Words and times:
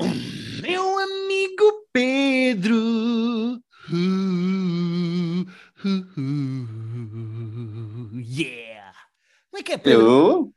Meu 0.00 0.98
amigo 0.98 1.86
Pedro. 1.92 3.62
Uh, 3.90 5.44
uh, 5.84 6.06
uh, 6.16 8.18
yeah! 8.18 8.96
Como 9.50 9.60
é 9.60 9.62
que 9.62 9.72
é, 9.72 9.78
Pedro? 9.78 10.00
Eu? 10.00 10.54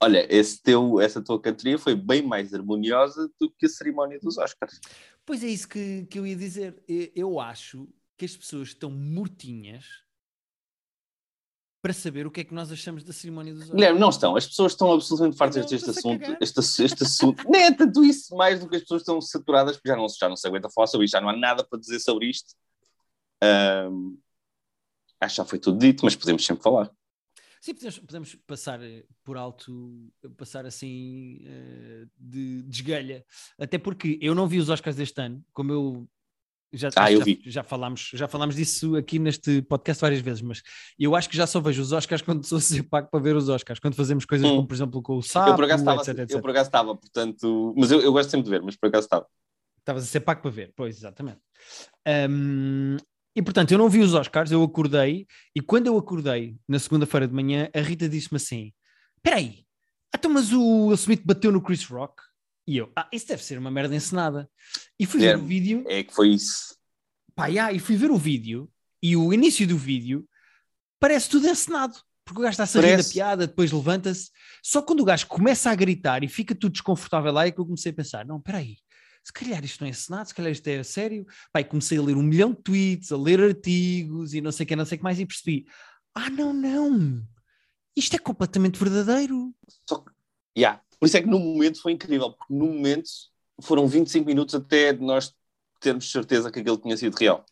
Olha, 0.00 0.26
teu, 0.62 1.00
essa 1.00 1.22
tua 1.22 1.40
cantoria 1.40 1.78
foi 1.78 1.94
bem 1.94 2.22
mais 2.22 2.52
harmoniosa 2.52 3.30
do 3.40 3.50
que 3.50 3.66
a 3.66 3.68
cerimónia 3.68 4.18
dos 4.20 4.36
Oscars. 4.36 4.80
Pois 5.24 5.42
é 5.42 5.48
isso 5.48 5.68
que, 5.68 6.04
que 6.06 6.18
eu 6.18 6.26
ia 6.26 6.36
dizer. 6.36 6.82
Eu 6.86 7.40
acho 7.40 7.88
que 8.16 8.24
as 8.24 8.36
pessoas 8.36 8.68
estão 8.68 8.90
mortinhas 8.90 10.03
para 11.84 11.92
saber 11.92 12.26
o 12.26 12.30
que 12.30 12.40
é 12.40 12.44
que 12.44 12.54
nós 12.54 12.72
achamos 12.72 13.04
da 13.04 13.12
cerimónia 13.12 13.52
dos 13.52 13.64
Oscars. 13.64 13.76
Guilherme, 13.76 14.00
não 14.00 14.08
estão. 14.08 14.34
As 14.36 14.46
pessoas 14.46 14.72
estão 14.72 14.90
absolutamente 14.90 15.36
fartas 15.36 15.66
deste 15.66 15.90
assunto. 15.90 16.34
Este, 16.40 16.82
este 16.82 17.02
assunto. 17.02 17.46
Nem 17.46 17.64
é 17.64 17.74
tanto 17.74 18.02
isso, 18.02 18.34
mais 18.34 18.58
do 18.58 18.66
que 18.66 18.76
as 18.76 18.80
pessoas 18.80 19.02
estão 19.02 19.20
saturadas, 19.20 19.76
porque 19.76 19.90
já 19.90 19.94
não, 19.94 20.06
já 20.08 20.26
não 20.26 20.34
se 20.34 20.48
aguenta 20.48 20.70
falar 20.70 20.86
sobre 20.86 21.04
isto, 21.04 21.12
já 21.12 21.20
não 21.20 21.28
há 21.28 21.36
nada 21.36 21.62
para 21.62 21.78
dizer 21.78 22.00
sobre 22.00 22.30
isto. 22.30 22.54
Ahm, 23.42 24.16
acho 25.20 25.34
que 25.34 25.36
já 25.36 25.44
foi 25.44 25.58
tudo 25.58 25.76
dito, 25.76 26.06
mas 26.06 26.16
podemos 26.16 26.42
sempre 26.42 26.62
falar. 26.62 26.90
Sim, 27.60 27.74
podemos, 27.74 27.98
podemos 27.98 28.34
passar 28.46 28.82
eh, 28.82 29.04
por 29.22 29.36
alto, 29.36 30.10
passar 30.38 30.64
assim 30.64 31.42
eh, 31.44 32.06
de 32.16 32.62
desgalha. 32.62 33.22
Até 33.58 33.76
porque 33.76 34.18
eu 34.22 34.34
não 34.34 34.48
vi 34.48 34.58
os 34.58 34.70
Oscars 34.70 34.96
deste 34.96 35.20
ano, 35.20 35.44
como 35.52 35.70
eu 35.70 36.08
já, 36.74 36.90
Ah, 36.96 37.10
já, 37.10 37.24
já 37.46 37.62
falámos, 37.62 38.10
já 38.14 38.28
falámos 38.28 38.56
disso 38.56 38.96
aqui 38.96 39.18
neste 39.18 39.62
podcast 39.62 40.00
várias 40.00 40.20
vezes, 40.20 40.42
mas 40.42 40.62
eu 40.98 41.14
acho 41.16 41.28
que 41.28 41.36
já 41.36 41.46
só 41.46 41.60
vejo 41.60 41.80
os 41.82 41.92
Oscars 41.92 42.20
quando 42.22 42.44
sou 42.44 42.58
a 42.58 42.60
ser 42.62 42.82
pago 42.82 43.08
para 43.10 43.20
ver 43.20 43.34
os 43.36 43.48
Oscars, 43.48 43.78
quando 43.80 43.94
fazemos 43.94 44.24
coisas 44.24 44.46
Hum. 44.48 44.56
como, 44.56 44.68
por 44.68 44.74
exemplo, 44.74 45.02
com 45.02 45.16
o 45.18 45.22
Sapo, 45.22 45.50
eu 45.50 45.54
por 45.54 45.64
acaso 45.64 45.82
estava, 45.82 46.00
etc, 46.02 46.18
etc. 46.18 46.30
eu 46.36 46.40
por 46.42 46.50
acaso 46.50 46.68
estava, 46.68 46.96
portanto. 46.96 47.74
Mas 47.76 47.90
eu, 47.90 48.00
eu 48.00 48.12
gosto 48.12 48.30
sempre 48.30 48.44
de 48.44 48.50
ver, 48.50 48.62
mas 48.62 48.76
por 48.76 48.88
acaso 48.88 49.06
estava. 49.06 49.26
Estavas 49.78 50.02
a 50.04 50.06
ser 50.06 50.20
pago 50.20 50.40
para 50.42 50.50
ver, 50.50 50.72
pois, 50.74 50.96
exatamente. 50.96 51.40
Ahm, 52.06 52.96
e 53.36 53.42
portanto, 53.42 53.72
eu 53.72 53.78
não 53.78 53.88
vi 53.88 54.00
os 54.00 54.14
Oscars, 54.14 54.50
eu 54.52 54.62
acordei, 54.62 55.26
e 55.54 55.60
quando 55.60 55.86
eu 55.88 55.96
acordei 55.98 56.56
na 56.68 56.78
segunda-feira 56.78 57.26
de 57.26 57.34
manhã, 57.34 57.68
a 57.74 57.80
Rita 57.80 58.08
disse-me 58.08 58.36
assim: 58.36 58.72
Espera 59.16 59.36
aí, 59.36 59.64
então, 60.14 60.30
mas 60.32 60.52
o 60.52 60.86
Will 60.86 60.94
Smith 60.94 61.22
bateu 61.24 61.50
no 61.50 61.60
Chris 61.60 61.84
Rock? 61.86 62.22
E 62.66 62.76
eu, 62.78 62.90
ah, 62.96 63.08
isso 63.12 63.26
deve 63.28 63.42
ser 63.44 63.58
uma 63.58 63.70
merda 63.70 63.94
encenada. 63.94 64.48
E 64.98 65.04
fui 65.06 65.20
ver 65.20 65.36
Guilherme. 65.36 65.44
o 65.44 65.46
vídeo, 65.46 65.84
É 65.88 66.02
que 66.02 66.14
foi 66.14 66.30
isso. 66.30 66.76
pá, 67.34 67.50
já, 67.50 67.72
e 67.72 67.78
fui 67.78 67.96
ver 67.96 68.10
o 68.10 68.16
vídeo, 68.16 68.70
e 69.02 69.16
o 69.16 69.32
início 69.32 69.66
do 69.66 69.76
vídeo 69.76 70.26
parece 70.98 71.28
tudo 71.28 71.46
encenado. 71.48 71.94
Porque 72.24 72.40
o 72.40 72.42
gajo 72.42 72.52
está-se 72.52 72.78
a 72.78 72.80
rir 72.80 72.96
da 72.96 73.04
piada, 73.04 73.46
depois 73.46 73.70
levanta-se. 73.70 74.30
Só 74.62 74.80
quando 74.80 75.00
o 75.00 75.04
gajo 75.04 75.26
começa 75.26 75.70
a 75.70 75.74
gritar 75.74 76.24
e 76.24 76.28
fica 76.28 76.54
tudo 76.54 76.72
desconfortável 76.72 77.30
lá 77.30 77.46
é 77.46 77.50
que 77.50 77.60
eu 77.60 77.66
comecei 77.66 77.92
a 77.92 77.94
pensar: 77.94 78.24
não, 78.24 78.38
espera 78.38 78.58
aí, 78.58 78.78
se 79.22 79.30
calhar 79.30 79.62
isto 79.62 79.82
não 79.82 79.88
é 79.88 79.90
encenado, 79.90 80.26
se 80.28 80.34
calhar 80.34 80.50
isto 80.50 80.66
é 80.66 80.78
a 80.78 80.84
sério. 80.84 81.26
Pai, 81.52 81.62
comecei 81.64 81.98
a 81.98 82.02
ler 82.02 82.16
um 82.16 82.22
milhão 82.22 82.52
de 82.52 82.62
tweets, 82.62 83.12
a 83.12 83.18
ler 83.18 83.42
artigos 83.42 84.32
e 84.32 84.40
não 84.40 84.50
sei 84.50 84.64
o 84.64 84.66
que, 84.66 84.74
não 84.74 84.86
sei 84.86 84.96
o 84.96 84.98
que 85.00 85.04
mais, 85.04 85.20
e 85.20 85.26
percebi: 85.26 85.66
ah, 86.14 86.30
não, 86.30 86.54
não, 86.54 87.22
isto 87.94 88.16
é 88.16 88.18
completamente 88.18 88.78
verdadeiro. 88.78 89.54
Só 89.86 89.98
que, 89.98 90.10
yeah. 90.56 90.80
Por 90.98 91.06
isso 91.06 91.16
é 91.16 91.22
que 91.22 91.28
no 91.28 91.38
momento 91.38 91.80
foi 91.80 91.92
incrível, 91.92 92.32
porque 92.32 92.52
no 92.52 92.66
momento 92.66 93.08
foram 93.62 93.86
25 93.86 94.26
minutos 94.26 94.54
até 94.54 94.92
nós 94.92 95.32
termos 95.80 96.10
certeza 96.10 96.50
que 96.50 96.60
aquilo 96.60 96.78
tinha 96.78 96.96
sido 96.96 97.14
real. 97.14 97.44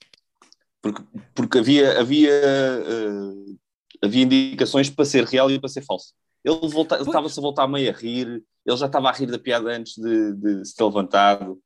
Porque, 0.80 1.02
porque 1.34 1.58
havia, 1.58 2.00
havia, 2.00 2.32
eh, 2.32 3.54
havia 4.02 4.24
indicações 4.24 4.90
para 4.90 5.04
ser 5.04 5.24
real 5.24 5.50
e 5.50 5.60
para 5.60 5.68
ser 5.68 5.82
falso. 5.82 6.12
Ele 6.44 6.56
estava-se 7.00 7.38
a 7.38 7.42
voltar 7.42 7.68
meio 7.68 7.88
a 7.88 7.96
rir, 7.96 8.44
ele 8.66 8.76
já 8.76 8.86
estava 8.86 9.08
a 9.08 9.12
rir 9.12 9.26
da 9.26 9.38
piada 9.38 9.70
antes 9.70 9.94
de, 9.94 10.34
de 10.34 10.64
se 10.64 10.74
ter 10.74 10.84
levantado. 10.84 11.60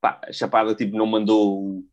Pá, 0.00 0.20
a 0.24 0.32
Chapada 0.32 0.74
tipo, 0.74 0.96
não 0.96 1.04
mandou 1.04 1.58
o, 1.58 1.84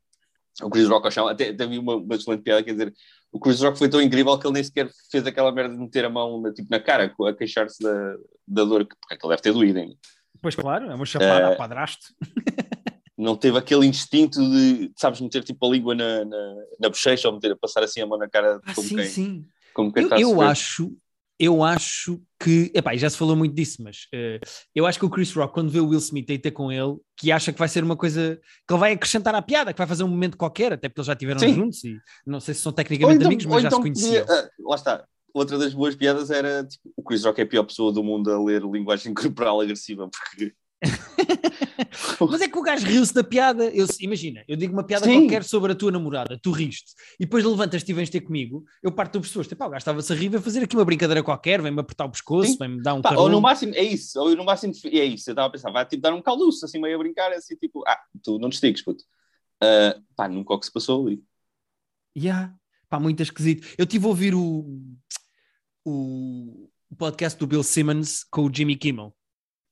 o 0.62 0.70
Chris 0.70 0.88
Rock 0.88 1.06
ao 1.06 1.12
chão. 1.12 1.28
Até, 1.28 1.50
até 1.50 1.66
havia 1.66 1.82
uma, 1.82 1.96
uma 1.98 2.16
excelente 2.16 2.44
piada, 2.44 2.64
quer 2.64 2.72
dizer, 2.72 2.94
o 3.32 3.40
Chris 3.40 3.62
Rock 3.62 3.78
foi 3.78 3.90
tão 3.90 4.02
incrível 4.02 4.38
que 4.40 4.48
ele 4.48 4.54
nem 4.56 4.64
sequer 4.64 4.90
fez 5.12 5.26
aquela 5.28 5.52
merda 5.52 5.74
de 5.76 5.80
meter 5.82 6.06
a 6.06 6.10
mão 6.10 6.42
na, 6.42 6.54
tipo, 6.54 6.68
na 6.72 6.80
cara, 6.80 7.14
a 7.28 7.34
queixar-se 7.34 7.82
da, 7.84 8.16
da 8.48 8.64
dor, 8.64 8.86
que- 8.86 8.96
porque 9.00 9.14
ele 9.16 9.30
deve 9.30 9.42
ter 9.42 9.54
doído. 9.54 9.80
hein? 9.80 9.98
Pois 10.42 10.56
claro, 10.56 10.90
é 10.92 10.96
uma 10.96 11.06
chapada 11.06 11.48
Eh, 11.48 11.54
a 11.54 11.58
padrasto. 11.58 12.14
Não 13.18 13.36
teve 13.36 13.58
aquele 13.58 13.86
instinto 13.88 14.40
de, 14.40 14.92
sabes, 14.96 15.20
meter 15.20 15.44
tipo 15.44 15.66
a 15.66 15.70
língua 15.72 15.96
na, 15.96 16.24
na, 16.24 16.56
na 16.80 16.90
bochecha 16.90 17.28
ou 17.28 17.34
meter, 17.34 17.56
passar 17.58 17.84
assim 17.84 18.00
a 18.02 18.06
mão 18.06 18.18
na 18.18 18.30
cara 18.30 18.60
Ah, 18.64 18.74
como 18.76 18.88
sim, 18.88 18.96
quem, 18.96 19.06
sim. 19.06 19.46
como 19.74 19.92
quem 19.92 20.04
Eu, 20.04 20.08
está 20.08 20.18
a 20.18 20.20
eu 20.22 20.42
acho, 20.42 20.96
eu 21.40 21.64
acho 21.64 22.22
que, 22.40 22.72
epá, 22.74 22.96
já 22.96 23.10
se 23.10 23.18
falou 23.18 23.36
muito 23.36 23.56
disso, 23.56 23.82
mas 23.82 24.08
eh, 24.14 24.40
eu 24.76 24.86
acho 24.86 25.00
que 25.00 25.06
o 25.06 25.10
Chris 25.10 25.34
Rock, 25.34 25.54
quando 25.54 25.72
vê 25.72 25.80
o 25.80 25.88
Will 25.88 25.98
Smith 26.00 26.30
aí 26.30 26.38
ter 26.38 26.52
com 26.52 26.72
ele, 26.72 26.96
que 27.18 27.32
acha 27.32 27.52
que 27.52 27.58
vai 27.60 27.68
ser 27.68 27.84
uma 27.84 27.96
coisa 27.98 28.40
que 28.68 28.74
ele 28.74 28.80
vai 28.80 28.94
acrescentar 28.94 29.34
à 29.34 29.42
piada, 29.42 29.74
que 29.74 29.78
vai 29.78 29.88
fazer 29.88 30.04
um 30.04 30.08
momento 30.08 30.38
qualquer, 30.38 30.74
até 30.74 30.88
porque 30.88 31.00
eles 31.00 31.08
já 31.08 31.14
estiveram 31.14 31.40
juntos 31.40 31.84
e 31.84 31.98
não 32.26 32.40
sei 32.40 32.54
se 32.54 32.62
são 32.62 32.72
tecnicamente 32.72 33.18
então- 33.18 33.28
amigos, 33.28 33.46
mas 33.46 33.62
já 33.64 33.68
então 33.70 33.80
se 33.82 33.84
conheciam. 33.90 34.26
podia- 34.26 34.40
ah, 34.42 34.50
lá 34.70 34.76
está. 34.76 35.06
Outra 35.34 35.58
das 35.58 35.74
boas 35.74 35.96
piadas 35.96 36.32
era 36.32 36.64
tipo, 36.64 36.92
o 36.96 37.04
Chris 37.04 37.24
Rock 37.24 37.42
é 37.42 37.44
a 37.44 37.48
pior 37.48 37.64
pessoa 37.64 37.92
do 37.92 38.04
mundo 38.04 38.32
a 38.32 38.44
ler 38.44 38.62
linguagem 38.64 39.14
corporal 39.16 39.62
agressiva, 39.62 40.08
porque 40.10 40.54
Mas 42.20 42.42
é 42.42 42.48
que 42.48 42.58
o 42.58 42.62
gajo 42.62 42.86
riu-se 42.86 43.14
da 43.14 43.24
piada. 43.24 43.66
Eu, 43.66 43.86
imagina, 44.00 44.44
eu 44.48 44.56
digo 44.56 44.74
uma 44.74 44.84
piada 44.84 45.06
Sim. 45.06 45.22
qualquer 45.22 45.44
sobre 45.44 45.72
a 45.72 45.76
tua 45.76 45.92
namorada, 45.92 46.40
tu 46.42 46.52
riste, 46.52 46.94
e 47.20 47.26
depois 47.26 47.44
levantas-te 47.44 47.90
e 47.90 47.94
vens 47.94 48.10
ter 48.10 48.22
comigo, 48.22 48.64
eu 48.82 48.92
parto 48.92 49.14
do 49.14 49.22
pessoas, 49.22 49.48
tipo, 49.48 49.64
ah, 49.64 49.68
o 49.68 49.70
gajo 49.70 49.80
estava-se 49.80 50.14
a 50.14 50.16
rir, 50.16 50.30
vai 50.30 50.42
fazer 50.42 50.64
aqui 50.64 50.76
uma 50.76 50.86
brincadeira 50.86 51.24
qualquer, 51.24 51.62
vem-me 51.62 51.80
apertar 51.80 52.06
o 52.06 52.12
pescoço, 52.12 52.58
vem-me 52.58 52.82
dar 52.82 52.94
um 52.94 53.02
Pá, 53.02 53.16
ou 53.16 53.30
no 53.30 53.42
máximo, 53.42 53.74
é 53.74 53.84
isso, 53.84 54.20
ou 54.20 54.36
no 54.36 54.46
máximo 54.46 54.74
é 54.86 55.06
isso. 55.06 55.30
Eu 55.30 55.34
estava 55.34 55.48
a 55.48 55.52
pensar, 55.52 55.72
vai 55.72 55.86
tipo 55.86 56.02
dar 56.02 56.14
um 56.14 56.22
calduço, 56.22 56.66
assim 56.66 56.80
meio 56.80 56.96
a 56.96 57.00
brincar, 57.00 57.32
assim 57.34 57.56
tipo, 57.56 57.84
ah, 57.88 58.00
tu 58.24 58.38
não 58.38 58.50
te 58.50 58.54
estiques, 58.54 58.84
puto. 58.84 59.04
Ah, 59.62 60.00
pá, 60.16 60.28
nunca 60.28 60.54
o 60.54 60.60
que 60.60 60.66
se 60.66 60.72
passou 60.72 61.08
ali. 61.08 61.24
Yeah. 62.18 62.56
Pá, 62.90 63.00
muito 63.00 63.22
esquisito. 63.22 63.68
Eu 63.78 63.84
estive 63.84 64.06
a 64.06 64.08
ouvir 64.08 64.34
o, 64.34 64.82
o, 65.84 66.70
o 66.90 66.96
podcast 66.96 67.38
do 67.38 67.46
Bill 67.46 67.64
Simmons 67.64 68.24
com 68.24 68.46
o 68.46 68.54
Jimmy 68.54 68.76
Kimmel. 68.76 69.14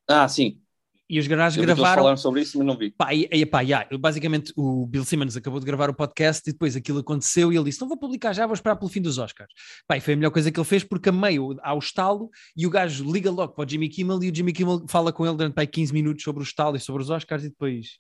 Ah, 0.07 0.27
sim. 0.27 0.61
E 1.07 1.19
os 1.19 1.27
gajos 1.27 1.63
gravaram. 1.63 1.95
falaram 1.95 2.17
sobre 2.17 2.41
isso, 2.41 2.57
mas 2.57 2.66
não 2.66 2.75
vi. 2.75 2.89
Pá, 2.89 3.13
e, 3.13 3.27
e, 3.31 3.45
pá, 3.45 3.61
yeah, 3.61 3.88
basicamente 3.97 4.51
o 4.55 4.88
Bill 4.88 5.05
Simmons 5.05 5.38
acabou 5.38 5.59
de 5.59 5.66
gravar 5.66 5.88
o 5.89 5.93
podcast 5.93 6.49
e 6.49 6.51
depois 6.51 6.75
aquilo 6.75 6.99
aconteceu 6.99 7.53
e 7.53 7.55
ele 7.55 7.66
disse: 7.66 7.79
Não 7.79 7.88
vou 7.88 7.97
publicar 7.97 8.33
já, 8.33 8.47
vou 8.47 8.55
esperar 8.55 8.75
pelo 8.75 8.89
fim 8.89 9.01
dos 9.01 9.19
Oscars. 9.19 9.51
Pá, 9.88 9.97
e 9.97 10.01
foi 10.01 10.16
a 10.16 10.17
melhor 10.17 10.31
coisa 10.31 10.51
que 10.51 10.59
ele 10.59 10.66
fez 10.66 10.83
porque 10.83 11.09
a 11.09 11.11
meio 11.11 11.57
ao 11.61 11.77
estalo 11.77 12.29
e 12.57 12.66
o 12.66 12.69
gajo 12.71 13.09
liga 13.11 13.29
logo 13.29 13.53
para 13.53 13.66
o 13.66 13.69
Jimmy 13.69 13.88
Kimmel 13.88 14.23
e 14.23 14.31
o 14.31 14.35
Jimmy 14.35 14.51
Kimmel 14.51 14.85
fala 14.88 15.13
com 15.13 15.25
ele 15.25 15.35
durante 15.35 15.53
pá, 15.53 15.61
aí 15.61 15.67
15 15.67 15.93
minutos 15.93 16.23
sobre 16.23 16.41
o 16.41 16.43
estalo 16.43 16.75
e 16.75 16.79
sobre 16.79 17.03
os 17.03 17.09
Oscars 17.11 17.43
e 17.43 17.49
depois 17.49 17.99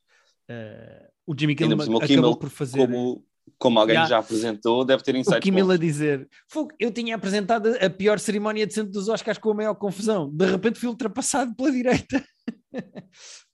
eh, 0.49 1.07
o 1.27 1.35
Jimmy 1.37 1.55
Kimmel 1.55 1.77
o 1.77 1.81
acabou 1.81 2.07
Kimmel, 2.07 2.35
por 2.37 2.49
fazer. 2.49 2.77
Como, 2.77 3.23
como 3.57 3.79
alguém 3.79 3.95
Yeah. 3.95 4.09
já 4.09 4.17
apresentou, 4.17 4.83
deve 4.83 5.03
ter 5.03 5.15
O 5.15 5.17
insights 5.17 5.39
Kimmel 5.41 5.71
a 5.71 5.77
dizer: 5.77 6.27
eu 6.79 6.91
tinha 6.91 7.15
apresentado 7.15 7.75
a 7.79 7.89
pior 7.89 8.19
cerimónia 8.19 8.65
de 8.65 8.73
centro 8.73 8.91
dos 8.91 9.07
Oscars 9.07 9.37
com 9.37 9.51
a 9.51 9.55
maior 9.55 9.75
confusão. 9.75 10.29
De 10.33 10.45
repente 10.45 10.79
fui 10.79 10.89
ultrapassado 10.89 11.55
pela 11.55 11.71
direita. 11.71 12.23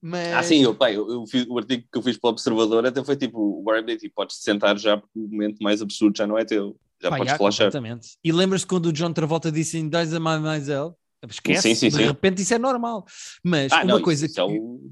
Mas. 0.01 0.27
Ah, 0.33 0.43
sim, 0.43 0.63
eu, 0.63 0.73
pá, 0.75 0.91
eu, 0.91 1.09
eu 1.09 1.25
fiz, 1.27 1.45
o 1.47 1.57
artigo 1.57 1.83
que 1.91 1.97
eu 1.97 2.01
fiz 2.01 2.17
para 2.17 2.29
o 2.29 2.31
Observador 2.31 2.85
até 2.85 3.03
foi 3.03 3.15
tipo, 3.15 3.37
o 3.39 3.63
Warren 3.63 3.85
Beatty, 3.85 4.09
podes 4.09 4.37
sentar 4.37 4.77
já 4.77 4.97
porque 4.97 5.17
o 5.19 5.27
momento 5.27 5.59
mais 5.61 5.81
absurdo 5.81 6.17
já 6.17 6.25
não 6.27 6.37
é 6.37 6.45
teu. 6.45 6.77
Já 7.01 7.09
Pá, 7.09 7.17
podes 7.17 7.31
já, 7.31 7.37
flashar. 7.37 7.67
completamente. 7.67 8.09
E 8.23 8.31
lembras-te 8.31 8.67
quando 8.67 8.87
o 8.87 8.93
John 8.93 9.11
Travolta 9.13 9.51
disse 9.51 9.77
em 9.77 9.89
Dies 9.89 10.13
a 10.13 10.19
Mademoiselle? 10.19 10.91
Esquece, 11.27 11.61
Sim, 11.61 11.75
sim, 11.75 11.89
de 11.89 11.95
sim. 11.97 12.03
repente 12.05 12.41
isso 12.41 12.53
é 12.53 12.57
normal. 12.59 13.05
Mas 13.43 13.71
Ah, 13.71 13.77
uma 13.83 13.85
não, 13.85 14.01
coisa 14.01 14.25
isso, 14.25 14.33
que. 14.35 14.41
isso 14.41 14.51
é 14.51 14.59
o... 14.59 14.91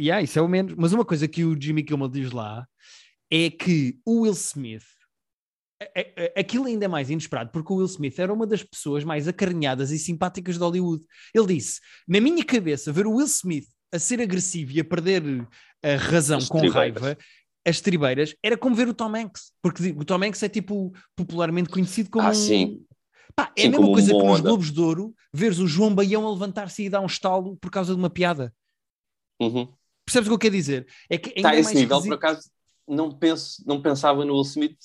Yeah, 0.00 0.22
isso 0.22 0.38
é 0.38 0.42
o 0.42 0.48
menos. 0.48 0.74
Mas 0.76 0.92
uma 0.92 1.04
coisa 1.04 1.26
que 1.28 1.44
o 1.44 1.60
Jimmy 1.60 1.82
Kimmel 1.82 2.08
diz 2.08 2.30
lá 2.32 2.66
é 3.30 3.50
que 3.50 3.98
o 4.04 4.22
Will 4.22 4.32
Smith. 4.32 4.84
A- 5.80 5.84
a- 5.84 6.24
a- 6.36 6.40
Aquilo 6.40 6.66
ainda 6.66 6.84
é 6.84 6.88
mais 6.88 7.10
inesperado, 7.10 7.50
porque 7.50 7.72
o 7.72 7.76
Will 7.76 7.86
Smith 7.86 8.18
era 8.18 8.32
uma 8.32 8.46
das 8.46 8.62
pessoas 8.62 9.04
mais 9.04 9.26
acarinhadas 9.28 9.90
e 9.90 9.98
simpáticas 9.98 10.54
de 10.56 10.60
Hollywood. 10.60 11.04
Ele 11.34 11.54
disse: 11.54 11.80
Na 12.06 12.20
minha 12.20 12.44
cabeça, 12.44 12.92
ver 12.92 13.06
o 13.06 13.14
Will 13.16 13.26
Smith 13.26 13.66
a 13.92 13.98
ser 13.98 14.20
agressivo 14.20 14.72
e 14.72 14.80
a 14.80 14.84
perder 14.84 15.22
a 15.82 15.96
razão 15.96 16.38
As 16.38 16.48
com 16.48 16.58
tribeiras. 16.58 17.00
raiva, 17.02 17.18
as 17.66 17.80
tribeiras, 17.80 18.34
era 18.42 18.56
como 18.56 18.74
ver 18.74 18.88
o 18.88 18.94
Tom 18.94 19.14
Hanks, 19.14 19.52
porque 19.62 19.90
o 19.96 20.04
Tom 20.04 20.22
Hanks 20.24 20.42
é 20.42 20.48
tipo 20.48 20.92
popularmente 21.16 21.68
conhecido 21.70 22.10
como 22.10 22.26
Ah, 22.28 22.34
sim. 22.34 22.84
Pá, 23.36 23.52
é 23.56 23.62
Sim, 23.62 23.68
a 23.68 23.70
mesma 23.72 23.86
coisa 23.92 24.12
que 24.14 24.22
nos. 24.22 24.40
Globos 24.40 24.70
de 24.70 24.80
Ouro 24.80 25.14
veres 25.32 25.58
o 25.58 25.66
João 25.66 25.92
Baião 25.94 26.24
a 26.26 26.30
levantar-se 26.32 26.84
e 26.84 26.88
dar 26.90 27.00
um 27.00 27.06
estalo 27.06 27.56
por 27.56 27.68
causa 27.70 27.92
de 27.92 27.98
uma 27.98 28.08
piada. 28.10 28.54
Uhum. 29.40 29.68
Percebes 30.06 30.28
o 30.28 30.30
que 30.30 30.34
eu 30.34 30.38
quero 30.38 30.54
dizer? 30.54 30.86
É 31.10 31.18
que 31.18 31.30
Está 31.30 31.50
a 31.50 31.56
é 31.56 31.58
esse 31.60 31.64
mais 31.68 31.80
nível, 31.80 31.96
esquisito- 31.96 32.18
por 32.18 32.26
acaso, 32.26 32.50
não, 32.86 33.10
penso, 33.10 33.62
não 33.66 33.82
pensava 33.82 34.24
no 34.24 34.34
Will 34.34 34.42
Smith 34.42 34.76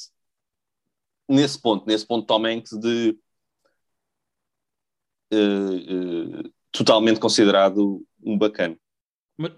nesse 1.30 1.62
ponto, 1.62 1.86
nesse 1.86 2.06
ponto 2.06 2.26
Tom 2.26 2.46
Hanks 2.46 2.72
de 2.80 3.18
eh, 5.32 5.36
eh, 5.36 6.50
totalmente 6.72 7.20
considerado 7.20 8.04
um 8.24 8.38
bacana. 8.38 8.78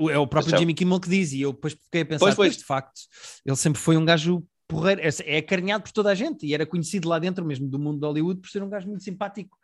É 0.09 0.18
o 0.18 0.27
próprio? 0.27 0.57
Jimmy 0.57 0.75
Kimmel 0.75 1.00
que 1.00 1.09
diz, 1.09 1.31
e 1.33 1.41
eu 1.41 1.53
depois 1.53 1.73
fiquei 1.73 2.01
a 2.01 2.06
pensar, 2.06 2.25
Pois, 2.25 2.35
pois, 2.35 2.57
de 2.57 2.63
facto, 2.63 3.01
ele 3.44 3.56
sempre 3.56 3.81
foi 3.81 3.97
um 3.97 4.06
gajo 4.06 4.45
porreiro, 4.68 5.01
é, 5.01 5.09
é 5.25 5.38
acarinhado 5.38 5.83
por 5.83 5.91
toda 5.91 6.12
a 6.12 6.15
gente, 6.15 6.45
e 6.45 6.53
era 6.53 6.65
conhecido 6.65 7.09
lá 7.09 7.18
dentro 7.18 7.44
mesmo 7.44 7.68
do 7.68 7.79
mundo 7.79 8.00
de 8.00 8.06
Hollywood 8.06 8.41
por 8.41 8.50
ser 8.50 8.62
um 8.62 8.69
gajo 8.69 8.88
muito 8.88 9.03
simpático. 9.03 9.57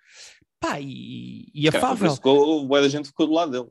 Pá, 0.60 0.82
e, 0.82 1.52
e 1.54 1.68
afável. 1.68 2.16
ficou- 2.16 2.66
boa 2.66 2.82
da 2.82 2.90
gente 2.90 3.10
ficou 3.10 3.28
do 3.28 3.34
lado 3.34 3.52
dele. 3.52 3.68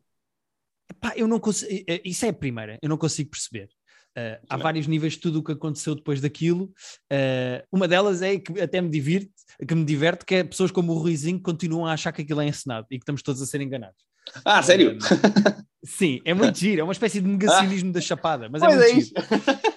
Pá, 1.01 1.13
eu 1.17 1.27
não 1.27 1.41
consigo. 1.41 1.85
Isso 2.05 2.25
é 2.25 2.29
a 2.29 2.33
primeira, 2.33 2.79
eu 2.81 2.89
não 2.89 2.97
consigo 2.97 3.31
perceber. 3.31 3.69
Uh, 4.17 4.41
há 4.49 4.57
vários 4.57 4.87
níveis 4.87 5.13
de 5.13 5.21
tudo 5.21 5.41
o 5.41 5.43
que 5.43 5.53
aconteceu 5.53 5.95
depois 5.95 6.23
daquilo. 6.23 6.73
Uh, 7.13 7.61
uma 7.71 7.87
delas 7.87 8.23
é 8.23 8.39
que 8.39 8.59
até 8.61 8.81
me 8.81 8.89
diverte, 8.89 9.31
que 9.67 9.75
me 9.75 9.85
diverte, 9.85 10.25
que 10.25 10.37
é 10.37 10.45
pessoas 10.45 10.71
como 10.71 10.93
o 10.93 10.99
Ruizinho 10.99 11.41
continuam 11.41 11.85
a 11.85 11.93
achar 11.93 12.13
que 12.13 12.23
aquilo 12.23 12.41
é 12.41 12.49
encenado 12.49 12.87
e 12.91 12.99
que 12.99 13.03
estamos 13.03 13.23
todos 13.23 13.43
a 13.43 13.47
ser 13.47 13.61
enganados. 13.61 14.03
Ah, 14.45 14.63
sério? 14.63 14.99
sim, 15.85 16.21
é 16.25 16.33
muito 16.33 16.57
giro, 16.59 16.81
é 16.81 16.85
uma 16.85 16.93
espécie 16.93 17.21
de 17.21 17.29
negacionismo 17.29 17.91
ah, 17.91 17.93
da 17.93 18.01
chapada, 18.01 18.49
mas 18.49 18.63
é 18.63 18.69
muito 18.69 18.83
é 18.83 18.95
giro. 18.95 19.11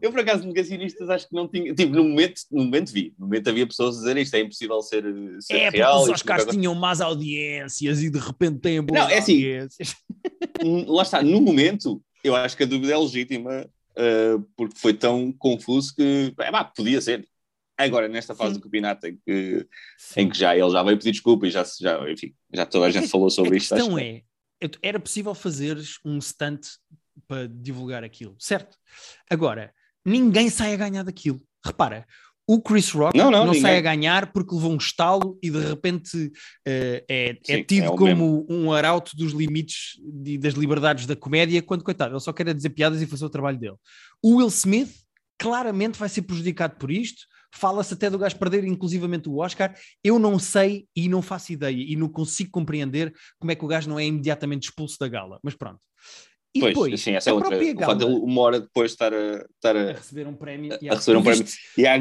Eu, 0.00 0.12
por 0.12 0.20
acaso, 0.20 0.46
negacionistas 0.46 1.10
acho 1.10 1.28
que 1.28 1.34
não 1.34 1.48
tinha. 1.48 1.74
Tipo, 1.74 1.92
no 1.92 2.04
momento, 2.04 2.42
no 2.52 2.64
momento 2.64 2.92
vi. 2.92 3.12
No 3.18 3.26
momento 3.26 3.50
havia 3.50 3.66
pessoas 3.66 3.96
a 3.96 3.98
dizer 3.98 4.16
isto 4.18 4.34
é 4.36 4.40
impossível 4.40 4.80
ser, 4.80 5.04
ser 5.40 5.56
é, 5.56 5.70
real. 5.70 6.02
Os 6.02 6.10
Oscars 6.10 6.46
tinham 6.46 6.72
más 6.74 7.00
audiências 7.00 8.00
e 8.00 8.08
de 8.08 8.18
repente 8.18 8.60
têm 8.60 8.80
boas 8.80 9.00
não, 9.00 9.10
é 9.10 9.18
assim, 9.18 9.34
audiências. 9.34 9.96
Lá 10.86 11.02
está, 11.02 11.20
no 11.20 11.40
momento, 11.40 12.00
eu 12.22 12.36
acho 12.36 12.56
que 12.56 12.62
a 12.62 12.66
dúvida 12.66 12.92
é 12.92 12.96
legítima 12.96 13.68
uh, 13.98 14.40
porque 14.56 14.78
foi 14.78 14.94
tão 14.94 15.32
confuso 15.32 15.94
que 15.94 16.34
é, 16.38 16.50
bah, 16.50 16.64
podia 16.64 17.00
ser. 17.00 17.26
Agora, 17.76 18.08
nesta 18.08 18.34
fase 18.34 18.54
Sim. 18.54 18.60
do 18.60 18.64
campeonato 18.64 19.06
em 19.06 19.16
que, 19.24 19.66
em 20.16 20.28
que 20.28 20.36
já 20.36 20.56
ele 20.56 20.70
já 20.70 20.82
veio 20.82 20.98
pedir 20.98 21.12
desculpa 21.12 21.46
e 21.46 21.50
já, 21.50 21.64
já, 21.80 22.10
enfim, 22.10 22.34
já 22.52 22.66
toda 22.66 22.86
a 22.86 22.90
gente 22.90 23.06
a, 23.06 23.08
falou 23.08 23.30
sobre 23.30 23.54
a 23.54 23.56
isto. 23.56 23.72
A 23.72 23.76
questão 23.76 23.98
é, 23.98 24.22
era 24.82 24.98
possível 24.98 25.34
fazeres 25.34 25.98
um 26.04 26.20
stunt 26.20 26.66
para 27.28 27.46
divulgar 27.46 28.02
aquilo, 28.02 28.34
certo? 28.38 28.76
Agora, 29.30 29.72
ninguém 30.04 30.50
sai 30.50 30.74
a 30.74 30.76
ganhar 30.76 31.04
daquilo. 31.04 31.40
Repara, 31.64 32.06
o 32.48 32.62
Chris 32.62 32.90
Rock 32.92 33.16
não, 33.16 33.30
não, 33.30 33.44
não 33.44 33.52
sai 33.52 33.76
a 33.76 33.80
ganhar 33.82 34.32
porque 34.32 34.54
levou 34.54 34.72
um 34.72 34.78
estalo 34.78 35.38
e 35.42 35.50
de 35.50 35.60
repente 35.60 36.16
uh, 36.16 36.30
é, 36.66 37.04
é 37.06 37.38
Sim, 37.44 37.52
é, 37.52 37.62
tido 37.62 37.84
é 37.84 37.88
como 37.88 38.06
mesmo. 38.06 38.46
um 38.48 38.72
arauto 38.72 39.14
dos 39.14 39.32
limites 39.32 40.00
e 40.24 40.38
das 40.38 40.54
liberdades 40.54 41.04
da 41.04 41.14
comédia, 41.14 41.60
quando, 41.60 41.84
coitado, 41.84 42.14
ele 42.14 42.20
só 42.20 42.32
quer 42.32 42.54
dizer 42.54 42.70
piadas 42.70 43.02
e 43.02 43.06
fazer 43.06 43.26
o 43.26 43.30
trabalho 43.30 43.58
dele. 43.58 43.76
O 44.22 44.36
Will 44.36 44.48
Smith 44.48 44.88
claramente 45.38 45.98
vai 45.98 46.08
ser 46.08 46.22
prejudicado 46.22 46.76
por 46.76 46.90
isto. 46.90 47.26
Fala-se 47.54 47.92
até 47.92 48.08
do 48.08 48.18
gajo 48.18 48.38
perder, 48.38 48.64
inclusivamente 48.64 49.28
o 49.28 49.36
Oscar. 49.36 49.74
Eu 50.02 50.18
não 50.18 50.38
sei 50.38 50.86
e 50.96 51.06
não 51.06 51.20
faço 51.20 51.52
ideia 51.52 51.76
e 51.76 51.96
não 51.96 52.08
consigo 52.08 52.50
compreender 52.50 53.12
como 53.38 53.52
é 53.52 53.54
que 53.54 53.64
o 53.64 53.68
gajo 53.68 53.90
não 53.90 53.98
é 53.98 54.06
imediatamente 54.06 54.64
expulso 54.64 54.96
da 54.98 55.08
gala. 55.08 55.38
Mas 55.42 55.54
pronto. 55.54 55.80
E 56.54 56.60
pois, 56.60 56.72
depois, 56.72 57.00
sim, 57.00 57.12
essa 57.12 57.28
é 57.28 57.32
outra. 57.32 57.50
Gala, 57.50 57.74
o 57.74 57.80
fato 57.80 57.98
de 57.98 58.04
uma 58.06 58.40
hora 58.40 58.60
depois 58.60 58.90
estar 58.92 59.12
a, 59.12 59.44
estar 59.54 59.76
a, 59.76 59.90
a 59.90 59.92
receber 59.92 60.26
um 60.26 60.34
prémio. 60.34 60.72
A, 60.72 60.92
a 60.92 60.96
receber 60.96 61.18
um 61.18 61.22
prémio. 61.22 61.44
E 61.76 61.86
há, 61.86 62.00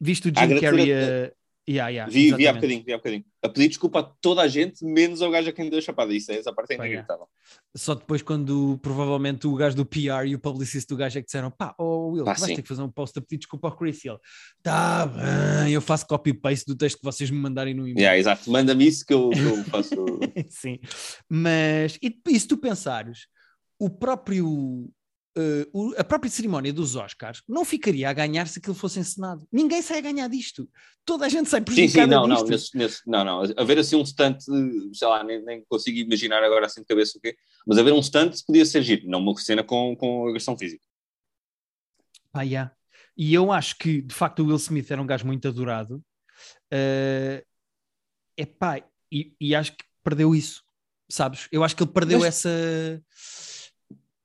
Visto 0.00 0.26
o 0.26 0.28
Jim 0.28 0.60
Carrey 0.60 0.92
a... 0.92 1.32
Yeah, 1.68 1.88
yeah, 1.88 2.10
vi, 2.10 2.32
vi 2.32 2.48
há 2.48 2.52
bocadinho, 2.52 2.82
vi 2.82 2.92
há 2.92 2.96
bocadinho. 2.96 3.24
A 3.40 3.48
pedir 3.48 3.68
desculpa 3.68 4.00
a 4.00 4.02
toda 4.02 4.42
a 4.42 4.48
gente, 4.48 4.84
menos 4.84 5.22
ao 5.22 5.30
gajo 5.30 5.50
a 5.50 5.52
quem 5.52 5.70
deu 5.70 5.78
a 5.78 5.82
chapada. 5.82 6.12
Isso, 6.12 6.32
essa 6.32 6.52
parte 6.52 6.72
é 6.72 6.74
inacreditável. 6.74 7.28
Só 7.76 7.94
depois, 7.94 8.22
quando 8.22 8.76
provavelmente 8.82 9.46
o 9.46 9.54
gajo 9.54 9.76
do 9.76 9.86
PR 9.86 10.26
e 10.26 10.34
o 10.34 10.38
publicista 10.40 10.92
do 10.92 10.98
gajo 10.98 11.18
é 11.18 11.20
que 11.20 11.26
disseram: 11.26 11.48
pá, 11.48 11.72
oh 11.78 12.12
Will, 12.12 12.24
pá, 12.24 12.34
vais 12.34 12.54
ter 12.54 12.62
que 12.62 12.68
fazer 12.68 12.82
um 12.82 12.90
post 12.90 13.16
a 13.16 13.22
pedir 13.22 13.38
desculpa 13.38 13.68
ao 13.68 13.76
Chris. 13.76 14.04
E 14.04 14.08
ele: 14.08 14.18
tá 14.62 15.06
bem, 15.06 15.72
eu 15.72 15.80
faço 15.80 16.06
copy-paste 16.08 16.66
do 16.66 16.74
texto 16.74 16.98
que 16.98 17.04
vocês 17.04 17.30
me 17.30 17.38
mandarem 17.38 17.72
no 17.72 17.82
e-mail. 17.82 17.98
Yeah, 17.98 18.18
exato, 18.18 18.50
manda-me 18.50 18.88
isso 18.88 19.06
que 19.06 19.14
eu, 19.14 19.30
que 19.30 19.38
eu 19.38 19.64
faço. 19.64 19.94
Sim, 20.50 20.80
mas 21.28 21.98
e, 22.02 22.20
e 22.26 22.40
se 22.40 22.48
tu 22.48 22.56
pensares, 22.56 23.26
o 23.78 23.88
próprio 23.88 24.90
Uh, 25.72 25.94
a 25.96 26.04
própria 26.04 26.30
cerimónia 26.30 26.72
dos 26.72 26.96
Oscars 26.96 27.42
não 27.48 27.64
ficaria 27.64 28.08
a 28.08 28.12
ganhar 28.12 28.46
se 28.46 28.58
aquilo 28.58 28.74
fosse 28.74 28.98
encenado. 28.98 29.46
Ninguém 29.50 29.80
sai 29.80 29.98
a 29.98 30.02
ganhar 30.02 30.28
disto. 30.28 30.68
Toda 31.04 31.26
a 31.26 31.28
gente 31.28 31.48
sai 31.48 31.60
prejudicada 31.60 32.04
sim, 32.04 32.10
sim, 32.10 32.14
não, 32.14 32.28
disto. 32.28 32.42
Não, 32.42 32.50
nesse, 32.50 32.76
nesse, 32.76 33.00
não, 33.06 33.24
não. 33.24 33.42
Haver 33.56 33.78
assim 33.78 33.96
um 33.96 34.02
stand, 34.02 34.38
sei 34.92 35.08
lá, 35.08 35.24
nem, 35.24 35.42
nem, 35.44 35.64
consigo 35.68 35.98
imaginar 35.98 36.42
agora 36.42 36.66
assim 36.66 36.80
de 36.80 36.86
cabeça 36.86 37.16
o 37.16 37.20
quê, 37.20 37.36
mas 37.66 37.78
haver 37.78 37.92
um 37.92 38.00
stand 38.00 38.32
podia 38.46 38.64
ser 38.66 38.82
giro, 38.82 39.08
não 39.08 39.20
uma 39.20 39.36
cena 39.38 39.64
com, 39.64 39.96
com 39.96 40.28
agressão 40.28 40.56
física. 40.56 40.84
Ah, 42.32 42.42
yeah. 42.42 42.72
E 43.16 43.34
eu 43.34 43.52
acho 43.52 43.76
que, 43.76 44.02
de 44.02 44.14
facto, 44.14 44.40
o 44.40 44.46
Will 44.46 44.56
Smith 44.56 44.90
era 44.90 45.00
um 45.00 45.06
gajo 45.06 45.26
muito 45.26 45.46
adorado. 45.46 46.02
Uh, 46.72 47.44
epá, 48.36 48.82
e, 49.12 49.34
e 49.40 49.54
acho 49.54 49.76
que 49.76 49.84
perdeu 50.02 50.34
isso, 50.34 50.62
sabes? 51.08 51.48
Eu 51.52 51.62
acho 51.62 51.76
que 51.76 51.82
ele 51.82 51.92
perdeu 51.92 52.20
mas... 52.20 52.28
essa 52.28 53.02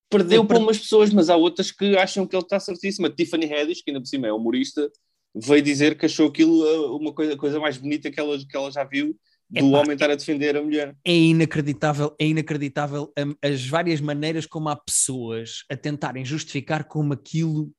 perdeu 0.10 0.46
para 0.46 0.58
umas 0.58 0.78
pessoas, 0.78 1.12
mas 1.12 1.30
há 1.30 1.36
outras 1.36 1.72
que 1.72 1.98
acham 1.98 2.26
que 2.26 2.36
ele 2.36 2.44
está 2.44 2.60
certíssimo. 2.60 3.08
A 3.08 3.10
Tiffany 3.10 3.52
Haddish, 3.52 3.82
que 3.82 3.92
ainda 3.92 4.02
por 4.02 4.08
cima 4.08 4.28
é 4.28 4.34
humorista, 4.34 4.90
veio 5.36 5.62
dizer 5.62 5.98
que 5.98 6.06
achou 6.06 6.28
aquilo 6.28 6.64
uh, 6.64 6.98
uma 6.98 7.14
coisa, 7.14 7.36
coisa 7.36 7.60
mais 7.60 7.78
bonita 7.78 8.10
que 8.12 8.20
ela, 8.20 8.38
que 8.38 8.56
ela 8.56 8.72
já 8.72 8.84
viu 8.84 9.18
do 9.50 9.60
Epá, 9.60 9.80
homem 9.80 9.94
estar 9.94 10.10
a 10.10 10.16
defender 10.16 10.58
a 10.58 10.62
mulher. 10.62 10.96
É 11.06 11.14
inacreditável, 11.14 12.16
é 12.20 12.26
inacreditável 12.26 13.14
um, 13.18 13.36
as 13.42 13.66
várias 13.66 14.02
maneiras 14.02 14.46
como 14.46 14.70
há 14.70 14.76
pessoas 14.76 15.64
a 15.70 15.76
tentarem 15.76 16.26
justificar 16.26 16.86
como 16.86 17.14
aquilo 17.14 17.72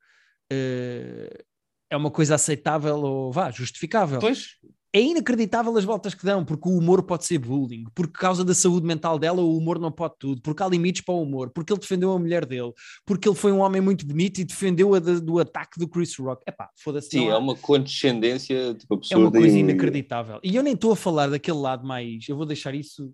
uh, 0.53 1.45
é 1.91 1.97
uma 1.97 2.11
coisa 2.11 2.35
aceitável 2.35 2.97
ou 2.97 3.33
vá, 3.33 3.51
justificável. 3.51 4.19
Pois 4.21 4.57
é 4.97 5.03
inacreditável 5.03 5.77
as 5.77 5.85
voltas 5.85 6.15
que 6.15 6.25
dão, 6.25 6.43
porque 6.43 6.67
o 6.67 6.73
humor 6.73 7.03
pode 7.03 7.27
ser 7.27 7.39
bullying, 7.39 7.85
por 7.95 8.09
causa 8.09 8.43
da 8.43 8.55
saúde 8.55 8.87
mental 8.87 9.19
dela, 9.19 9.43
o 9.43 9.55
humor 9.55 9.79
não 9.79 9.93
pode 9.93 10.15
tudo, 10.19 10.41
porque 10.41 10.63
há 10.63 10.69
limites 10.69 11.03
para 11.03 11.15
o 11.15 11.23
humor, 11.23 11.51
porque 11.51 11.71
ele 11.71 11.81
defendeu 11.81 12.13
a 12.13 12.19
mulher 12.19 12.47
dele, 12.47 12.73
porque 13.05 13.29
ele 13.29 13.37
foi 13.37 13.53
um 13.53 13.59
homem 13.59 13.83
muito 13.83 14.07
bonito 14.07 14.41
e 14.41 14.45
defendeu-a 14.45 14.99
do 14.99 15.39
ataque 15.39 15.79
do 15.79 15.87
Chris 15.87 16.17
Rock. 16.17 16.43
Epá, 16.49 16.71
foda-se. 16.75 17.11
Sim, 17.11 17.29
é 17.29 17.37
uma 17.37 17.55
condescendência 17.55 18.73
tipo, 18.73 18.95
absurda. 18.95 19.23
É 19.23 19.25
uma 19.27 19.31
coisa 19.31 19.59
inacreditável. 19.59 20.41
E 20.43 20.57
eu 20.57 20.63
nem 20.63 20.73
estou 20.73 20.93
a 20.93 20.97
falar 20.97 21.29
daquele 21.29 21.59
lado 21.59 21.87
mais. 21.87 22.27
Eu 22.27 22.37
vou 22.37 22.47
deixar 22.47 22.75
isso 22.75 23.13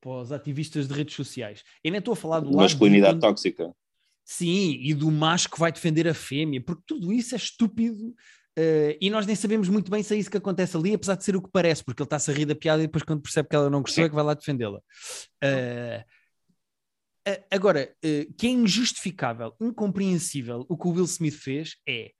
para 0.00 0.12
os 0.12 0.30
ativistas 0.30 0.86
de 0.86 0.94
redes 0.94 1.16
sociais. 1.16 1.64
Eu 1.82 1.90
nem 1.90 1.98
estou 1.98 2.12
a 2.12 2.16
falar 2.16 2.38
do 2.38 2.46
lado. 2.46 2.58
Masculinidade 2.58 3.18
tóxica. 3.18 3.74
Sim, 4.24 4.78
e 4.80 4.94
do 4.94 5.10
macho 5.10 5.50
que 5.50 5.58
vai 5.58 5.72
defender 5.72 6.06
a 6.06 6.14
fêmea, 6.14 6.62
porque 6.64 6.82
tudo 6.86 7.12
isso 7.12 7.34
é 7.34 7.38
estúpido 7.38 8.14
Uh, 8.56 8.94
e 9.00 9.10
nós 9.10 9.26
nem 9.26 9.34
sabemos 9.34 9.68
muito 9.68 9.90
bem 9.90 10.02
se 10.02 10.14
é 10.14 10.18
isso 10.18 10.30
que 10.30 10.36
acontece 10.36 10.76
ali, 10.76 10.94
apesar 10.94 11.16
de 11.16 11.24
ser 11.24 11.34
o 11.34 11.42
que 11.42 11.50
parece, 11.50 11.82
porque 11.84 12.02
ele 12.02 12.06
está-se 12.06 12.30
a 12.30 12.34
rir 12.34 12.46
da 12.46 12.54
piada 12.54 12.82
e 12.82 12.86
depois, 12.86 13.02
quando 13.02 13.22
percebe 13.22 13.48
que 13.48 13.56
ela 13.56 13.68
não 13.68 13.82
gostou, 13.82 14.04
é 14.04 14.08
que 14.08 14.14
vai 14.14 14.24
lá 14.24 14.34
defendê-la. 14.34 14.78
Uh, 15.42 16.00
uh, 17.28 17.44
agora, 17.50 17.92
que 18.38 18.46
é 18.46 18.50
injustificável, 18.50 19.54
incompreensível 19.60 20.64
o 20.68 20.76
que 20.76 20.86
o 20.86 20.92
Will 20.92 21.04
Smith 21.04 21.34
fez 21.34 21.76
é, 21.88 22.12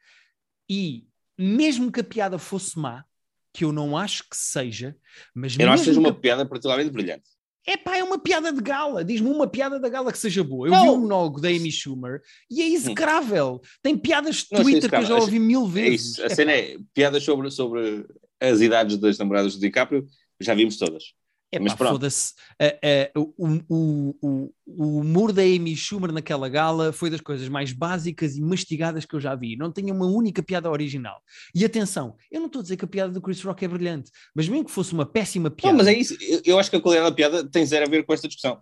e 0.69 1.07
mesmo 1.39 1.93
que 1.93 2.01
a 2.01 2.05
piada 2.05 2.39
fosse 2.39 2.79
má, 2.79 3.05
que 3.53 3.65
eu 3.65 3.73
não 3.73 3.97
acho 3.97 4.25
que 4.29 4.37
seja, 4.37 4.97
mas 5.33 5.57
eu 5.57 5.67
não 5.67 5.73
acho 5.73 5.85
que 5.85 5.91
seja 5.91 6.01
uma 6.01 6.13
piada 6.13 6.45
particularmente 6.45 6.91
brilhante. 6.91 7.31
É 7.67 7.77
pá, 7.77 7.97
é 7.97 8.05
uma 8.05 8.19
piada 8.19 8.53
de 8.53 8.61
gala. 8.61 9.05
Diz-me 9.05 9.29
uma 9.29 9.47
piada 9.47 9.81
da 9.81 9.89
gala 9.89 10.13
que 10.13 10.19
seja 10.19 10.45
boa. 10.45 10.67
Eu 10.67 10.73
não. 10.73 10.83
vi 10.83 10.89
um 10.91 11.01
monólogo 11.01 11.41
da 11.41 11.49
Amy 11.49 11.73
Schumer 11.73 12.21
e 12.51 12.61
é 12.61 12.69
execrável. 12.69 13.61
Tem 13.83 13.97
piadas 13.97 14.37
de 14.37 14.49
Twitter 14.49 14.91
que 14.91 14.97
eu 14.97 15.07
já 15.07 15.17
ouvi 15.17 15.39
mil 15.39 15.67
vezes. 15.67 16.19
É. 16.19 16.25
A 16.25 16.27
é 16.27 16.29
cena 16.29 16.53
é 16.53 16.77
piadas 16.93 17.23
sobre, 17.23 17.51
sobre 17.51 18.07
as 18.41 18.61
idades 18.61 18.99
das 18.99 19.17
namoradas 19.19 19.55
do 19.55 19.61
DiCaprio, 19.61 20.07
já 20.41 20.55
vimos 20.55 20.77
todas. 20.77 21.15
É 21.55 21.61
Mas 21.61 21.75
foda-se. 21.75 22.33
Uh, 22.61 23.21
uh, 23.21 23.35
o, 23.39 24.15
o, 24.21 24.53
o, 24.67 24.99
humor 24.99 25.33
da 25.33 25.43
Amy 25.43 25.77
Schumer 25.77 26.11
naquela 26.11 26.49
gala 26.49 26.93
foi 26.93 27.09
das 27.09 27.21
coisas 27.21 27.49
mais 27.49 27.73
básicas 27.73 28.37
e 28.37 28.43
mastigadas 28.43 29.05
que 29.05 29.15
eu 29.15 29.21
já 29.21 29.37
vi. 29.37 29.55
Não 29.57 29.73
tinha 29.73 29.95
uma 29.95 30.07
única 30.07 30.43
piada 30.43 30.69
original. 30.69 31.23
E 31.55 31.65
atenção, 31.65 32.17
eu 32.29 32.41
não 32.41 32.49
estou 32.49 32.59
a 32.59 32.63
dizer 32.65 32.77
que 32.77 32.85
a 32.85 32.89
piada 32.89 33.13
do 33.13 33.23
Chris 33.23 33.41
Rock 33.41 33.65
é 33.65 33.69
brilhante, 33.69 34.11
mas 34.35 34.49
mesmo 34.49 34.65
que 34.65 34.73
fosse 34.73 34.93
uma 34.93 35.07
péssima 35.07 35.49
piada. 35.49 35.77
Não, 35.77 35.85
mas 35.85 35.87
é 35.87 35.97
isso. 35.97 36.17
Eu 36.45 36.59
acho 36.59 36.69
que 36.69 36.77
a 36.77 36.81
qualidade 36.81 37.11
da 37.11 37.15
piada 37.15 37.49
tem 37.49 37.65
zero 37.65 37.87
a 37.87 37.89
ver 37.89 38.05
com 38.05 38.13
esta 38.13 38.27
discussão. 38.27 38.61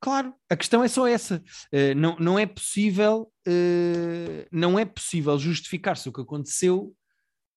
Claro, 0.00 0.32
a 0.48 0.56
questão 0.56 0.82
é 0.82 0.88
só 0.88 1.06
essa. 1.06 1.42
Uh, 1.70 1.94
não, 1.94 2.16
não 2.18 2.38
é 2.38 2.46
possível, 2.46 3.30
uh, 3.46 4.46
não 4.50 4.78
é 4.78 4.86
possível 4.86 5.38
justificar-se 5.38 6.08
o 6.08 6.12
que 6.12 6.22
aconteceu 6.22 6.94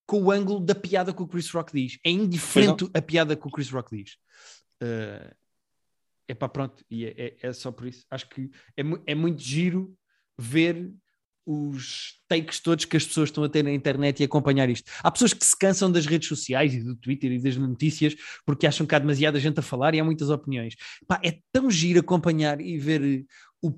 com 0.05 0.24
o 0.24 0.31
ângulo 0.31 0.62
da 0.62 0.74
piada 0.74 1.13
que 1.13 1.21
o 1.21 1.27
Chris 1.27 1.50
Rock 1.51 1.74
diz. 1.74 2.00
É 2.03 2.09
indiferente 2.09 2.89
a 2.93 3.01
piada 3.01 3.36
que 3.36 3.47
o 3.47 3.51
Chris 3.51 3.69
Rock 3.69 3.95
diz. 3.95 4.15
Uh, 4.81 5.36
é 6.27 6.34
para 6.34 6.50
pronto, 6.50 6.84
e 6.89 7.05
é, 7.05 7.13
é, 7.17 7.38
é, 7.41 7.53
só 7.53 7.72
por 7.72 7.88
isso. 7.88 8.05
Acho 8.10 8.27
que 8.29 8.51
é, 8.75 8.84
é 9.05 9.15
muito 9.15 9.41
giro 9.41 9.96
ver 10.38 10.93
os 11.46 12.15
takes 12.27 12.60
todos 12.60 12.84
que 12.84 12.98
as 12.98 13.05
pessoas 13.05 13.29
estão 13.29 13.41
a 13.41 13.48
ter 13.48 13.63
na 13.63 13.72
internet 13.72 14.19
e 14.19 14.25
acompanhar 14.25 14.69
isto. 14.69 14.91
Há 15.01 15.10
pessoas 15.10 15.34
que 15.34 15.46
se 15.46 15.57
cansam 15.57 15.89
das 15.89 16.05
redes 16.05 16.27
sociais 16.27 16.74
e 16.74 16.84
do 16.84 16.93
Twitter 16.93 17.31
e 17.31 17.39
das 17.39 17.55
notícias 17.55 18.13
porque 18.46 18.67
acham 18.67 18.86
que 18.86 18.93
há 18.93 19.00
demasiada 19.00 19.39
gente 19.39 19.57
a 19.57 19.63
falar 19.63 19.96
e 19.96 20.00
há 20.00 20.03
muitas 20.03 20.29
opiniões. 20.29 20.75
Pá, 21.07 21.22
é 21.24 21.39
tão 21.53 21.72
giro 21.72 22.01
acompanhar 22.01 22.60
e 22.60 22.77
ver 22.77 23.25
o, 23.62 23.69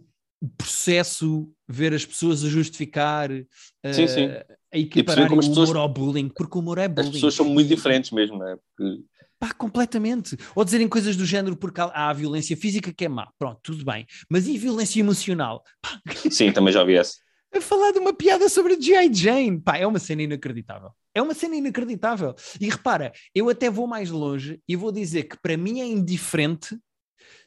o 0.42 0.50
processo, 0.58 1.48
ver 1.68 1.94
as 1.94 2.04
pessoas 2.04 2.44
a 2.44 2.50
justificar, 2.50 3.30
sim, 3.30 4.06
uh, 4.06 4.10
sim. 4.10 4.30
a 4.74 4.78
equiparar 4.78 5.32
o 5.32 5.40
humor 5.40 5.78
ao 5.78 5.88
bullying, 5.88 6.30
porque 6.30 6.58
o 6.58 6.62
humor 6.62 6.80
é 6.80 6.88
bullying. 6.88 7.10
As 7.10 7.14
pessoas 7.14 7.36
são 7.36 7.46
muito 7.46 7.68
diferentes 7.68 8.10
mesmo, 8.10 8.40
não 8.40 8.48
é? 8.48 8.56
Porque 8.56 9.04
Pá, 9.40 9.54
completamente. 9.54 10.36
Ou 10.54 10.66
dizerem 10.66 10.88
coisas 10.88 11.16
do 11.16 11.26
género 11.26 11.56
porque 11.56 11.80
há 11.80 12.10
a 12.10 12.14
violência 12.14 12.58
física 12.58 12.94
que 12.94 13.06
é 13.06 13.10
má. 13.10 13.30
Pronto, 13.40 13.60
tudo 13.64 13.86
bem. 13.86 14.06
Mas 14.30 14.48
e 14.48 14.58
violência 14.58 15.00
emocional? 15.00 15.64
Pá. 15.82 16.00
Sim, 16.30 16.52
também 16.52 16.74
já 16.74 16.84
vi 16.84 16.96
essa. 16.96 17.14
A 17.56 17.62
falar 17.62 17.92
de 17.92 18.00
uma 18.00 18.14
piada 18.14 18.48
sobre 18.50 18.74
a 18.74 18.80
G.I. 18.80 19.14
Jane. 19.14 19.62
Pá, 19.62 19.78
é 19.78 19.88
uma 19.88 19.98
cena 19.98 20.24
inacreditável. 20.24 20.92
É 21.16 21.22
uma 21.22 21.34
cena 21.34 21.56
inacreditável. 21.56 22.36
E 22.60 22.70
repara, 22.70 23.14
eu 23.34 23.50
até 23.50 23.70
vou 23.70 23.88
mais 23.88 24.10
longe 24.10 24.62
e 24.68 24.76
vou 24.76 24.92
dizer 24.92 25.24
que 25.24 25.40
para 25.42 25.58
mim 25.58 25.80
é 25.80 25.86
indiferente 25.86 26.78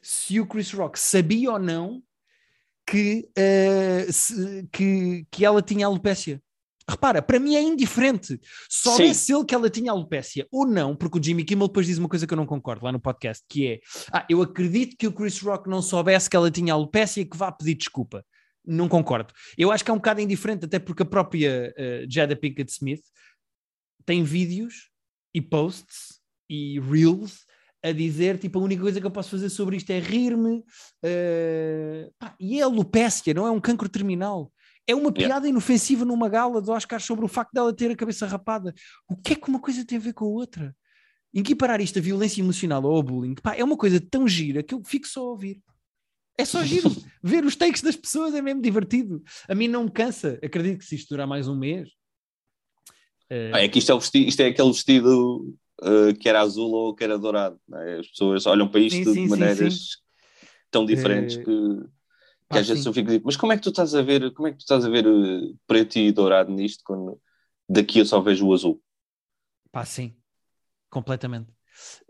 se 0.01 0.39
o 0.39 0.47
Chris 0.47 0.71
Rock 0.71 0.99
sabia 0.99 1.51
ou 1.51 1.59
não 1.59 2.03
que, 2.85 3.29
uh, 3.37 4.11
se, 4.11 4.67
que, 4.71 5.25
que 5.31 5.45
ela 5.45 5.61
tinha 5.61 5.85
alopécia. 5.85 6.41
Repara, 6.89 7.21
para 7.21 7.39
mim 7.39 7.55
é 7.55 7.61
indiferente. 7.61 8.39
Soubesse 8.69 9.33
ele 9.33 9.45
que 9.45 9.55
ela 9.55 9.69
tinha 9.69 9.91
alopécia 9.91 10.47
ou 10.51 10.65
não, 10.65 10.95
porque 10.95 11.17
o 11.17 11.23
Jimmy 11.23 11.43
Kimmel 11.43 11.67
depois 11.67 11.87
diz 11.87 11.97
uma 11.97 12.09
coisa 12.09 12.27
que 12.27 12.33
eu 12.33 12.37
não 12.37 12.45
concordo 12.45 12.85
lá 12.85 12.91
no 12.91 12.99
podcast, 12.99 13.43
que 13.47 13.67
é, 13.67 13.79
ah, 14.11 14.25
eu 14.29 14.41
acredito 14.41 14.97
que 14.97 15.07
o 15.07 15.11
Chris 15.11 15.39
Rock 15.39 15.69
não 15.69 15.81
soubesse 15.81 16.29
que 16.29 16.35
ela 16.35 16.51
tinha 16.51 16.73
alopécia 16.73 17.21
e 17.21 17.25
que 17.25 17.37
vá 17.37 17.51
pedir 17.51 17.75
desculpa. 17.75 18.25
Não 18.65 18.87
concordo. 18.87 19.33
Eu 19.57 19.71
acho 19.71 19.83
que 19.83 19.91
é 19.91 19.93
um 19.93 19.97
bocado 19.97 20.21
indiferente, 20.21 20.65
até 20.65 20.79
porque 20.79 21.03
a 21.03 21.05
própria 21.05 21.73
uh, 21.77 22.11
Jada 22.11 22.35
Pinkett 22.35 22.71
Smith 22.71 23.03
tem 24.05 24.23
vídeos 24.23 24.89
e 25.33 25.41
posts 25.41 26.21
e 26.49 26.79
reels 26.79 27.45
a 27.83 27.91
dizer, 27.91 28.37
tipo, 28.37 28.59
a 28.59 28.61
única 28.61 28.81
coisa 28.81 29.01
que 29.01 29.05
eu 29.05 29.11
posso 29.11 29.31
fazer 29.31 29.49
sobre 29.49 29.75
isto 29.75 29.89
é 29.91 29.99
rir-me. 29.99 30.59
Uh, 31.03 32.09
e 32.39 32.59
é 32.59 32.63
alopécia, 32.63 33.33
não 33.33 33.45
é 33.45 33.51
um 33.51 33.59
cancro 33.59 33.89
terminal. 33.89 34.51
É 34.87 34.93
uma 34.93 35.11
piada 35.11 35.33
yeah. 35.33 35.49
inofensiva 35.49 36.03
numa 36.03 36.27
gala 36.27 36.61
do 36.61 36.71
Oscar 36.71 36.99
sobre 36.99 37.23
o 37.23 37.29
facto 37.29 37.53
dela 37.53 37.73
ter 37.73 37.89
a 37.91 37.95
cabeça 37.95 38.27
rapada. 38.27 38.73
O 39.07 39.15
que 39.15 39.33
é 39.33 39.35
que 39.35 39.47
uma 39.47 39.59
coisa 39.59 39.85
tem 39.85 39.97
a 39.97 40.01
ver 40.01 40.13
com 40.13 40.25
a 40.25 40.29
outra? 40.29 40.75
Equiparar 41.33 41.79
isto 41.81 41.99
a 41.99 42.01
violência 42.01 42.41
emocional 42.41 42.83
ou 42.83 42.95
ao 42.95 43.01
bullying, 43.01 43.35
pá, 43.35 43.55
é 43.55 43.63
uma 43.63 43.77
coisa 43.77 43.99
tão 43.99 44.27
gira 44.27 44.61
que 44.61 44.73
eu 44.73 44.83
fico 44.83 45.07
só 45.07 45.21
a 45.21 45.31
ouvir. 45.31 45.61
É 46.37 46.45
só 46.45 46.63
giro. 46.63 46.89
Ver 47.21 47.45
os 47.45 47.55
takes 47.55 47.81
das 47.81 47.95
pessoas 47.95 48.33
é 48.33 48.41
mesmo 48.41 48.61
divertido. 48.61 49.23
A 49.47 49.55
mim 49.55 49.67
não 49.67 49.85
me 49.85 49.91
cansa. 49.91 50.39
Acredito 50.43 50.79
que 50.79 50.85
se 50.85 50.95
isto 50.95 51.09
durar 51.09 51.27
mais 51.27 51.47
um 51.47 51.55
mês. 51.55 51.89
Uh... 53.31 53.55
É 53.55 53.67
que 53.67 53.79
isto 53.79 53.91
é, 53.91 53.95
vestido, 53.95 54.27
isto 54.27 54.39
é 54.41 54.47
aquele 54.47 54.71
vestido 54.71 55.55
uh, 55.81 56.13
que 56.19 56.27
era 56.27 56.41
azul 56.41 56.71
ou 56.71 56.95
que 56.95 57.03
era 57.03 57.17
dourado. 57.17 57.59
É? 57.73 57.99
As 57.99 58.07
pessoas 58.07 58.45
olham 58.45 58.67
para 58.67 58.81
isto 58.81 58.97
sim, 58.97 59.13
sim, 59.13 59.23
de 59.23 59.29
maneiras 59.29 59.73
sim, 59.73 60.47
tão 60.69 60.85
diferentes 60.85 61.37
uh... 61.37 61.43
que 61.43 61.89
que 62.51 62.57
às 62.57 62.67
vezes 62.67 62.85
eu 62.85 62.93
fico 62.93 63.09
tipo, 63.09 63.25
mas 63.25 63.35
como 63.35 63.51
é 63.53 63.57
que 63.57 63.63
tu 63.63 63.69
estás 63.69 63.95
a 63.95 64.01
ver, 64.01 64.31
como 64.33 64.47
é 64.47 64.51
que 64.51 64.57
tu 64.57 64.61
estás 64.61 64.85
a 64.85 64.89
ver 64.89 65.07
uh, 65.07 65.57
preto 65.67 65.97
e 65.97 66.11
dourado 66.11 66.51
nisto 66.51 66.83
quando 66.85 67.19
daqui 67.67 67.99
eu 67.99 68.05
só 68.05 68.19
vejo 68.21 68.47
o 68.47 68.53
azul? 68.53 68.81
Pá, 69.71 69.85
sim, 69.85 70.15
completamente. 70.89 71.51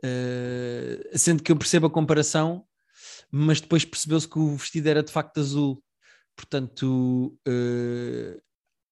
Uh, 0.03 1.17
sendo 1.17 1.41
que 1.41 1.51
eu 1.51 1.57
percebo 1.57 1.87
a 1.87 1.91
comparação, 1.91 2.65
mas 3.31 3.61
depois 3.61 3.85
percebeu-se 3.85 4.27
que 4.27 4.37
o 4.37 4.55
vestido 4.55 4.87
era 4.87 5.01
de 5.03 5.11
facto 5.11 5.39
azul. 5.39 5.83
Portanto, 6.35 7.37
uh, 7.47 8.41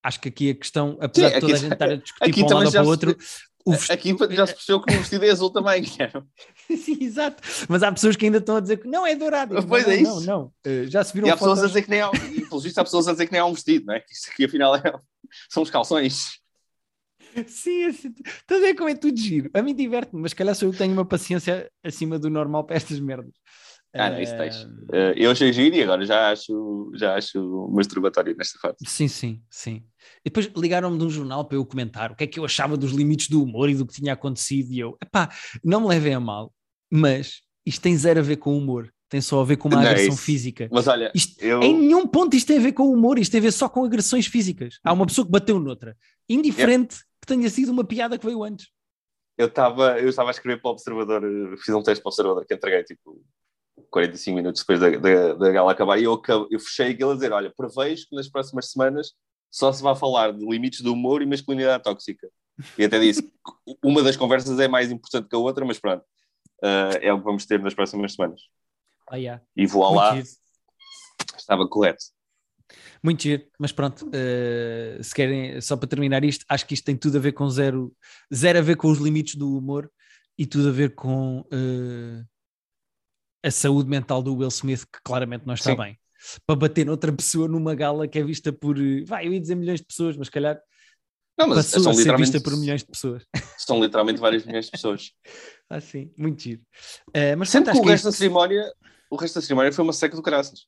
acho 0.04 0.20
que 0.22 0.30
aqui 0.30 0.50
a 0.50 0.56
questão, 0.56 0.98
apesar 1.02 1.30
sim, 1.30 1.34
de 1.36 1.42
toda 1.42 1.54
a 1.54 1.58
gente 1.58 1.74
estar 1.74 1.90
a 1.90 1.96
discutir 1.98 2.46
para 2.46 2.56
um 2.56 2.60
lado 2.60 2.66
ou 2.66 2.72
para 2.72 2.84
o 2.84 2.88
outro, 2.88 3.18
Vestido... 3.66 4.24
Aqui 4.24 4.36
já 4.36 4.48
se 4.48 4.54
percebeu 4.54 4.82
que 4.82 4.94
o 4.94 4.98
vestido 4.98 5.26
é 5.26 5.30
azul 5.30 5.50
também. 5.50 5.84
Sim, 6.78 6.98
exato. 7.02 7.42
Mas 7.70 7.84
há 7.84 7.92
pessoas 7.92 8.16
que 8.16 8.26
ainda 8.26 8.38
estão 8.38 8.56
a 8.56 8.60
dizer 8.60 8.78
que 8.78 8.88
não 8.88 9.06
é 9.06 9.16
dourado. 9.16 9.56
Pois 9.68 9.86
não, 9.86 9.92
é 9.92 9.96
isso. 9.96 10.20
Não, 10.22 10.22
não. 10.22 10.54
Uh, 10.66 10.88
já 10.88 11.04
se 11.04 11.14
viram 11.14 11.28
e 11.28 11.32
há 11.32 11.38
fotos... 11.38 11.54
pessoas 11.54 11.64
a 11.64 11.68
dizer 11.68 11.82
que 11.84 11.90
nem 11.90 12.02
há, 12.02 12.12
e 12.36 12.42
pelo 12.42 12.62
visto 12.62 12.78
há 12.78 12.84
pessoas 12.84 13.08
a 13.08 13.12
dizer 13.12 13.26
que 13.26 13.32
nem 13.32 13.42
há 13.42 13.46
um 13.46 13.54
vestido, 13.54 13.86
não 13.86 13.94
é? 13.94 14.00
Que 14.00 14.14
isto 14.14 14.30
aqui 14.32 14.46
afinal 14.46 14.76
é... 14.76 14.82
são 15.50 15.64
os 15.64 15.70
calções. 15.70 16.42
Sim, 17.48 17.86
assim, 17.86 18.14
estás 18.26 18.62
a 18.62 18.66
ver 18.66 18.76
como 18.76 18.90
é 18.90 18.96
tudo 18.96 19.18
giro. 19.18 19.50
A 19.54 19.62
mim 19.62 19.74
diverte-me, 19.74 20.22
mas 20.22 20.34
calhar 20.34 20.54
sou 20.54 20.68
eu 20.68 20.74
que 20.74 20.78
tenho 20.78 20.92
uma 20.92 21.06
paciência 21.06 21.72
acima 21.84 22.20
do 22.20 22.30
normal 22.30 22.66
para 22.66 22.76
estas 22.76 23.00
merdas. 23.00 23.34
Ah, 23.94 24.10
não, 24.10 24.22
isso 24.22 24.36
tens. 24.38 24.64
Uh, 24.64 25.14
eu 25.18 25.32
achei 25.32 25.52
giro 25.52 25.76
e 25.76 25.84
agora 25.84 26.06
já 26.06 26.32
acho, 26.32 26.92
já 26.96 27.16
acho 27.16 27.70
masturbatório 27.74 28.36
nesta 28.38 28.58
fase. 28.60 28.78
Sim, 28.86 29.08
sim, 29.08 29.42
sim. 29.50 29.84
E 30.26 30.30
depois 30.30 30.50
ligaram-me 30.56 30.98
de 30.98 31.04
um 31.04 31.10
jornal 31.10 31.46
para 31.46 31.58
eu 31.58 31.66
comentar 31.66 32.12
o 32.12 32.16
que 32.16 32.24
é 32.24 32.28
que 32.28 32.40
eu 32.40 32.46
achava 32.46 32.78
dos 32.78 32.92
limites 32.92 33.28
do 33.28 33.44
humor 33.44 33.70
e 33.70 33.76
do 33.76 33.86
que 33.86 33.94
tinha 33.94 34.14
acontecido. 34.14 34.72
E 34.72 34.80
eu, 34.80 34.98
epá, 35.02 35.30
não 35.64 35.82
me 35.82 35.88
levem 35.88 36.14
a 36.14 36.20
mal, 36.20 36.54
mas 36.92 37.42
isto 37.66 37.82
tem 37.82 37.96
zero 37.96 38.20
a 38.20 38.24
ver 38.24 38.38
com 38.38 38.54
o 38.54 38.58
humor. 38.58 38.92
Tem 39.10 39.20
só 39.20 39.42
a 39.42 39.44
ver 39.44 39.58
com 39.58 39.68
uma 39.68 39.78
não 39.78 39.84
é 39.84 39.90
agressão 39.90 40.14
é 40.14 40.18
física. 40.18 40.70
Mas 40.72 40.88
olha, 40.88 41.12
isto, 41.14 41.44
eu... 41.44 41.62
em 41.62 41.78
nenhum 41.78 42.08
ponto 42.08 42.34
isto 42.34 42.48
tem 42.48 42.58
a 42.58 42.62
ver 42.62 42.72
com 42.72 42.84
o 42.84 42.94
humor, 42.94 43.20
isto 43.20 43.32
tem 43.32 43.40
a 43.40 43.44
ver 43.44 43.52
só 43.52 43.68
com 43.68 43.84
agressões 43.84 44.26
físicas. 44.26 44.80
Há 44.84 44.94
uma 44.94 45.06
pessoa 45.06 45.26
que 45.26 45.32
bateu 45.32 45.60
noutra. 45.60 45.98
Indiferente 46.30 46.96
que 47.20 47.28
tenha 47.28 47.50
sido 47.50 47.74
uma 47.74 47.84
piada 47.84 48.18
que 48.18 48.26
veio 48.26 48.42
antes. 48.42 48.70
Eu 49.38 49.48
estava 49.48 50.00
eu 50.00 50.08
a 50.08 50.32
escrever 50.32 50.62
para 50.62 50.70
o 50.70 50.72
Observador, 50.72 51.22
fiz 51.58 51.76
um 51.76 51.84
texto 51.84 52.02
para 52.02 52.10
o 52.10 52.12
Observador 52.12 52.46
que 52.46 52.54
entreguei 52.54 52.84
tipo 52.84 53.22
45 53.90 54.36
minutos 54.36 54.62
depois 54.62 54.80
da, 54.80 54.90
da, 54.92 55.34
da 55.34 55.52
gala 55.52 55.72
acabar, 55.72 56.00
e 56.00 56.04
eu, 56.04 56.22
eu 56.50 56.60
fechei 56.60 56.92
aquilo 56.92 57.12
a 57.12 57.16
dizer: 57.16 57.32
Olha, 57.32 57.54
prevejo 57.56 58.08
que 58.08 58.16
nas 58.16 58.30
próximas 58.30 58.72
semanas 58.72 59.14
só 59.52 59.72
se 59.74 59.84
vai 59.84 59.96
falar 59.96 60.32
de 60.32 60.46
limites 60.46 60.82
do 60.82 60.94
humor 60.94 61.22
e 61.22 61.26
masculinidade 61.26 61.84
tóxica. 61.84 62.30
E 62.78 62.86
até 62.86 63.00
disse: 63.00 63.30
uma 63.84 64.02
das 64.02 64.16
conversas 64.16 64.60
é 64.60 64.68
mais 64.68 64.90
importante 64.92 65.28
que 65.28 65.36
a 65.36 65.40
outra, 65.40 65.66
mas 65.66 65.78
pronto, 65.78 66.04
uh, 66.64 66.98
é 67.02 67.12
o 67.12 67.20
que 67.20 67.26
vamos 67.26 67.46
ter 67.46 67.60
nas 67.60 67.74
próximas 67.74 68.14
semanas. 68.14 68.42
Ah, 69.10 69.18
yeah. 69.18 69.44
E 69.56 69.68
vou 69.68 69.94
lá, 69.94 70.18
estava 71.38 71.68
correto. 71.68 72.06
Muito 73.04 73.24
giro, 73.24 73.44
mas 73.60 73.72
pronto, 73.72 74.08
uh, 74.08 75.04
se 75.04 75.14
querem, 75.14 75.60
só 75.60 75.76
para 75.76 75.90
terminar 75.90 76.24
isto, 76.24 76.46
acho 76.48 76.66
que 76.66 76.74
isto 76.74 76.86
tem 76.86 76.96
tudo 76.96 77.18
a 77.18 77.22
ver 77.22 77.34
com 77.34 77.50
zero, 77.50 77.94
zero 78.34 78.60
a 78.60 78.62
ver 78.62 78.78
com 78.78 78.88
os 78.88 79.00
limites 79.00 79.36
do 79.36 79.58
humor 79.58 79.92
e 80.38 80.46
tudo 80.46 80.70
a 80.70 80.72
ver 80.72 80.96
com 80.96 81.40
uh, 81.42 82.26
a 83.44 83.52
saúde 83.52 83.90
mental 83.90 84.22
do 84.22 84.36
Will 84.36 84.48
Smith, 84.50 84.86
que 84.86 85.02
claramente 85.04 85.46
não 85.46 85.56
está 85.56 85.72
Sim. 85.72 85.78
bem. 85.78 86.00
Para 86.46 86.56
bater 86.56 86.86
noutra 86.86 87.12
pessoa 87.12 87.48
numa 87.48 87.76
gala 87.76 88.08
que 88.08 88.20
é 88.20 88.24
vista 88.24 88.52
por, 88.52 88.76
vai, 89.06 89.28
eu 89.28 89.34
ia 89.34 89.40
dizer 89.40 89.56
milhões 89.56 89.80
de 89.80 89.88
pessoas, 89.88 90.18
mas 90.18 90.30
calhar 90.30 90.60
não, 91.38 91.48
mas 91.48 91.66
passou 91.66 91.82
são 91.82 91.92
a 91.92 91.96
ser 91.96 92.16
vista 92.18 92.40
por 92.40 92.56
milhões 92.56 92.82
de 92.82 92.88
pessoas. 92.88 93.24
São 93.58 93.82
literalmente 93.82 94.20
vários 94.20 94.46
milhões 94.46 94.66
de 94.66 94.72
pessoas. 94.72 95.12
ah, 95.70 95.80
sim, 95.80 96.12
muito 96.18 96.42
giro. 96.42 96.62
Uh, 97.10 97.38
mas 97.38 97.50
Sempre 97.50 97.72
que 97.72 97.80
o 97.80 97.82
resto, 97.82 97.96
isto... 97.96 98.06
da 98.06 98.12
cerimónia, 98.12 98.72
o 99.10 99.16
resto 99.16 99.36
da 99.36 99.42
cerimónia 99.42 99.72
foi 99.72 99.84
uma 99.84 99.94
seca 99.94 100.16
do 100.16 100.22
caraças. 100.22 100.66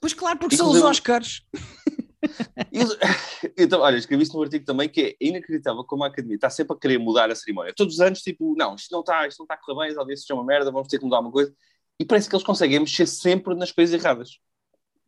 Pois 0.00 0.14
claro, 0.14 0.38
porque 0.38 0.54
Inclusive... 0.54 0.80
são 0.80 0.90
os 0.90 0.96
Oscars. 0.96 1.42
então, 3.56 3.80
olha, 3.80 3.96
escrevi 3.96 4.22
isso 4.22 4.36
no 4.36 4.42
artigo 4.42 4.64
também 4.64 4.88
que 4.88 5.16
é 5.20 5.26
inacreditável 5.26 5.84
como 5.84 6.04
a 6.04 6.06
academia 6.06 6.36
está 6.36 6.50
sempre 6.50 6.76
a 6.76 6.78
querer 6.78 6.98
mudar 6.98 7.30
a 7.30 7.34
cerimónia. 7.34 7.72
Todos 7.74 7.94
os 7.94 8.00
anos, 8.00 8.20
tipo, 8.20 8.54
não, 8.56 8.74
isto 8.74 8.92
não 8.92 9.00
está, 9.00 9.26
isto 9.26 9.38
não 9.38 9.44
está 9.44 9.54
a 9.54 9.58
correr 9.58 9.86
bem, 9.86 9.94
talvez 9.94 10.20
seja 10.20 10.34
uma 10.34 10.44
merda, 10.44 10.70
vamos 10.70 10.88
ter 10.88 10.98
que 10.98 11.04
mudar 11.04 11.20
uma 11.20 11.32
coisa 11.32 11.54
e 11.98 12.04
parece 12.04 12.28
que 12.28 12.34
eles 12.34 12.46
conseguem 12.46 12.78
mexer 12.78 13.06
sempre 13.06 13.54
nas 13.54 13.72
coisas 13.72 13.94
erradas. 13.94 14.38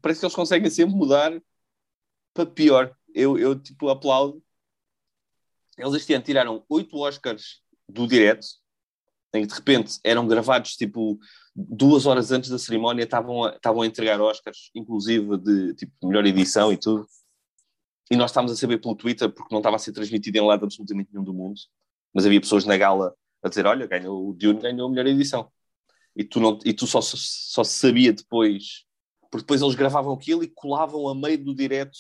Parece 0.03 0.21
que 0.21 0.27
eles 0.27 0.35
conseguem 0.35 0.69
sempre 0.69 0.95
mudar 0.95 1.33
para 2.35 2.45
pior. 2.45 2.95
Eu, 3.15 3.39
eu 3.39 3.59
tipo, 3.59 3.89
aplaudo. 3.89 4.43
Eles 5.79 5.95
este 5.95 6.13
ano 6.13 6.25
tiraram 6.25 6.65
oito 6.69 6.99
Oscars 6.99 7.63
do 7.89 8.07
direto, 8.07 8.47
em 9.33 9.43
que 9.43 9.49
de 9.49 9.55
repente 9.55 9.99
eram 10.05 10.27
gravados 10.27 10.77
tipo 10.77 11.19
duas 11.55 12.05
horas 12.05 12.33
antes 12.33 12.51
da 12.51 12.59
cerimónia, 12.59 13.05
estavam 13.05 13.45
a, 13.45 13.55
estavam 13.55 13.83
a 13.83 13.87
entregar 13.87 14.21
Oscars, 14.21 14.71
inclusive 14.75 15.39
de 15.39 15.75
tipo 15.75 15.93
melhor 16.07 16.27
edição 16.27 16.73
e 16.73 16.77
tudo. 16.77 17.07
E 18.11 18.17
nós 18.17 18.31
estávamos 18.31 18.53
a 18.53 18.57
saber 18.57 18.79
pelo 18.79 18.97
Twitter, 18.97 19.31
porque 19.33 19.55
não 19.55 19.61
estava 19.61 19.77
a 19.77 19.79
ser 19.79 19.93
transmitido 19.93 20.37
em 20.37 20.47
lado 20.47 20.65
absolutamente 20.65 21.11
nenhum 21.13 21.25
do 21.25 21.33
mundo, 21.33 21.59
mas 22.13 22.27
havia 22.27 22.41
pessoas 22.41 22.65
na 22.65 22.77
gala 22.77 23.15
a 23.43 23.49
dizer: 23.49 23.65
Olha, 23.67 23.87
ganhou, 23.87 24.31
o 24.31 24.33
Dune 24.35 24.61
ganhou 24.61 24.87
a 24.87 24.91
melhor 24.91 25.07
edição 25.07 25.51
e 26.15 26.25
tu, 26.25 26.41
não, 26.41 26.59
e 26.65 26.73
tu 26.73 26.87
só, 26.87 27.01
só 27.01 27.65
sabia 27.65 28.13
depois, 28.13 28.85
porque 29.33 29.45
depois 29.45 29.63
eles 29.63 29.75
gravavam 29.75 30.13
aquilo 30.13 30.45
e 30.45 30.49
colavam 30.49 31.09
a 31.09 31.15
meio 31.15 31.43
do 31.43 31.55
direto 31.55 31.99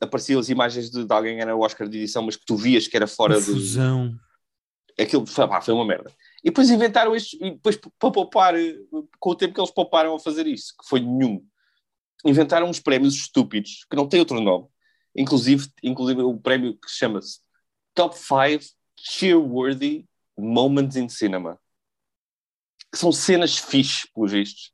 apareciam 0.00 0.40
as 0.40 0.48
imagens 0.48 0.90
de, 0.90 1.04
de 1.04 1.12
alguém 1.12 1.40
era 1.40 1.54
o 1.54 1.60
Oscar 1.60 1.88
de 1.88 1.98
edição, 1.98 2.22
mas 2.22 2.36
que 2.36 2.44
tu 2.44 2.56
vias 2.56 2.88
que 2.88 2.96
era 2.96 3.06
fora 3.06 3.40
do. 3.40 3.52
Aquilo 4.98 5.26
foi, 5.26 5.48
pá, 5.48 5.60
foi 5.60 5.74
uma 5.74 5.84
merda. 5.84 6.10
E 6.42 6.50
depois 6.50 6.70
inventaram 6.70 7.14
isto, 7.16 7.36
e 7.36 7.52
depois 7.52 7.76
para 7.76 8.10
poupar, 8.10 8.54
com 9.18 9.30
o 9.30 9.34
tempo 9.34 9.54
que 9.54 9.60
eles 9.60 9.70
pouparam 9.70 10.14
a 10.14 10.20
fazer 10.20 10.46
isso, 10.46 10.74
que 10.80 10.88
foi 10.88 11.00
nenhum, 11.00 11.44
inventaram 12.24 12.68
uns 12.68 12.78
prémios 12.80 13.14
estúpidos, 13.14 13.84
que 13.90 13.96
não 13.96 14.08
têm 14.08 14.20
outro 14.20 14.40
nome, 14.40 14.66
inclusive, 15.16 15.68
inclusive 15.82 16.22
o 16.22 16.38
prémio 16.38 16.74
que 16.74 16.88
chama-se 16.88 17.40
Top 17.94 18.16
5 18.16 18.64
Cheerworthy 18.98 20.06
Moments 20.36 20.96
in 20.96 21.08
Cinema 21.08 21.58
que 22.94 22.98
são 23.00 23.10
cenas 23.10 23.58
fixe, 23.58 24.08
pelos 24.14 24.30
vistos, 24.30 24.72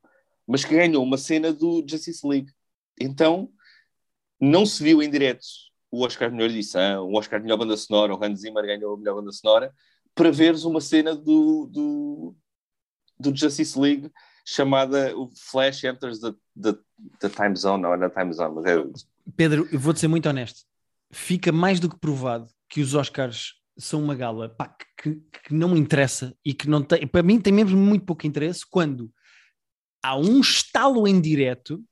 mas 0.51 0.65
que 0.65 0.75
ganhou 0.75 1.05
uma 1.05 1.17
cena 1.17 1.53
do 1.53 1.85
Justice 1.87 2.27
League. 2.27 2.51
Então, 2.99 3.49
não 4.41 4.67
se 4.67 4.83
viu 4.83 5.01
em 5.01 5.09
direto 5.09 5.45
o 5.93 6.05
Oscar 6.05 6.29
de 6.29 6.35
melhor 6.35 6.51
edição, 6.51 7.07
o 7.07 7.17
Oscar 7.17 7.39
de 7.39 7.45
melhor 7.45 7.57
banda 7.57 7.77
sonora, 7.77 8.13
o 8.13 8.25
Hans 8.25 8.41
Zimmer 8.41 8.67
ganhou 8.67 8.95
a 8.95 8.99
melhor 8.99 9.15
banda 9.15 9.31
sonora, 9.31 9.73
para 10.13 10.33
veres 10.33 10.65
uma 10.65 10.81
cena 10.81 11.15
do, 11.15 11.67
do, 11.67 12.37
do 13.19 13.37
Justice 13.37 13.79
League 13.79 14.11
chamada 14.45 15.17
o 15.17 15.31
Flash 15.37 15.85
Enters 15.85 16.19
the, 16.19 16.33
the, 16.61 16.77
the 17.21 17.29
Time 17.29 17.55
Zone, 17.55 17.81
não 17.81 17.95
é 17.95 17.97
na 17.97 18.11
Time 18.11 18.33
Zone, 18.33 18.55
mas 18.57 18.65
é... 18.65 18.85
Pedro, 19.37 19.69
eu 19.71 19.79
vou-te 19.79 20.01
ser 20.01 20.09
muito 20.09 20.29
honesto. 20.29 20.63
Fica 21.13 21.53
mais 21.53 21.79
do 21.79 21.89
que 21.89 21.97
provado 21.97 22.49
que 22.69 22.81
os 22.81 22.95
Oscars 22.95 23.55
são 23.79 24.03
uma 24.03 24.17
gala 24.17 24.49
pá, 24.49 24.77
que, 25.01 25.15
que, 25.15 25.55
não 25.55 25.77
interessa 25.77 26.37
e 26.45 26.53
que 26.53 26.69
não 26.69 26.83
tem, 26.83 27.07
para 27.07 27.23
mim 27.23 27.41
tem 27.41 27.53
mesmo 27.53 27.79
muito 27.79 28.05
pouco 28.05 28.27
interesse 28.27 28.67
quando 28.69 29.13
há 30.03 30.17
um 30.17 30.41
estalo 30.41 31.07
em 31.07 31.21
direto 31.21 31.83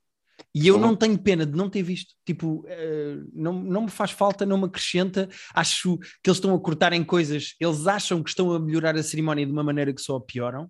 e 0.55 0.67
eu 0.67 0.79
não 0.79 0.95
tenho 0.95 1.17
pena 1.17 1.45
de 1.45 1.55
não 1.55 1.69
ter 1.69 1.83
visto. 1.83 2.13
Tipo, 2.25 2.65
uh, 2.65 3.29
não, 3.33 3.53
não 3.53 3.81
me 3.83 3.89
faz 3.89 4.11
falta, 4.11 4.45
não 4.45 4.57
me 4.57 4.65
acrescenta. 4.65 5.29
Acho 5.53 5.97
que 5.97 6.29
eles 6.29 6.37
estão 6.37 6.53
a 6.55 6.59
cortar 6.59 6.91
em 6.93 7.03
coisas, 7.03 7.55
eles 7.59 7.85
acham 7.87 8.23
que 8.23 8.29
estão 8.29 8.51
a 8.53 8.59
melhorar 8.59 8.95
a 8.95 9.03
cerimónia 9.03 9.45
de 9.45 9.51
uma 9.51 9.63
maneira 9.63 9.93
que 9.93 10.01
só 10.01 10.15
a 10.15 10.21
pioram. 10.21 10.63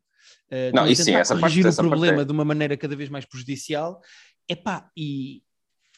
Uh, 0.51 0.73
Não, 0.75 0.83
a 0.83 0.89
isso 0.89 1.03
sim, 1.03 1.13
essa 1.15 1.33
parte- 1.33 1.41
corrigir 1.41 1.65
essa 1.67 1.81
o 1.81 1.85
parte 1.85 1.89
problema 1.99 2.21
é. 2.21 2.25
de 2.25 2.31
uma 2.31 2.43
maneira 2.45 2.75
cada 2.75 2.95
vez 2.95 3.09
mais 3.09 3.25
prejudicial. 3.25 4.01
Epá, 4.47 4.89
e, 4.97 5.43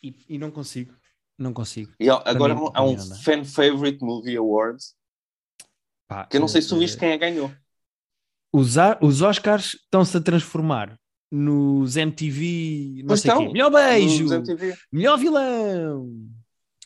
e, 0.04 0.16
e 0.30 0.38
não 0.38 0.52
consigo. 0.52 0.94
Não 1.38 1.54
consigo. 1.54 1.92
E 2.00 2.08
agora 2.10 2.54
mim- 2.54 2.70
há 2.74 2.84
um. 2.84 2.98
Fan 2.98 3.44
Favorite 3.44 4.04
Movie 4.04 4.38
Awards, 4.38 4.94
Pá, 6.08 6.26
que 6.28 6.38
eu 6.38 6.42
não 6.42 6.48
sei 6.48 6.62
se 6.62 6.70
tu 6.70 6.76
eh, 6.76 6.80
viste 6.80 6.98
quem 7.00 7.10
é 7.10 7.14
que 7.14 7.20
ganhou. 7.20 7.52
os, 8.54 8.78
a- 8.78 9.00
os 9.02 9.22
Oscars 9.22 9.74
estão-se 9.74 10.16
a 10.16 10.22
transformar 10.22 11.00
nos 11.32 11.96
MTV, 11.96 13.00
não 13.00 13.08
Pois 13.08 13.22
sei 13.22 13.32
estão. 13.32 13.52
Melhor 13.52 13.72
beijo, 13.72 14.26
melhor 14.92 15.18
vilão. 15.18 16.10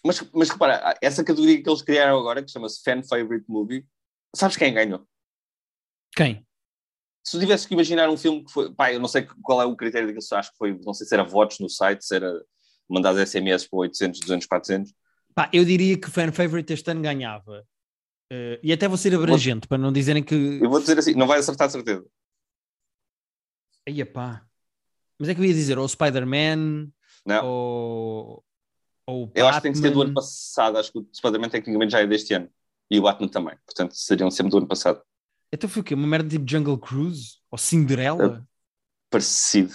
Mas, 0.05 0.23
mas 0.31 0.49
repara, 0.49 0.95
essa 1.01 1.23
categoria 1.23 1.61
que 1.61 1.67
eles 1.67 1.81
criaram 1.81 2.19
agora, 2.19 2.43
que 2.43 2.51
chama-se 2.51 2.83
Fan 2.83 3.01
Favorite 3.01 3.45
Movie, 3.49 3.87
sabes 4.35 4.55
quem 4.55 4.71
ganhou? 4.71 5.01
Quem? 6.15 6.45
Se 7.23 7.31
tu 7.31 7.39
tivesse 7.39 7.67
que 7.67 7.73
imaginar 7.73 8.07
um 8.07 8.17
filme 8.17 8.45
que 8.45 8.51
foi. 8.51 8.71
Pá, 8.71 8.93
eu 8.93 8.99
não 8.99 9.07
sei 9.07 9.27
qual 9.41 9.59
é 9.59 9.65
o 9.65 9.75
critério 9.75 10.07
daqueles, 10.07 10.31
acho 10.31 10.51
que 10.51 10.57
foi. 10.57 10.79
Não 10.85 10.93
sei 10.93 11.07
se 11.07 11.13
era 11.15 11.23
votos 11.23 11.59
no 11.59 11.67
site, 11.67 12.05
se 12.05 12.15
era 12.15 12.31
mandar 12.87 13.15
SMS 13.25 13.67
para 13.67 13.79
800, 13.79 14.19
200, 14.19 14.45
400. 14.45 14.93
Pá, 15.33 15.49
eu 15.51 15.65
diria 15.65 15.97
que 15.97 16.07
o 16.07 16.11
fan 16.11 16.31
favorite 16.31 16.71
este 16.71 16.91
ano 16.91 17.01
ganhava. 17.01 17.65
Eh, 18.31 18.59
e 18.61 18.71
até 18.71 18.87
vou 18.87 18.97
ser 18.97 19.13
abrangente, 19.15 19.67
para 19.67 19.79
não 19.79 19.91
dizerem 19.91 20.23
que. 20.23 20.59
Eu 20.61 20.69
vou 20.69 20.79
dizer 20.79 20.99
assim, 20.99 21.15
não 21.15 21.25
vai 21.25 21.39
acertar 21.39 21.67
de 21.67 21.73
certeza. 21.73 22.05
Aí, 23.87 24.03
pá. 24.05 24.45
Mas 25.19 25.29
é 25.29 25.35
que 25.35 25.41
eu 25.41 25.45
ia 25.45 25.53
dizer, 25.53 25.77
ou 25.77 25.85
o 25.85 25.89
Spider-Man, 25.89 26.89
ou. 27.43 28.43
ou 29.07 29.31
Eu 29.33 29.47
acho 29.47 29.59
que 29.59 29.63
tem 29.63 29.71
que 29.71 29.77
ser 29.77 29.91
do 29.91 30.01
ano 30.01 30.13
passado. 30.13 30.77
Acho 30.77 30.91
que 30.91 30.99
o 30.99 31.07
Spider-Man 31.13 31.49
tecnicamente 31.49 31.91
já 31.91 32.01
é 32.01 32.07
deste 32.07 32.33
ano. 32.33 32.49
E 32.89 32.99
o 32.99 33.03
Batman 33.03 33.27
também. 33.27 33.57
Portanto, 33.65 33.93
seriam 33.95 34.29
sempre 34.29 34.51
do 34.51 34.57
ano 34.57 34.67
passado. 34.67 35.01
Então 35.51 35.69
foi 35.69 35.81
o 35.81 35.85
quê? 35.85 35.93
Uma 35.93 36.07
merda 36.07 36.29
tipo 36.29 36.49
Jungle 36.49 36.77
Cruise? 36.77 37.37
Ou 37.49 37.57
Cinderela? 37.57 38.45
Parecido. 39.09 39.73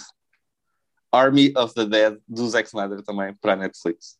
Army 1.11 1.51
of 1.57 1.73
the 1.73 1.85
Dead, 1.85 2.19
do 2.27 2.47
Zack 2.47 2.67
Snyder 2.69 3.01
também, 3.03 3.33
para 3.35 3.53
a 3.53 3.55
Netflix. 3.55 4.17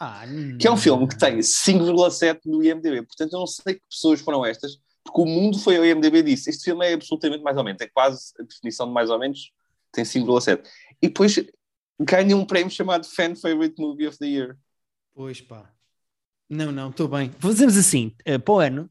Ah, 0.00 0.24
Que 0.58 0.66
é 0.66 0.70
um 0.70 0.76
filme 0.76 1.06
que 1.06 1.18
tem 1.18 1.38
5,7 1.38 2.40
no 2.46 2.62
IMDb. 2.62 3.02
Portanto, 3.06 3.34
eu 3.34 3.40
não 3.40 3.46
sei 3.46 3.74
que 3.74 3.82
pessoas 3.88 4.20
foram 4.20 4.44
estas, 4.44 4.78
porque 5.04 5.20
o 5.20 5.26
mundo 5.26 5.58
foi 5.58 5.76
ao 5.76 5.84
IMDb 5.84 6.22
disse: 6.22 6.50
este 6.50 6.64
filme 6.64 6.86
é 6.86 6.94
absolutamente 6.94 7.42
mais 7.42 7.56
ou 7.56 7.64
menos, 7.64 7.80
é 7.80 7.88
quase 7.88 8.32
a 8.38 8.42
definição 8.42 8.86
de 8.86 8.92
mais 8.92 9.10
ou 9.10 9.18
menos, 9.18 9.52
tem 9.90 10.04
5,7. 10.04 10.62
E 11.00 11.08
depois 11.08 11.44
ganha 12.00 12.36
um 12.36 12.44
prémio 12.44 12.70
chamado 12.70 13.06
Fan 13.06 13.34
Favorite 13.34 13.80
Movie 13.80 14.06
of 14.06 14.18
the 14.18 14.26
Year. 14.26 14.56
Pois 15.14 15.40
pá. 15.40 15.70
Não, 16.48 16.70
não, 16.70 16.90
estou 16.90 17.08
bem. 17.08 17.30
Fazemos 17.38 17.76
assim, 17.76 18.14
eh, 18.24 18.38
para 18.38 18.54
o 18.54 18.58
ano, 18.58 18.90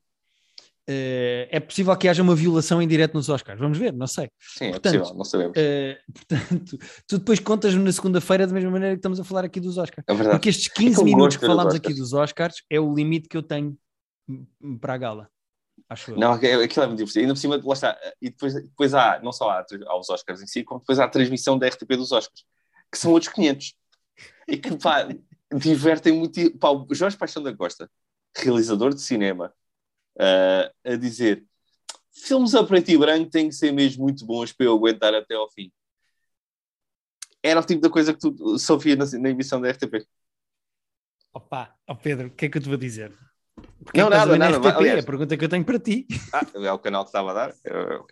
eh, 0.87 1.47
é 1.51 1.59
possível 1.59 1.95
que 1.95 2.07
haja 2.07 2.23
uma 2.23 2.35
violação 2.35 2.81
em 2.81 2.87
direto 2.87 3.13
nos 3.13 3.29
Oscars. 3.29 3.59
Vamos 3.59 3.77
ver, 3.77 3.93
não 3.93 4.07
sei. 4.07 4.29
Sim, 4.39 4.65
é 4.65 4.71
Portanto, 4.71 4.99
possível, 4.99 5.17
não 5.17 5.25
sabemos. 5.25 5.53
Eh, 5.55 5.99
portanto, 6.13 6.77
tu 7.07 7.17
depois 7.19 7.39
contas-me 7.39 7.83
na 7.83 7.91
segunda-feira 7.91 8.47
da 8.47 8.53
mesma 8.53 8.71
maneira 8.71 8.95
que 8.95 8.99
estamos 8.99 9.19
a 9.19 9.23
falar 9.23 9.45
aqui 9.45 9.59
dos 9.59 9.77
Oscars. 9.77 10.03
É 10.07 10.13
verdade. 10.13 10.35
Porque 10.35 10.49
estes 10.49 10.67
que 10.67 10.81
eu 10.81 10.85
15 10.87 10.95
gosto 10.95 11.05
minutos 11.05 11.37
que 11.37 11.45
falámos 11.45 11.75
aqui 11.75 11.93
dos 11.93 12.13
Oscars 12.13 12.63
é 12.69 12.79
o 12.79 12.93
limite 12.93 13.29
que 13.29 13.37
eu 13.37 13.43
tenho 13.43 13.77
para 14.79 14.95
a 14.95 14.97
gala. 14.97 15.29
Acho 15.91 16.11
eu. 16.11 16.17
Não, 16.17 16.33
é- 16.35 16.63
aquilo 16.63 16.85
é 16.85 16.87
muito 16.87 16.99
divertido. 16.99 17.19
Ainda 17.19 17.33
por 17.33 17.39
cima, 17.39 17.61
lá 17.61 17.73
está. 17.73 17.99
E 18.21 18.29
depois, 18.29 18.53
depois 18.53 18.93
há, 18.93 19.19
não 19.21 19.33
só 19.33 19.49
há, 19.49 19.65
há 19.87 19.99
os 19.99 20.09
Oscars 20.09 20.41
em 20.41 20.47
si, 20.47 20.63
como 20.63 20.79
depois 20.79 20.97
há 20.99 21.03
a 21.03 21.09
transmissão 21.09 21.59
da 21.59 21.67
RTP 21.67 21.97
dos 21.97 22.13
Oscars, 22.13 22.45
que 22.89 22.97
são 22.97 23.11
outros 23.11 23.29
500. 23.33 23.75
E 24.47 24.57
que, 24.57 24.77
pá, 24.77 25.05
divertem 25.53 26.13
muito. 26.13 26.57
Pá, 26.57 26.69
o 26.69 26.87
Jorge 26.95 27.17
Paixão 27.17 27.43
da 27.43 27.53
Costa, 27.53 27.91
realizador 28.37 28.93
de 28.93 29.01
cinema, 29.01 29.53
ah, 30.17 30.71
a 30.85 30.95
dizer: 30.95 31.45
filmes 32.13 32.55
a 32.55 32.63
preto 32.63 32.89
e 32.89 32.97
branco 32.97 33.29
têm 33.29 33.49
que 33.49 33.55
ser 33.55 33.73
mesmo 33.73 34.03
muito 34.03 34.25
bons 34.25 34.53
para 34.53 34.67
eu 34.67 34.73
aguentar 34.73 35.13
até 35.13 35.35
ao 35.35 35.51
fim. 35.51 35.69
Era 37.43 37.59
o 37.59 37.65
tipo 37.65 37.81
da 37.81 37.89
coisa 37.89 38.13
que 38.13 38.19
tu 38.19 38.57
só 38.57 38.77
via 38.77 38.95
na, 38.95 39.03
na 39.19 39.29
emissão 39.29 39.59
da 39.59 39.67
RTP. 39.67 40.07
Opa, 41.33 41.75
ó 41.85 41.95
Pedro, 41.95 42.27
o 42.27 42.31
que 42.31 42.45
é 42.45 42.49
que 42.49 42.57
eu 42.57 42.61
te 42.61 42.69
vou 42.69 42.77
dizer? 42.77 43.11
Porque 43.83 43.99
Não, 43.99 44.05
é 44.09 44.15
a 44.15 44.25
nada, 44.25 44.37
nada, 44.37 44.57
RTP? 44.57 44.77
aliás. 44.77 44.97
É 44.97 45.01
a 45.01 45.05
pergunta 45.05 45.37
que 45.37 45.45
eu 45.45 45.49
tenho 45.49 45.65
para 45.65 45.79
ti. 45.79 46.07
Ah, 46.33 46.45
é 46.53 46.71
o 46.71 46.79
canal 46.79 47.03
que 47.03 47.09
estava 47.09 47.31
a 47.31 47.33
dar. 47.33 47.53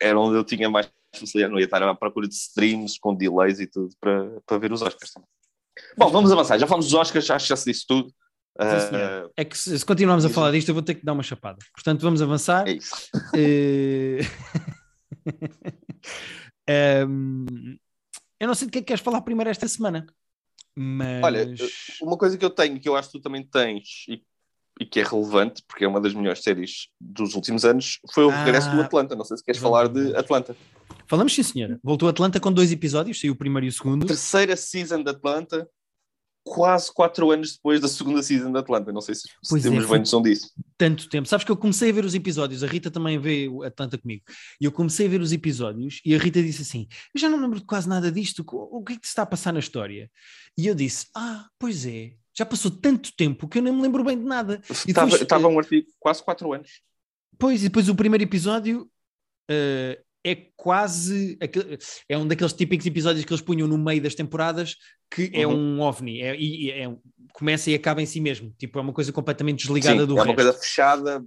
Era 0.01 0.19
onde 0.19 0.37
eu 0.37 0.43
tinha 0.43 0.69
mais 0.69 0.91
facilidade. 1.15 1.51
Não 1.51 1.59
ia 1.59 1.65
estar 1.65 1.81
à 1.81 1.95
procura 1.95 2.27
de 2.27 2.33
streams 2.33 2.99
com 2.99 3.15
delays 3.15 3.59
e 3.59 3.67
tudo 3.67 3.93
para, 3.99 4.41
para 4.45 4.57
ver 4.57 4.71
os 4.71 4.81
Oscars 4.81 5.11
também. 5.13 5.29
Bom, 5.97 6.09
vamos 6.09 6.31
avançar. 6.31 6.57
Já 6.59 6.67
falamos 6.67 6.87
dos 6.87 6.93
Oscars, 6.93 7.29
acho 7.29 7.45
que 7.45 7.49
já 7.49 7.55
se 7.55 7.71
disse 7.71 7.85
tudo. 7.87 8.09
Sim, 8.61 8.89
senhor. 8.89 9.31
É 9.37 9.45
que 9.45 9.57
se, 9.57 9.79
se 9.79 9.85
continuarmos 9.85 10.25
a 10.25 10.29
falar 10.29 10.51
disto, 10.51 10.69
eu 10.69 10.73
vou 10.73 10.83
ter 10.83 10.95
que 10.95 11.05
dar 11.05 11.13
uma 11.13 11.23
chapada. 11.23 11.59
Portanto, 11.73 12.01
vamos 12.01 12.21
avançar. 12.21 12.67
é 12.67 12.73
isso. 12.73 13.09
Eh, 13.35 14.19
Ehm, 16.69 17.77
eu 18.39 18.47
não 18.47 18.53
sei 18.53 18.67
de 18.67 18.71
que 18.71 18.77
é 18.77 18.81
que 18.81 18.87
queres 18.87 19.01
falar 19.01 19.21
primeiro 19.21 19.49
esta 19.49 19.67
semana, 19.67 20.05
mas 20.75 21.23
Olha, 21.23 21.55
Uma 21.99 22.15
coisa 22.15 22.37
que 22.37 22.45
eu 22.45 22.49
tenho, 22.51 22.79
que 22.79 22.87
eu 22.87 22.95
acho 22.95 23.09
que 23.09 23.17
tu 23.17 23.23
também 23.23 23.43
tens 23.43 24.05
e, 24.07 24.21
e 24.79 24.85
que 24.85 24.99
é 24.99 25.03
relevante, 25.03 25.61
porque 25.67 25.83
é 25.83 25.87
uma 25.87 25.99
das 25.99 26.13
melhores 26.13 26.41
séries 26.41 26.87
dos 26.99 27.35
últimos 27.35 27.65
anos, 27.65 27.99
foi 28.13 28.23
o 28.25 28.29
Ah, 28.29 28.43
regresso 28.43 28.71
do 28.71 28.81
Atlanta. 28.81 29.15
Não 29.15 29.25
sei 29.25 29.37
se 29.37 29.43
queres 29.43 29.59
falar 29.61 29.87
de. 29.89 30.15
Atlanta. 30.15 30.55
falamos 31.07 31.33
sim, 31.35 31.43
senhora. 31.43 31.79
Voltou 31.83 32.07
a 32.07 32.11
Atlanta 32.11 32.39
com 32.39 32.51
dois 32.51 32.71
episódios, 32.71 33.19
saiu 33.19 33.33
o 33.33 33.35
primeiro 33.35 33.65
e 33.65 33.69
o 33.69 33.71
segundo. 33.73 34.05
Terceira 34.05 34.55
season 34.55 35.03
de 35.03 35.09
Atlanta, 35.09 35.67
quase 36.43 36.91
quatro 36.93 37.29
anos 37.31 37.53
depois 37.53 37.79
da 37.81 37.87
segunda 37.87 38.23
season 38.23 38.51
de 38.51 38.57
Atlanta. 38.57 38.91
Não 38.91 39.01
sei 39.01 39.15
se, 39.15 39.21
se 39.43 39.57
é, 39.57 39.61
temos 39.61 39.83
foi- 39.85 39.91
bem 39.97 39.99
noção 39.99 40.21
disso. 40.21 40.51
tanto 40.77 41.09
tempo. 41.09 41.27
Sabes 41.27 41.45
que 41.45 41.51
eu 41.51 41.57
comecei 41.57 41.89
a 41.89 41.93
ver 41.93 42.05
os 42.05 42.15
episódios, 42.15 42.63
a 42.63 42.67
Rita 42.67 42.89
também 42.89 43.19
vê 43.19 43.47
o 43.49 43.63
Atlanta 43.63 43.97
comigo, 43.97 44.23
e 44.61 44.65
eu 44.65 44.71
comecei 44.71 45.05
a 45.07 45.09
ver 45.09 45.21
os 45.21 45.31
episódios 45.31 45.99
e 46.05 46.15
a 46.15 46.17
Rita 46.17 46.41
disse 46.41 46.61
assim: 46.61 46.87
Eu 47.13 47.19
já 47.19 47.29
não 47.29 47.39
lembro 47.39 47.59
de 47.59 47.65
quase 47.65 47.87
nada 47.89 48.11
disto, 48.11 48.45
o 48.51 48.79
o 48.79 48.83
que 48.83 48.93
é 48.93 48.95
que 48.95 49.05
se 49.05 49.11
está 49.11 49.23
a 49.23 49.25
passar 49.27 49.51
na 49.51 49.59
história? 49.59 50.09
E 50.57 50.65
eu 50.65 50.73
disse: 50.73 51.07
Ah, 51.15 51.47
pois 51.59 51.85
é, 51.85 52.13
já 52.39 52.45
passou 52.45 52.71
tanto 52.71 53.11
tempo 53.15 53.47
que 53.47 53.57
eu 53.57 53.61
nem 53.61 53.73
me 53.73 53.81
lembro 53.81 54.03
bem 54.03 54.17
de 54.17 54.23
nada. 54.23 54.61
Estava, 54.69 55.05
depois, 55.07 55.21
estava 55.21 55.43
eh, 55.43 55.47
um 55.51 55.59
artigo 55.59 55.87
quase 55.99 56.23
quatro 56.23 56.53
anos. 56.53 56.81
Pois, 57.37 57.61
e 57.61 57.65
depois 57.65 57.89
o 57.89 57.95
primeiro 57.95 58.23
episódio 58.23 58.89
eh, 59.49 59.99
é 60.23 60.35
quase. 60.55 61.37
é 62.07 62.17
um 62.17 62.25
daqueles 62.27 62.53
típicos 62.53 62.85
episódios 62.85 63.25
que 63.25 63.31
eles 63.33 63.41
punham 63.41 63.67
no 63.67 63.77
meio 63.77 64.01
das 64.01 64.15
temporadas 64.15 64.75
que 65.11 65.29
é 65.33 65.45
Uhum. 65.45 65.77
um 65.77 65.81
ovni, 65.81 66.21
é, 66.21 66.81
é 66.81 66.87
um- 66.87 66.99
começa 67.33 67.69
e 67.71 67.75
acaba 67.75 68.01
em 68.01 68.05
si 68.05 68.21
mesmo. 68.21 68.53
Tipo, 68.57 68.79
é 68.79 68.81
uma 68.81 68.93
coisa 68.93 69.11
completamente 69.11 69.63
desligada 69.63 70.01
Sim, 70.01 70.05
do 70.07 70.13
é 70.13 70.21
uma 70.21 70.25
resto. 70.25 70.35
coisa 70.35 70.53
fechada. 70.53 71.25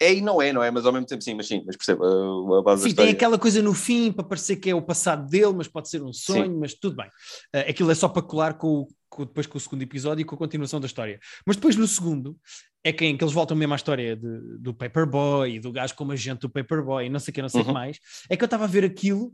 É 0.00 0.12
e 0.12 0.20
não 0.20 0.42
é, 0.42 0.52
não 0.52 0.62
é? 0.62 0.70
Mas 0.72 0.84
ao 0.84 0.92
mesmo 0.92 1.06
tempo 1.06 1.22
sim, 1.22 1.34
mas 1.34 1.46
sim, 1.46 1.62
mas 1.64 1.76
perceba 1.76 2.04
a, 2.04 2.58
a 2.58 2.62
base 2.62 2.82
da 2.82 2.88
Sim, 2.88 2.94
tem 2.94 3.04
história. 3.06 3.12
aquela 3.12 3.38
coisa 3.38 3.62
no 3.62 3.72
fim 3.72 4.10
para 4.12 4.24
parecer 4.24 4.56
que 4.56 4.68
é 4.68 4.74
o 4.74 4.82
passado 4.82 5.28
dele, 5.30 5.52
mas 5.54 5.68
pode 5.68 5.88
ser 5.88 6.02
um 6.02 6.12
sonho, 6.12 6.58
mas 6.58 6.74
tudo 6.74 6.96
bem. 6.96 7.08
Eh, 7.52 7.70
aquilo 7.70 7.90
é 7.92 7.94
só 7.94 8.08
para 8.08 8.20
colar 8.22 8.54
com, 8.58 8.66
o- 8.80 8.86
com- 8.86 8.94
depois 9.18 9.46
com 9.46 9.58
o 9.58 9.60
segundo 9.60 9.82
episódio 9.82 10.22
e 10.22 10.24
com 10.24 10.34
a 10.34 10.38
continuação 10.38 10.80
da 10.80 10.86
história. 10.86 11.20
Mas 11.46 11.56
depois 11.56 11.76
no 11.76 11.86
segundo 11.86 12.38
é 12.82 12.92
quem 12.92 13.16
que 13.16 13.22
eles 13.24 13.32
voltam 13.34 13.56
mesmo 13.56 13.72
à 13.72 13.76
história 13.76 14.16
de- 14.16 14.58
do 14.58 14.74
Paperboy 14.74 15.54
e 15.56 15.60
do 15.60 15.70
gajo 15.72 15.94
como 15.94 16.12
agente 16.12 16.40
do 16.40 16.50
Paperboy 16.50 17.06
e 17.06 17.08
não 17.08 17.20
sei 17.20 17.30
o 17.32 17.34
que, 17.34 17.42
não 17.42 17.48
sei 17.48 17.60
o 17.60 17.64
que 17.64 17.68
Uhum. 17.70 17.74
mais. 17.74 17.98
É 18.28 18.36
que 18.36 18.42
eu 18.42 18.46
estava 18.46 18.64
a 18.64 18.68
ver 18.68 18.84
aquilo 18.84 19.32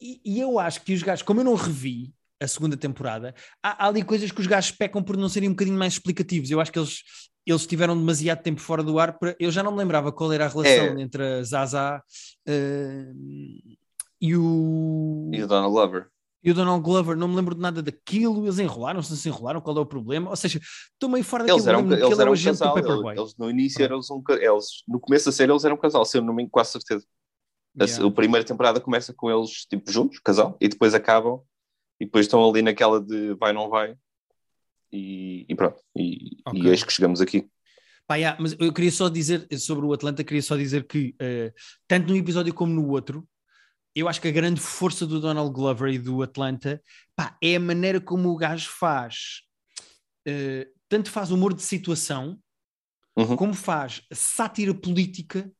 e, 0.00 0.20
e 0.24 0.40
eu 0.40 0.58
acho 0.58 0.82
que 0.82 0.92
os 0.94 1.02
gajos, 1.02 1.22
como 1.22 1.40
eu 1.40 1.44
não 1.44 1.54
revi 1.54 2.12
a 2.40 2.46
segunda 2.46 2.76
temporada, 2.76 3.34
há, 3.62 3.84
há 3.84 3.88
ali 3.88 4.02
coisas 4.04 4.30
que 4.30 4.40
os 4.40 4.46
gajos 4.46 4.70
pecam 4.70 5.02
por 5.02 5.16
não 5.16 5.28
serem 5.28 5.48
um 5.48 5.52
bocadinho 5.52 5.76
mais 5.78 5.94
explicativos. 5.94 6.50
Eu 6.50 6.60
acho 6.60 6.70
que 6.70 6.78
eles, 6.78 7.02
eles 7.44 7.66
tiveram 7.66 7.96
demasiado 7.98 8.42
tempo 8.42 8.60
fora 8.60 8.82
do 8.82 8.96
ar. 8.98 9.18
Para, 9.18 9.34
eu 9.40 9.50
já 9.50 9.60
não 9.62 9.72
me 9.72 9.78
lembrava 9.78 10.12
qual 10.12 10.32
era 10.32 10.44
a 10.44 10.48
relação 10.48 10.96
É. 10.98 11.00
entre 11.00 11.22
a 11.24 11.42
Zaza 11.42 12.00
eh, 12.46 13.12
e 14.20 14.36
o. 14.36 15.30
E 15.34 15.42
o 15.42 15.46
Donald 15.48 15.72
Glover. 15.72 16.06
E 16.42 16.50
o 16.52 16.54
Donald 16.54 16.82
Glover, 16.84 17.16
não 17.16 17.26
me 17.26 17.34
lembro 17.34 17.54
de 17.54 17.60
nada 17.60 17.82
daquilo, 17.82 18.44
eles 18.44 18.58
enrolaram-se, 18.60 19.10
não 19.10 19.16
se 19.16 19.28
enrolaram, 19.28 19.60
qual 19.60 19.76
é 19.76 19.80
o 19.80 19.86
problema? 19.86 20.30
Ou 20.30 20.36
seja, 20.36 20.60
estou 20.92 21.08
meio 21.08 21.24
fora 21.24 21.42
Eles 21.42 21.64
daquilo, 21.64 21.68
eram, 21.68 21.80
eles 21.80 21.92
ele 21.92 22.02
é 22.02 22.22
eram 22.22 22.32
o 22.32 22.34
um 22.34 22.44
casal. 22.44 22.78
Eles, 22.78 23.18
eles 23.18 23.36
no 23.36 23.50
início 23.50 23.82
eram 23.82 23.98
um, 23.98 24.22
eles, 24.34 24.66
no 24.86 25.00
começo 25.00 25.26
da 25.26 25.32
série 25.32 25.50
eles 25.50 25.64
eram 25.64 25.74
um 25.74 25.80
casal, 25.80 26.04
se 26.04 26.16
eu 26.16 26.22
não 26.22 26.32
me 26.32 26.42
engano, 26.42 26.50
quase 26.50 26.72
certeza. 26.72 27.04
A, 27.78 27.84
Yeah. 27.84 28.06
a 28.06 28.10
primeira 28.10 28.44
temporada 28.44 28.80
começa 28.80 29.12
com 29.12 29.30
eles 29.30 29.64
tipo 29.66 29.90
juntos, 29.90 30.18
casal, 30.20 30.56
e 30.60 30.68
depois 30.68 30.94
acabam 30.94 31.40
e 32.00 32.04
depois 32.06 32.26
estão 32.26 32.48
ali 32.48 32.62
naquela 32.62 33.00
de 33.00 33.34
vai 33.34 33.52
não 33.52 33.68
vai 33.68 33.94
e, 34.92 35.44
e 35.48 35.54
pronto. 35.54 35.80
E, 35.96 36.38
Ok. 36.46 36.60
e 36.60 36.68
eis 36.68 36.82
que 36.82 36.92
chegamos 36.92 37.20
aqui. 37.20 37.48
Pá, 38.06 38.16
yeah, 38.16 38.40
mas 38.40 38.56
eu 38.58 38.72
queria 38.72 38.90
só 38.90 39.08
dizer 39.08 39.46
sobre 39.58 39.84
o 39.84 39.92
Atlanta, 39.92 40.24
queria 40.24 40.42
só 40.42 40.56
dizer 40.56 40.86
que 40.86 41.14
eh, 41.20 41.52
tanto 41.86 42.08
num 42.08 42.16
episódio 42.16 42.54
como 42.54 42.72
no 42.72 42.88
outro, 42.88 43.28
eu 43.94 44.08
acho 44.08 44.20
que 44.20 44.28
a 44.28 44.32
grande 44.32 44.60
força 44.60 45.06
do 45.06 45.20
Donald 45.20 45.52
Glover 45.52 45.92
e 45.92 45.98
do 45.98 46.22
Atlanta 46.22 46.80
pá, 47.16 47.36
é 47.42 47.56
a 47.56 47.60
maneira 47.60 48.00
como 48.00 48.28
o 48.30 48.36
gajo 48.36 48.68
faz. 48.70 49.42
eh, 50.26 50.68
tanto 50.88 51.10
faz 51.10 51.30
humor 51.30 51.54
de 51.54 51.62
situação, 51.62 52.38
Uhum. 53.16 53.34
como 53.36 53.54
faz 53.54 54.02
sátira 54.12 54.72
política 54.74 55.50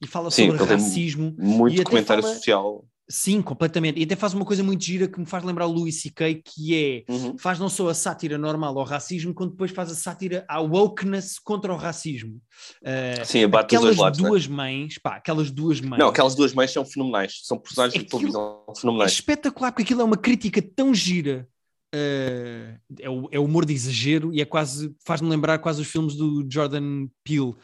e 0.00 0.06
fala 0.06 0.30
Sim, 0.30 0.46
sobre 0.50 0.64
racismo. 0.64 1.36
E 1.38 1.42
Muito 1.42 1.74
até 1.82 1.84
comentário 1.90 2.22
fala- 2.22 2.34
social. 2.34 2.84
Sim, 3.06 3.42
completamente. 3.42 4.00
E 4.00 4.04
até 4.04 4.16
faz 4.16 4.32
uma 4.32 4.46
coisa 4.46 4.62
muito 4.62 4.82
gira 4.82 5.06
que 5.06 5.20
me 5.20 5.26
faz 5.26 5.44
lembrar 5.44 5.66
o 5.66 5.72
Louis 5.72 6.00
C.K., 6.00 6.42
que 6.42 7.04
é, 7.06 7.12
Uhum. 7.12 7.36
faz 7.36 7.58
não 7.58 7.68
só 7.68 7.88
a 7.90 7.94
sátira 7.94 8.38
normal 8.38 8.78
ao 8.78 8.84
racismo, 8.84 9.34
como 9.34 9.50
depois 9.50 9.70
faz 9.72 9.90
a 9.90 9.94
sátira 9.94 10.42
à 10.48 10.58
wokeness 10.60 11.38
contra 11.38 11.70
o 11.72 11.76
racismo. 11.76 12.40
Uh, 12.82 13.24
Sim, 13.26 13.44
abate 13.44 13.66
aquelas 13.76 13.84
dois 13.94 13.98
lados. 13.98 14.20
né? 14.20 14.28
duas 14.28 14.46
mães, 14.46 14.98
pá, 14.98 15.16
aquelas 15.16 15.50
duas 15.50 15.80
mães. 15.82 15.98
Não, 15.98 16.08
aquelas 16.08 16.34
duas 16.34 16.54
mães 16.54 16.70
são 16.72 16.82
fenomenais. 16.84 17.40
São 17.44 17.58
personagens 17.58 17.92
de 18.00 18.06
Aquilo- 18.06 18.20
televisão 18.20 18.64
É 18.74 18.80
fenomenais. 18.80 19.12
espetacular, 19.12 19.70
porque 19.72 19.82
aquilo 19.82 20.00
é 20.00 20.04
uma 20.04 20.16
crítica 20.16 20.62
tão 20.62 20.94
gira. 20.94 21.46
uh, 21.94 22.74
é, 23.00 23.08
o, 23.08 23.28
é 23.30 23.38
humor 23.38 23.64
de 23.64 23.72
exagero 23.72 24.32
e 24.34 24.40
é 24.40 24.44
quase, 24.44 24.92
faz-me 25.06 25.28
lembrar 25.28 25.58
quase 25.58 25.80
os 25.80 25.86
filmes 25.88 26.16
do 26.16 26.44
Jordan 26.50 27.06
Peele. 27.22 27.54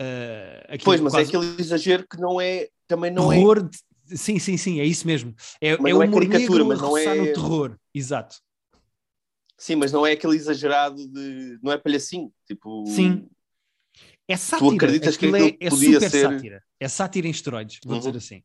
Uh, 0.00 0.78
Pois, 0.84 1.00
mas 1.00 1.12
quase 1.12 1.24
é 1.34 1.38
aquele 1.38 1.60
exagero 1.60 2.04
que 2.08 2.20
não 2.20 2.40
é. 2.40 2.68
Também 2.86 3.10
não 3.10 3.32
é. 3.32 3.36
de- 3.36 3.78
Sim, 4.16 4.38
sim, 4.38 4.56
sim, 4.56 4.80
é 4.80 4.84
isso 4.84 5.06
mesmo. 5.06 5.34
É, 5.60 5.76
Mas 5.78 5.90
é 5.90 5.94
não 5.94 6.02
é 6.02 6.10
caricatura, 6.10 6.64
mas 6.64 6.80
não 6.80 6.96
é- 6.96 7.14
no 7.14 7.24
terror. 7.26 7.76
Exato. 7.94 8.36
Sim, 9.58 9.76
mas 9.76 9.92
não 9.92 10.06
é 10.06 10.12
aquele 10.12 10.36
exagerado 10.36 10.96
de. 11.08 11.58
Não 11.62 11.70
é 11.72 11.78
palhacinho. 11.78 12.32
Tipo. 12.46 12.84
Sim. 12.86 13.28
É 14.26 14.36
sátira. 14.36 14.74
acreditas 14.74 15.16
que 15.16 15.26
aquilo 15.26 15.36
é, 15.36 15.48
aquilo 15.48 15.58
é 15.60 15.70
podia 15.70 15.92
super 15.94 16.10
ser- 16.10 16.22
sátira. 16.30 16.62
É 16.78 16.88
sátira 16.88 17.26
em 17.26 17.30
esteroides, 17.30 17.80
vou 17.84 17.94
Uhum. 17.94 17.98
dizer 18.00 18.16
assim. 18.16 18.42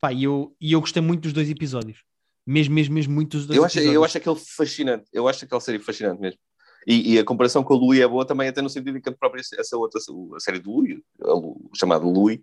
Pá, 0.00 0.12
e 0.12 0.24
eu, 0.24 0.54
e 0.60 0.72
eu 0.72 0.80
gostei 0.80 1.02
muito 1.02 1.22
dos 1.22 1.32
dois 1.32 1.48
episódios. 1.50 2.04
Mesmo, 2.46 2.74
mesmo, 2.74 2.94
mesmo 2.94 3.14
muito 3.14 3.36
dos 3.36 3.46
dois 3.46 3.56
Eu 3.56 3.64
acho, 3.64 3.76
episódios. 3.78 3.94
eu 3.94 4.04
acho 4.04 4.18
aquele 4.18 4.36
fascinante. 4.36 5.04
Eu 5.12 5.26
acho 5.28 5.44
aquela 5.44 5.60
série 5.60 5.78
fascinante 5.80 6.20
mesmo. 6.20 6.38
E, 6.86 7.14
e 7.14 7.18
a 7.18 7.24
comparação 7.24 7.64
com 7.64 7.74
a 7.74 7.76
Louis 7.76 8.00
é 8.00 8.06
boa 8.06 8.24
também, 8.24 8.48
até 8.48 8.62
no 8.62 8.70
sentido 8.70 8.96
em 8.96 9.00
que 9.00 9.08
a 9.08 9.12
própria 9.12 9.42
essa 9.58 9.76
outra, 9.76 10.00
a 10.36 10.40
série 10.40 10.58
do 10.60 10.70
Louis, 10.70 11.00
chamada 11.74 12.04
Louis, 12.06 12.38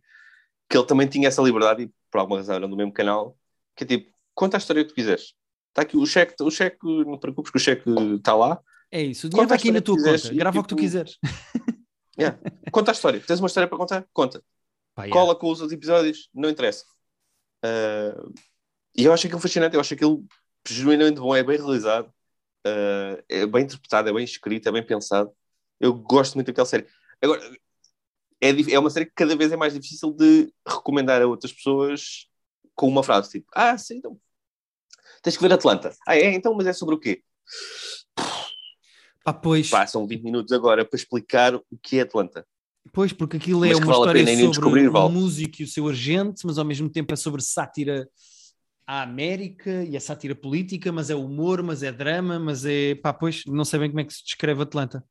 que 0.69 0.77
ele 0.77 0.85
também 0.85 1.07
tinha 1.07 1.27
essa 1.27 1.41
liberdade, 1.41 1.83
e 1.83 1.91
por 2.11 2.19
alguma 2.19 2.37
razão 2.37 2.55
era 2.55 2.67
do 2.67 2.75
mesmo 2.75 2.93
canal, 2.93 3.37
que 3.75 3.83
é 3.83 3.87
tipo, 3.87 4.11
conta 4.33 4.57
a 4.57 4.59
história 4.59 4.83
que 4.83 4.89
tu 4.89 4.95
quiseres. 4.95 5.33
Está 5.69 5.81
aqui 5.81 5.97
o 5.97 6.05
cheque, 6.05 6.35
o 6.41 6.49
cheque, 6.49 6.77
não 6.83 7.17
te 7.17 7.21
preocupes 7.21 7.51
que 7.51 7.57
o 7.57 7.59
cheque 7.59 7.89
está 8.15 8.33
lá. 8.33 8.59
É 8.91 9.01
isso. 9.01 9.27
O 9.27 9.29
dinheiro 9.29 9.51
a 9.51 9.55
aqui 9.55 9.71
na 9.71 9.81
tua 9.81 9.95
quiseres 9.95 10.23
conta. 10.23 10.35
Grava 10.35 10.59
o 10.59 10.63
que 10.63 10.69
tu 10.69 10.75
tipo, 10.75 10.81
quiseres. 10.81 11.17
Yeah. 12.17 12.39
Conta 12.71 12.91
a 12.91 12.93
história. 12.93 13.19
Tens 13.19 13.39
uma 13.39 13.47
história 13.47 13.67
para 13.67 13.77
contar? 13.77 14.07
Conta. 14.13 14.41
Pá, 14.95 15.03
yeah. 15.03 15.13
Cola 15.13 15.35
com 15.35 15.51
os 15.51 15.59
outros 15.59 15.77
episódios? 15.77 16.29
Não 16.33 16.49
interessa. 16.49 16.85
Ah, 17.61 18.23
e 18.95 19.03
eu 19.03 19.13
acho 19.13 19.27
aquilo 19.27 19.41
fascinante, 19.41 19.75
eu 19.75 19.81
acho 19.81 19.93
aquilo 19.93 20.25
genuinamente 20.67 21.19
bom, 21.19 21.35
é 21.35 21.43
bem 21.43 21.57
realizado, 21.57 22.11
ah, 22.65 23.21
é 23.27 23.45
bem 23.45 23.63
interpretado, 23.63 24.09
é 24.09 24.13
bem 24.13 24.23
escrito, 24.23 24.69
é 24.69 24.71
bem 24.71 24.85
pensado. 24.85 25.31
Eu 25.79 25.93
gosto 25.93 26.35
muito 26.35 26.47
daquela 26.47 26.65
série. 26.65 26.87
Agora, 27.21 27.41
é, 28.41 28.49
é 28.73 28.79
uma 28.79 28.89
série 28.89 29.05
que 29.05 29.13
cada 29.15 29.35
vez 29.35 29.51
é 29.51 29.57
mais 29.57 29.73
difícil 29.73 30.11
de 30.13 30.51
recomendar 30.67 31.21
a 31.21 31.27
outras 31.27 31.51
pessoas 31.53 32.27
com 32.75 32.87
uma 32.87 33.03
frase 33.03 33.29
tipo: 33.31 33.47
Ah, 33.53 33.77
sim, 33.77 33.97
então. 33.97 34.19
Tens 35.21 35.35
que 35.37 35.41
ver 35.41 35.53
Atlanta. 35.53 35.93
Ah, 36.07 36.15
é? 36.15 36.33
Então, 36.33 36.53
mas 36.53 36.67
é 36.67 36.73
sobre 36.73 36.95
o 36.95 36.99
quê? 36.99 37.23
Pá, 39.23 39.33
pois, 39.33 39.69
Passam 39.69 40.05
20 40.05 40.21
minutos 40.23 40.51
agora 40.51 40.85
para 40.85 40.97
explicar 40.97 41.55
o 41.55 41.63
que 41.81 41.97
é 41.97 42.01
Atlanta. 42.01 42.45
pois, 42.93 43.11
porque 43.11 43.37
aquilo 43.37 43.65
é 43.65 43.69
Mas 43.69 43.77
uma 43.79 43.85
vale 43.87 43.95
a 44.19 44.21
história 44.21 44.43
ir 44.43 44.53
sobre 44.53 44.87
um 44.87 44.91
vale. 44.91 45.13
músico 45.13 45.61
e 45.61 45.65
o 45.65 45.67
seu 45.67 45.87
agente, 45.87 46.45
mas 46.45 46.59
ao 46.59 46.65
mesmo 46.65 46.87
tempo 46.89 47.11
é 47.11 47.15
sobre 47.15 47.41
sátira 47.41 48.07
à 48.85 49.01
América 49.01 49.83
e 49.83 49.95
é 49.95 49.99
sátira 49.99 50.35
política, 50.35 50.91
mas 50.91 51.09
é 51.09 51.15
humor, 51.15 51.63
mas 51.63 51.81
é 51.81 51.91
drama, 51.91 52.37
mas 52.37 52.65
é. 52.65 52.93
Pá, 52.93 53.11
pois, 53.11 53.43
não 53.47 53.65
sei 53.65 53.79
bem 53.79 53.89
como 53.89 54.01
é 54.01 54.03
que 54.03 54.13
se 54.13 54.23
descreve 54.23 54.61
Atlanta. 54.61 55.03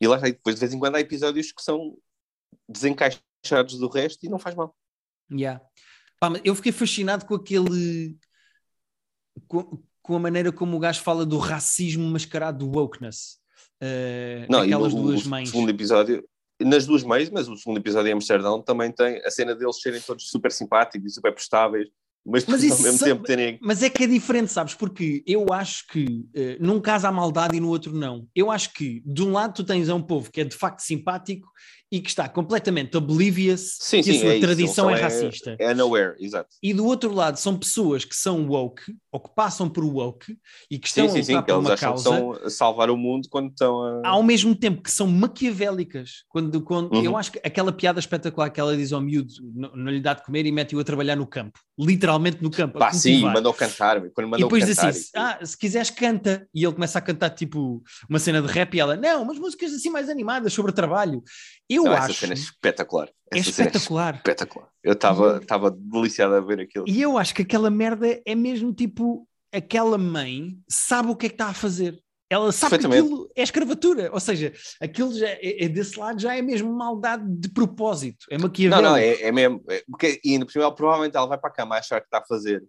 E 0.00 0.06
lá 0.06 0.16
está, 0.16 0.28
e 0.28 0.32
depois 0.32 0.56
de 0.56 0.60
vez 0.60 0.72
em 0.72 0.78
quando 0.78 0.96
há 0.96 1.00
episódios 1.00 1.52
que 1.52 1.62
são 1.62 1.96
desencaixados 2.68 3.78
do 3.78 3.88
resto 3.88 4.24
e 4.24 4.28
não 4.28 4.38
faz 4.38 4.54
mal. 4.54 4.74
Yeah. 5.30 5.62
Pá, 6.18 6.32
eu 6.44 6.54
fiquei 6.54 6.72
fascinado 6.72 7.26
com 7.26 7.34
aquele. 7.34 8.16
Com, 9.46 9.82
com 10.02 10.16
a 10.16 10.18
maneira 10.18 10.50
como 10.50 10.76
o 10.76 10.80
gajo 10.80 11.02
fala 11.02 11.24
do 11.24 11.38
racismo 11.38 12.08
mascarado 12.10 12.66
do 12.66 12.78
wokeness. 12.78 13.38
Uh, 13.82 14.50
Não, 14.50 14.60
naquelas 14.60 14.92
no, 14.92 15.02
duas 15.02 15.24
mães. 15.24 15.50
segundo 15.50 15.70
episódio, 15.70 16.28
nas 16.60 16.86
duas 16.86 17.02
mães, 17.02 17.30
mas 17.30 17.48
o 17.48 17.56
segundo 17.56 17.78
episódio 17.78 18.10
em 18.10 18.12
Amsterdão 18.12 18.60
também 18.60 18.92
tem 18.92 19.24
a 19.24 19.30
cena 19.30 19.54
deles 19.54 19.80
serem 19.80 20.00
todos 20.00 20.28
super 20.28 20.52
simpáticos 20.52 21.12
e 21.12 21.14
super 21.14 21.32
prestáveis, 21.32 21.88
mas, 22.24 22.44
Mas 22.46 22.62
isso 22.64 22.76
ao 22.76 22.82
mesmo 22.82 22.98
tempo 22.98 23.22
terem. 23.24 23.58
Mas 23.62 23.82
é 23.82 23.90
que 23.90 24.04
é 24.04 24.06
diferente, 24.06 24.52
sabes? 24.52 24.74
Porque 24.74 25.22
eu 25.26 25.46
acho 25.52 25.86
que 25.88 26.26
eh, 26.34 26.56
num 26.60 26.80
caso 26.80 27.06
há 27.06 27.12
maldade 27.12 27.56
e 27.56 27.60
no 27.60 27.68
outro 27.68 27.92
não. 27.92 28.26
Eu 28.34 28.50
acho 28.50 28.72
que 28.72 29.02
de 29.04 29.22
um 29.22 29.32
lado 29.32 29.54
tu 29.54 29.64
tens 29.64 29.88
um 29.88 30.02
povo 30.02 30.30
que 30.30 30.40
é 30.40 30.44
de 30.44 30.56
facto 30.56 30.80
simpático 30.80 31.48
e 31.92 32.00
que 32.00 32.08
está 32.08 32.28
completamente 32.28 32.96
oblivious 32.96 33.76
Sim, 33.80 34.00
que 34.02 34.10
a 34.10 34.12
sim, 34.14 34.20
sua 34.20 34.28
é 34.32 34.36
isso, 34.36 34.46
tradição 34.46 34.88
é 34.90 34.92
eles 35.00 35.12
são, 35.12 35.22
racista. 35.24 35.56
É 35.58 35.72
unaware, 35.72 36.14
exato. 36.20 36.48
E 36.62 36.72
do 36.72 36.86
outro 36.86 37.12
lado 37.12 37.36
são 37.36 37.56
pessoas 37.58 38.04
que 38.04 38.14
são 38.14 38.46
woke 38.46 38.94
ou 39.10 39.18
que 39.20 39.34
passam 39.34 39.68
por 39.68 39.84
woke 39.84 40.36
e 40.70 40.78
que 40.78 40.86
estão 40.86 41.08
Sim, 41.08 41.18
a 41.18 41.20
lutar 41.20 41.44
por 41.44 41.54
uma 41.58 41.76
causa 41.76 42.10
a 42.44 42.50
salvar 42.50 42.90
o 42.90 42.96
mundo 42.96 43.28
quando 43.28 43.50
estão 43.50 43.82
a. 44.04 44.08
ao 44.08 44.22
mesmo 44.22 44.54
tempo 44.54 44.82
que 44.82 44.90
são 44.90 45.06
maquiavélicas. 45.06 46.24
Quando, 46.28 46.60
quando 46.62 46.92
Uhum. 46.94 47.02
Eu 47.04 47.16
acho 47.16 47.32
que 47.32 47.40
aquela 47.44 47.72
piada 47.72 47.98
espetacular 48.00 48.50
que 48.50 48.60
ela 48.60 48.76
diz 48.76 48.92
ao 48.92 49.00
miúdo 49.00 49.32
não, 49.54 49.70
não 49.76 49.90
lhe 49.92 50.00
dá 50.00 50.14
de 50.14 50.24
comer 50.24 50.46
e 50.46 50.52
mete-o 50.52 50.80
a 50.80 50.84
trabalhar 50.84 51.16
no 51.16 51.26
campo, 51.26 51.58
literalmente 51.78 52.42
no 52.42 52.50
campo. 52.50 52.76
a 52.78 52.80
Pá, 52.80 52.92
sim, 52.92 53.20
mandou 53.22 53.52
cantar, 53.54 54.00
quando 54.12 54.26
E 54.26 54.30
mandou 54.30 54.48
depois 54.48 54.64
diz 54.64 54.78
assim: 54.78 54.88
isso- 54.98 55.10
ah, 55.16 55.38
se 55.44 55.56
quiseres, 55.56 55.90
canta. 55.90 56.46
E 56.54 56.64
ele 56.64 56.72
começa 56.74 56.98
a 56.98 57.02
cantar 57.02 57.30
tipo 57.30 57.82
uma 58.08 58.18
cena 58.18 58.40
de 58.42 58.48
rap 58.48 58.74
e 58.74 58.80
ela, 58.80 58.96
não, 58.96 59.22
umas 59.22 59.38
músicas 59.38 59.72
assim 59.72 59.90
mais 59.90 60.08
animadas 60.08 60.52
sobre 60.52 60.72
trabalho. 60.72 61.22
Eu 61.68 61.79
Não, 61.84 61.92
essa 61.94 62.06
acho. 62.06 62.14
cena 62.20 62.32
é 62.32 62.36
espetacular. 62.36 63.08
É 63.32 63.38
Essa 63.38 63.52
cena 63.52 63.68
espetacular. 63.68 64.14
espetacular. 64.16 64.68
Eu 64.82 64.92
estava 64.92 65.70
deliciado 65.70 66.34
a 66.34 66.40
ver 66.40 66.60
aquilo. 66.60 66.84
E 66.88 67.00
eu 67.00 67.16
acho 67.18 67.34
que 67.34 67.42
aquela 67.42 67.70
merda 67.70 68.20
é 68.24 68.34
mesmo 68.34 68.72
tipo 68.72 69.26
aquela 69.52 69.98
mãe 69.98 70.58
sabe 70.68 71.10
o 71.10 71.16
que 71.16 71.26
é 71.26 71.28
que 71.28 71.34
está 71.34 71.48
a 71.48 71.54
fazer. 71.54 72.00
Ela 72.32 72.52
sabe 72.52 72.78
que 72.78 72.86
aquilo 72.86 73.28
é 73.34 73.42
escravatura, 73.42 74.08
ou 74.12 74.20
seja, 74.20 74.52
aquilo 74.80 75.12
já 75.12 75.26
é, 75.28 75.64
é 75.64 75.68
desse 75.68 75.98
lado 75.98 76.20
já 76.20 76.36
é 76.36 76.40
mesmo 76.40 76.72
maldade 76.72 77.24
de 77.26 77.48
propósito, 77.48 78.24
é 78.30 78.36
Não, 78.38 78.44
maquiavélico. 78.44 78.88
não, 78.88 78.96
é, 78.96 79.20
é 79.22 79.32
mesmo. 79.32 79.64
É, 79.68 79.82
porque, 79.90 80.20
e 80.24 80.34
ainda 80.34 80.46
por 80.46 80.52
cima, 80.52 80.62
ela, 80.64 80.74
provavelmente 80.74 81.16
ela 81.16 81.26
vai 81.26 81.36
para 81.36 81.50
a 81.50 81.52
cama 81.52 81.76
achar 81.76 82.00
que 82.00 82.06
está 82.06 82.18
a 82.18 82.24
fazer 82.24 82.64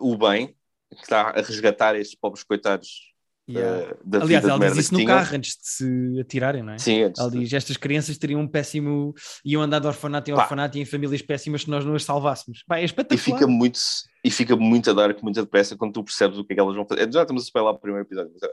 o 0.00 0.16
bem, 0.16 0.48
que 0.90 1.02
está 1.02 1.30
a 1.30 1.40
resgatar 1.42 1.94
estes 1.94 2.18
pobres 2.18 2.42
coitados 2.42 3.14
Yeah. 3.48 3.90
eh, 3.92 3.96
da 4.04 4.22
Aliás, 4.22 4.44
ela 4.44 4.58
diz 4.58 4.76
isso 4.76 4.92
no 4.92 4.98
tinham. 4.98 5.16
carro 5.16 5.36
antes 5.36 5.52
de 5.56 5.68
se 5.68 6.20
atirarem, 6.20 6.62
não 6.64 6.72
é? 6.72 6.78
Sim, 6.78 7.02
antes 7.04 7.20
Ela 7.20 7.30
de- 7.30 7.38
diz: 7.38 7.52
estas 7.52 7.76
crianças 7.76 8.18
teriam 8.18 8.40
um 8.40 8.48
péssimo. 8.48 9.14
iam 9.44 9.62
andar 9.62 9.78
de 9.78 9.86
orfanato 9.86 10.30
em 10.30 10.34
Pá. 10.34 10.42
orfanato 10.42 10.76
e 10.76 10.80
em 10.80 10.84
famílias 10.84 11.22
péssimas 11.22 11.62
se 11.62 11.70
nós 11.70 11.84
não 11.84 11.94
as 11.94 12.02
salvássemos. 12.02 12.64
Pá, 12.66 12.78
é 12.78 12.82
e 12.82 12.84
espetacular. 12.86 13.22
fica 13.38 13.46
muito 13.46 13.78
e 14.24 14.30
fica 14.32 14.56
muito 14.56 14.90
a 14.90 14.92
dar 14.92 15.14
com 15.14 15.22
muita 15.22 15.42
depressa 15.42 15.76
quando 15.76 15.92
tu 15.92 16.02
percebes 16.02 16.38
o 16.38 16.44
que 16.44 16.54
é 16.54 16.56
que 16.56 16.60
elas 16.60 16.74
vão 16.74 16.84
fazer. 16.88 17.12
Já 17.12 17.22
estamos 17.22 17.42
a 17.42 17.46
spoiler 17.46 17.70
lá 17.72 17.76
o 17.76 17.80
primeiro 17.80 18.04
episódio. 18.06 18.32
mas, 18.34 18.42
eh, 18.42 18.46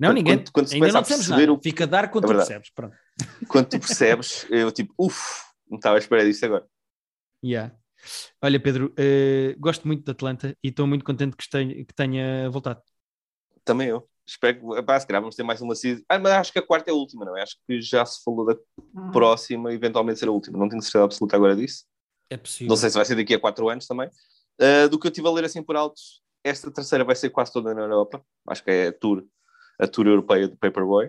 Não, 0.00 0.08
quando- 0.08 0.16
ninguém. 0.16 0.36
quando- 0.38 0.50
quando 0.52 0.72
ainda 0.72 0.86
não 0.92 1.02
perceber 1.04 1.36
nada. 1.46 1.52
o- 1.52 1.60
Fica 1.62 1.84
a 1.84 1.86
dar 1.86 2.10
quando 2.10 2.24
É 2.24 2.26
tu 2.28 2.36
percebes. 2.36 2.70
Pronto. 2.74 2.96
Quando 3.46 3.66
tu 3.68 3.78
percebes, 3.78 4.46
eu 4.50 4.72
tipo, 4.72 4.92
uff, 4.98 5.20
não 5.70 5.76
estava 5.76 5.94
à 5.96 5.98
espera 5.98 6.24
disso 6.24 6.44
agora. 6.46 6.66
Yeah. 7.44 7.72
Olha, 8.42 8.58
Pedro, 8.58 8.92
eh, 8.98 9.54
gosto 9.58 9.86
muito 9.86 10.04
de 10.04 10.10
Atlanta 10.10 10.56
e 10.64 10.68
estou 10.68 10.86
muito 10.86 11.04
contente 11.04 11.36
que, 11.36 11.48
tenha, 11.48 11.74
que 11.84 11.94
tenha 11.94 12.50
voltado. 12.50 12.80
Também 13.64 13.88
eu. 13.88 14.08
Espero 14.26 14.60
que, 14.60 14.82
pá, 14.82 15.00
se 15.00 15.06
calhar 15.06 15.20
vamos 15.20 15.34
ter 15.34 15.42
mais 15.42 15.60
uma 15.60 15.74
season. 15.74 16.02
Ah, 16.08 16.18
mas 16.18 16.32
acho 16.32 16.52
que 16.52 16.58
a 16.60 16.66
quarta 16.66 16.90
é 16.90 16.92
a 16.92 16.96
última, 16.96 17.24
não 17.24 17.36
é? 17.36 17.42
Acho 17.42 17.56
que 17.66 17.80
já 17.82 18.04
se 18.06 18.22
falou 18.22 18.46
da 18.46 18.56
próxima, 19.12 19.72
eventualmente 19.72 20.20
ser 20.20 20.28
a 20.28 20.32
última. 20.32 20.56
Não 20.56 20.68
tenho 20.68 20.80
certeza 20.82 21.04
absoluta 21.04 21.34
agora 21.34 21.56
disso. 21.56 21.84
É 22.30 22.36
possível. 22.36 22.68
Não 22.68 22.76
sei 22.76 22.90
se 22.90 22.96
vai 22.96 23.04
ser 23.04 23.16
daqui 23.16 23.34
a 23.34 23.40
quatro 23.40 23.68
anos 23.68 23.86
também. 23.86 24.08
Uh, 24.60 24.88
do 24.88 25.00
que 25.00 25.06
eu 25.06 25.10
estive 25.10 25.26
a 25.26 25.32
ler 25.32 25.44
assim 25.44 25.62
por 25.62 25.74
alto, 25.74 26.00
esta 26.44 26.70
terceira 26.70 27.04
vai 27.04 27.16
ser 27.16 27.30
quase 27.30 27.52
toda 27.52 27.74
na 27.74 27.82
Europa. 27.82 28.24
Acho 28.48 28.62
que 28.62 28.70
é 28.70 28.88
a 28.88 28.92
tour, 28.92 29.24
a 29.80 29.86
tour 29.88 30.06
europeia 30.06 30.46
do 30.46 30.56
Paperboy, 30.56 31.08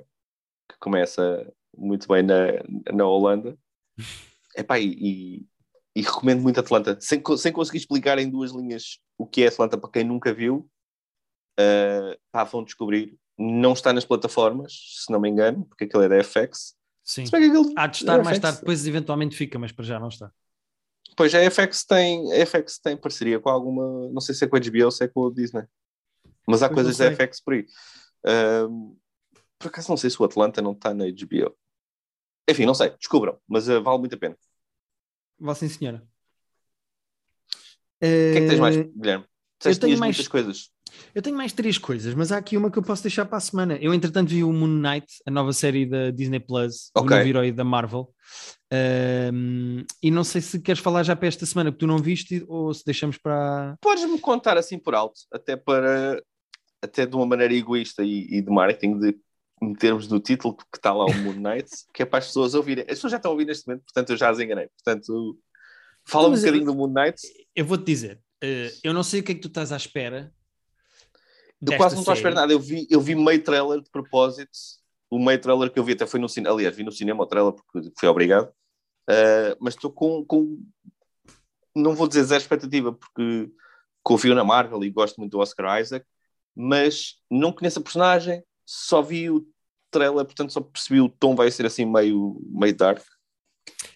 que 0.69 0.77
começa 0.79 1.47
muito 1.77 2.07
bem 2.07 2.23
na, 2.23 2.35
na 2.91 3.05
Holanda. 3.05 3.57
Epá, 4.57 4.79
e, 4.79 4.87
e, 4.99 5.45
e 5.95 6.01
recomendo 6.01 6.41
muito 6.41 6.59
Atlanta. 6.59 6.97
Sem, 6.99 7.21
sem 7.37 7.53
conseguir 7.53 7.77
explicar 7.77 8.17
em 8.17 8.29
duas 8.29 8.51
linhas 8.51 8.99
o 9.17 9.27
que 9.27 9.43
é 9.43 9.47
Atlanta 9.47 9.77
para 9.77 9.91
quem 9.91 10.03
nunca 10.03 10.33
viu, 10.33 10.67
uh, 11.59 12.17
pá, 12.31 12.43
vão 12.43 12.63
descobrir. 12.63 13.17
Não 13.37 13.73
está 13.73 13.91
nas 13.93 14.05
plataformas, 14.05 14.73
se 15.05 15.11
não 15.11 15.19
me 15.19 15.29
engano, 15.29 15.65
porque 15.65 15.85
aquilo 15.85 16.03
é 16.03 16.09
da 16.09 16.23
FX. 16.23 16.75
Sim. 17.03 17.25
Se 17.25 17.31
bem 17.31 17.41
que 17.41 17.47
aquilo 17.47 17.73
Há 17.75 17.87
de 17.87 17.97
estar 17.97 18.19
é 18.19 18.23
mais 18.23 18.37
FX. 18.37 18.41
tarde, 18.41 18.59
depois 18.59 18.85
eventualmente 18.87 19.35
fica, 19.35 19.57
mas 19.57 19.71
para 19.71 19.85
já 19.85 19.99
não 19.99 20.09
está. 20.09 20.31
Pois 21.17 21.33
a 21.35 21.39
FX 21.49 21.83
tem, 21.83 22.31
a 22.33 22.45
FX 22.45 22.77
tem 22.79 22.95
parceria 22.95 23.39
com 23.39 23.49
alguma, 23.49 24.09
não 24.11 24.21
sei 24.21 24.33
se 24.35 24.45
é 24.45 24.47
com 24.47 24.55
a 24.55 24.59
HBO 24.59 24.85
ou 24.85 24.91
se 24.91 25.03
é 25.03 25.07
com 25.07 25.27
a 25.27 25.31
Disney, 25.31 25.63
mas 26.47 26.61
há 26.63 26.69
Pois 26.69 26.75
coisas 26.75 26.97
da. 26.97 27.11
FX 27.11 27.41
por 27.41 27.53
aí. 27.53 27.65
Ahm, 28.25 28.95
por 29.59 29.67
acaso 29.67 29.89
não 29.89 29.97
sei 29.97 30.09
se 30.09 30.21
o 30.21 30.25
Atlanta 30.25 30.61
não 30.61 30.71
está 30.73 30.93
na 30.93 31.05
HBO. 31.05 31.55
Enfim, 32.49 32.65
não 32.65 32.73
sei, 32.73 32.91
descubram, 32.91 33.39
mas 33.47 33.67
ah, 33.69 33.79
vale 33.79 33.99
muito 33.99 34.15
a 34.15 34.17
pena. 34.17 34.37
Vá 35.39 35.53
sim, 35.55 35.67
senhora. 35.67 36.07
O 37.97 37.99
que 37.99 38.05
é 38.05 38.41
que 38.41 38.47
tens 38.47 38.59
mais, 38.59 38.75
Eh, 38.77 38.83
Guilherme? 38.95 39.25
Disseste 39.59 39.79
que 39.79 39.85
tenho 39.87 39.99
mais- 39.99 40.15
muitas 40.15 40.27
coisas. 40.27 40.71
Eu 41.13 41.21
tenho 41.21 41.35
mais 41.35 41.51
três 41.51 41.77
coisas, 41.77 42.13
mas 42.13 42.31
há 42.31 42.37
aqui 42.37 42.55
uma 42.55 42.71
que 42.71 42.79
eu 42.79 42.83
posso 42.83 43.03
deixar 43.03 43.25
para 43.25 43.37
a 43.37 43.41
semana. 43.41 43.77
Eu, 43.81 43.93
entretanto, 43.93 44.29
vi 44.29 44.43
o 44.43 44.53
Moon 44.53 44.67
Knight, 44.67 45.07
a 45.25 45.31
nova 45.31 45.51
série 45.51 45.85
da 45.85 46.09
Disney 46.09 46.39
Plus, 46.39 46.89
do 46.95 47.01
Ok. 47.01 47.17
novo 47.17 47.29
herói 47.29 47.51
da 47.51 47.63
Marvel. 47.63 48.13
Um, 49.33 49.83
e 50.01 50.09
não 50.09 50.23
sei 50.23 50.39
se 50.39 50.61
queres 50.61 50.81
falar 50.81 51.03
já 51.03 51.15
para 51.15 51.27
esta 51.27 51.45
semana 51.45 51.71
que 51.71 51.77
tu 51.77 51.85
não 51.85 51.97
viste 51.97 52.45
ou 52.47 52.73
se 52.73 52.85
deixamos 52.85 53.17
para. 53.17 53.75
Podes-me 53.81 54.17
contar 54.19 54.57
assim 54.57 54.79
por 54.79 54.95
alto, 54.95 55.19
até 55.31 55.57
para 55.57 56.21
até 56.81 57.05
de 57.05 57.15
uma 57.15 57.25
maneira 57.25 57.53
egoísta 57.53 58.03
e, 58.03 58.27
e 58.29 58.41
de 58.41 58.49
marketing, 58.49 58.97
de 58.97 59.15
metermos 59.61 60.07
no 60.07 60.19
título 60.19 60.55
que 60.55 60.63
está 60.75 60.91
lá 60.93 61.05
o 61.05 61.13
Moon 61.13 61.33
Knight, 61.37 61.69
que 61.93 62.01
é 62.01 62.05
para 62.05 62.19
as 62.19 62.27
pessoas 62.27 62.55
ouvirem. 62.55 62.83
As 62.85 62.95
pessoas 62.95 63.11
já 63.11 63.17
estão 63.17 63.31
a 63.31 63.33
ouvir 63.33 63.45
neste 63.45 63.67
momento, 63.67 63.83
portanto 63.83 64.09
eu 64.11 64.17
já 64.17 64.29
as 64.29 64.39
enganei. 64.39 64.67
Portanto, 64.83 65.37
fala 66.05 66.29
um 66.29 66.35
bocadinho 66.35 66.63
eu, 66.63 66.65
do 66.65 66.75
Moon 66.75 66.91
Knight. 66.91 67.21
Eu 67.55 67.65
vou-te 67.65 67.83
dizer, 67.85 68.19
uh, 68.43 68.77
eu 68.83 68.93
não 68.93 69.03
sei 69.03 69.19
o 69.19 69.23
que 69.23 69.33
é 69.33 69.35
que 69.35 69.41
tu 69.41 69.49
estás 69.49 69.71
à 69.71 69.77
espera. 69.77 70.33
Eu 71.65 71.77
quase 71.77 71.95
não 71.95 72.01
estou 72.01 72.13
à 72.13 72.15
espera 72.15 72.35
nada. 72.35 72.51
Eu 72.51 72.59
vi, 72.59 72.87
eu 72.89 72.99
vi 72.99 73.15
meio 73.15 73.43
trailer 73.43 73.81
de 73.81 73.89
propósito. 73.89 74.51
O 75.09 75.19
meio 75.19 75.39
trailer 75.39 75.71
que 75.71 75.77
eu 75.77 75.83
vi 75.83 75.93
até 75.93 76.07
foi 76.07 76.19
no 76.19 76.29
cinema. 76.29 76.55
Aliás, 76.55 76.75
vi 76.75 76.83
no 76.83 76.91
cinema 76.91 77.23
o 77.23 77.27
trailer 77.27 77.53
porque 77.53 77.91
fui 77.99 78.09
obrigado. 78.09 78.49
Uh, 79.09 79.55
mas 79.59 79.75
estou 79.75 79.91
com, 79.91 80.23
com, 80.25 80.59
Não 81.75 81.95
vou 81.95 82.07
dizer 82.07 82.23
zero 82.23 82.41
expectativa, 82.41 82.93
porque 82.93 83.51
confio 84.03 84.33
na 84.33 84.43
Marvel 84.43 84.83
e 84.83 84.89
gosto 84.89 85.17
muito 85.17 85.31
do 85.31 85.39
Oscar 85.39 85.79
Isaac, 85.79 86.05
mas 86.55 87.15
não 87.29 87.51
conheço 87.51 87.79
a 87.79 87.83
personagem, 87.83 88.43
só 88.65 89.01
vi 89.01 89.29
o 89.29 89.45
trailer, 89.91 90.25
portanto 90.25 90.53
só 90.53 90.61
percebi 90.61 91.01
o 91.01 91.09
tom 91.09 91.35
vai 91.35 91.51
ser 91.51 91.65
assim 91.65 91.85
meio, 91.85 92.41
meio 92.49 92.75
dark. 92.75 93.03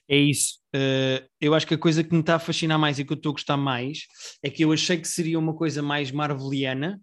É 0.08 0.18
isso. 0.18 0.60
Uh, 0.76 1.26
eu 1.40 1.54
acho 1.54 1.66
que 1.66 1.74
a 1.74 1.78
coisa 1.78 2.04
que 2.04 2.14
me 2.14 2.20
está 2.20 2.36
a 2.36 2.40
fascinar 2.40 2.78
mais 2.78 3.00
e 3.00 3.06
que 3.06 3.14
eu 3.14 3.18
estou 3.18 3.32
a 3.32 3.34
gostar 3.34 3.58
mais 3.58 4.06
é 4.44 4.50
que 4.50 4.64
eu 4.64 4.72
achei 4.72 4.98
que 4.98 5.08
seria 5.08 5.40
uma 5.40 5.56
coisa 5.56 5.82
mais 5.82 6.12
marveliana 6.12 7.02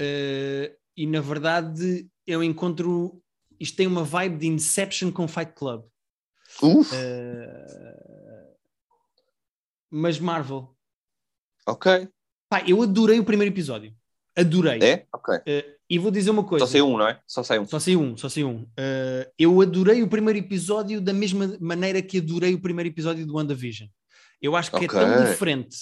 uh, 0.00 0.76
e 0.96 1.06
na 1.06 1.20
verdade 1.20 2.08
eu 2.26 2.42
encontro 2.42 3.22
isto 3.58 3.76
tem 3.76 3.86
uma 3.86 4.04
vibe 4.04 4.38
de 4.38 4.46
Inception 4.46 5.10
com 5.10 5.26
Fight 5.26 5.52
Club. 5.52 5.84
Uh, 6.62 6.86
mas 9.90 10.18
Marvel. 10.18 10.74
Ok. 11.66 12.08
Pá, 12.48 12.62
eu 12.66 12.82
adorei 12.82 13.18
o 13.18 13.24
primeiro 13.24 13.52
episódio. 13.52 13.94
Adorei. 14.36 14.78
É? 14.82 15.06
Ok. 15.12 15.34
Uh, 15.36 15.76
e 15.88 15.98
vou 15.98 16.10
dizer 16.10 16.30
uma 16.30 16.44
coisa. 16.44 16.66
Só 16.66 16.72
sei 16.72 16.82
um, 16.82 16.98
não 16.98 17.08
é? 17.08 17.20
Só 17.26 17.42
sei 17.42 17.58
um. 17.58 17.66
Só 17.66 17.78
sei 17.78 17.96
um, 17.96 18.16
só 18.16 18.28
sei 18.28 18.44
um. 18.44 18.62
Uh, 18.62 19.30
eu 19.38 19.60
adorei 19.60 20.02
o 20.02 20.08
primeiro 20.08 20.38
episódio 20.38 21.00
da 21.00 21.12
mesma 21.12 21.56
maneira 21.60 22.02
que 22.02 22.18
adorei 22.18 22.54
o 22.54 22.60
primeiro 22.60 22.90
episódio 22.90 23.26
do 23.26 23.36
WandaVision. 23.36 23.88
Eu 24.40 24.54
acho 24.54 24.70
que 24.70 24.76
okay. 24.76 24.86
é 24.86 24.90
tão 24.90 25.24
diferente, 25.24 25.76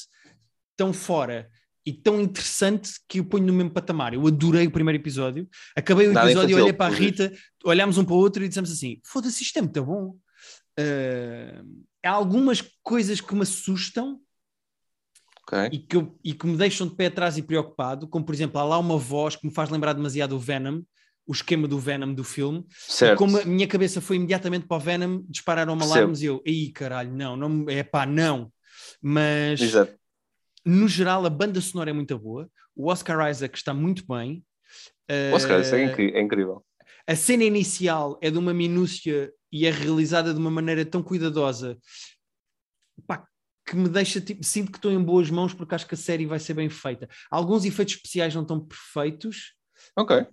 tão 0.76 0.92
fora 0.92 1.50
e 1.86 1.92
tão 1.92 2.20
interessante 2.20 2.92
que 3.08 3.20
eu 3.20 3.24
ponho 3.24 3.46
no 3.46 3.52
mesmo 3.52 3.70
patamar. 3.70 4.14
Eu 4.14 4.26
adorei 4.26 4.66
o 4.66 4.70
primeiro 4.70 5.00
episódio. 5.00 5.48
Acabei 5.76 6.08
o 6.08 6.12
Nada 6.12 6.30
episódio, 6.30 6.56
olhei 6.56 6.72
para 6.72 6.92
a 6.92 6.96
Rita, 6.96 7.32
olhámos 7.64 7.98
um 7.98 8.04
para 8.04 8.14
o 8.14 8.18
outro 8.18 8.44
e 8.44 8.48
dissemos 8.48 8.72
assim: 8.72 9.00
foda-se, 9.04 9.42
isto 9.42 9.58
é 9.58 9.62
muito 9.62 9.84
bom. 9.84 10.16
Uh, 10.78 11.84
há 12.04 12.10
algumas 12.10 12.62
coisas 12.82 13.20
que 13.20 13.34
me 13.34 13.42
assustam 13.42 14.20
Okay. 15.46 15.68
E, 15.72 15.78
que 15.78 15.96
eu, 15.96 16.18
e 16.24 16.32
que 16.32 16.46
me 16.46 16.56
deixam 16.56 16.88
de 16.88 16.94
pé 16.94 17.06
atrás 17.06 17.36
e 17.36 17.42
preocupado, 17.42 18.08
como 18.08 18.24
por 18.24 18.34
exemplo, 18.34 18.58
há 18.58 18.64
lá 18.64 18.78
uma 18.78 18.96
voz 18.96 19.36
que 19.36 19.46
me 19.46 19.52
faz 19.52 19.68
lembrar 19.68 19.92
demasiado 19.92 20.34
o 20.34 20.38
Venom, 20.38 20.80
o 21.26 21.32
esquema 21.32 21.68
do 21.68 21.78
Venom 21.78 22.14
do 22.14 22.24
filme. 22.24 22.64
Certo. 22.70 23.14
E 23.14 23.18
como 23.18 23.38
a 23.38 23.44
minha 23.44 23.66
cabeça 23.66 24.00
foi 24.00 24.16
imediatamente 24.16 24.66
para 24.66 24.76
o 24.76 24.80
Venom, 24.80 25.22
dispararam-me 25.28 25.82
alarmes 25.82 26.22
e 26.22 26.26
eu, 26.26 26.42
aí 26.46 26.70
caralho, 26.72 27.12
não, 27.12 27.36
não, 27.36 27.66
é 27.68 27.82
pá, 27.82 28.06
não. 28.06 28.50
Mas 29.02 29.60
Exato. 29.60 29.94
No 30.64 30.88
geral 30.88 31.24
a 31.26 31.30
banda 31.30 31.60
sonora 31.60 31.90
é 31.90 31.92
muito 31.92 32.18
boa, 32.18 32.48
o 32.74 32.90
Oscar 32.90 33.30
Isaac 33.30 33.56
está 33.56 33.74
muito 33.74 34.04
bem. 34.06 34.44
O 35.32 35.36
Oscar 35.36 35.60
Isaac 35.60 36.00
é, 36.00 36.18
é 36.18 36.20
incrível. 36.20 36.64
A 37.06 37.14
cena 37.14 37.44
inicial 37.44 38.18
é 38.22 38.30
de 38.30 38.38
uma 38.38 38.54
minúcia 38.54 39.32
e 39.52 39.66
é 39.66 39.70
realizada 39.70 40.32
de 40.32 40.40
uma 40.40 40.50
maneira 40.50 40.84
tão 40.84 41.02
cuidadosa 41.02 41.78
pá, 43.06 43.26
que 43.66 43.76
me 43.76 43.88
deixa, 43.88 44.20
tipo, 44.20 44.44
sinto 44.44 44.70
que 44.70 44.78
estou 44.78 44.90
em 44.92 45.02
boas 45.02 45.30
mãos 45.30 45.54
porque 45.54 45.74
acho 45.74 45.86
que 45.86 45.94
a 45.94 45.98
série 45.98 46.26
vai 46.26 46.38
ser 46.38 46.54
bem 46.54 46.68
feita. 46.68 47.08
Alguns 47.30 47.64
efeitos 47.64 47.94
especiais 47.94 48.34
não 48.34 48.42
estão 48.42 48.60
perfeitos. 48.60 49.54
Ok. 49.96 50.26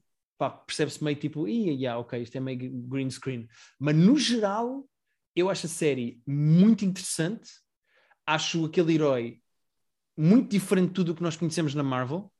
Percebe-se 0.65 1.03
meio 1.03 1.15
tipo, 1.17 1.47
ia, 1.47 1.71
yeah, 1.71 1.99
ok, 1.99 2.19
isto 2.21 2.35
é 2.35 2.39
meio 2.39 2.71
green 2.87 3.09
screen. 3.09 3.47
Mas 3.79 3.95
no 3.95 4.17
geral, 4.17 4.85
eu 5.35 5.49
acho 5.49 5.67
a 5.67 5.69
série 5.69 6.21
muito 6.25 6.83
interessante. 6.83 7.49
Acho 8.25 8.65
aquele 8.65 8.95
herói 8.95 9.40
muito 10.17 10.49
diferente 10.49 10.89
de 10.89 10.93
tudo 10.93 11.11
o 11.11 11.15
que 11.15 11.23
nós 11.23 11.35
conhecemos 11.35 11.73
na 11.75 11.83
Marvel. 11.83 12.31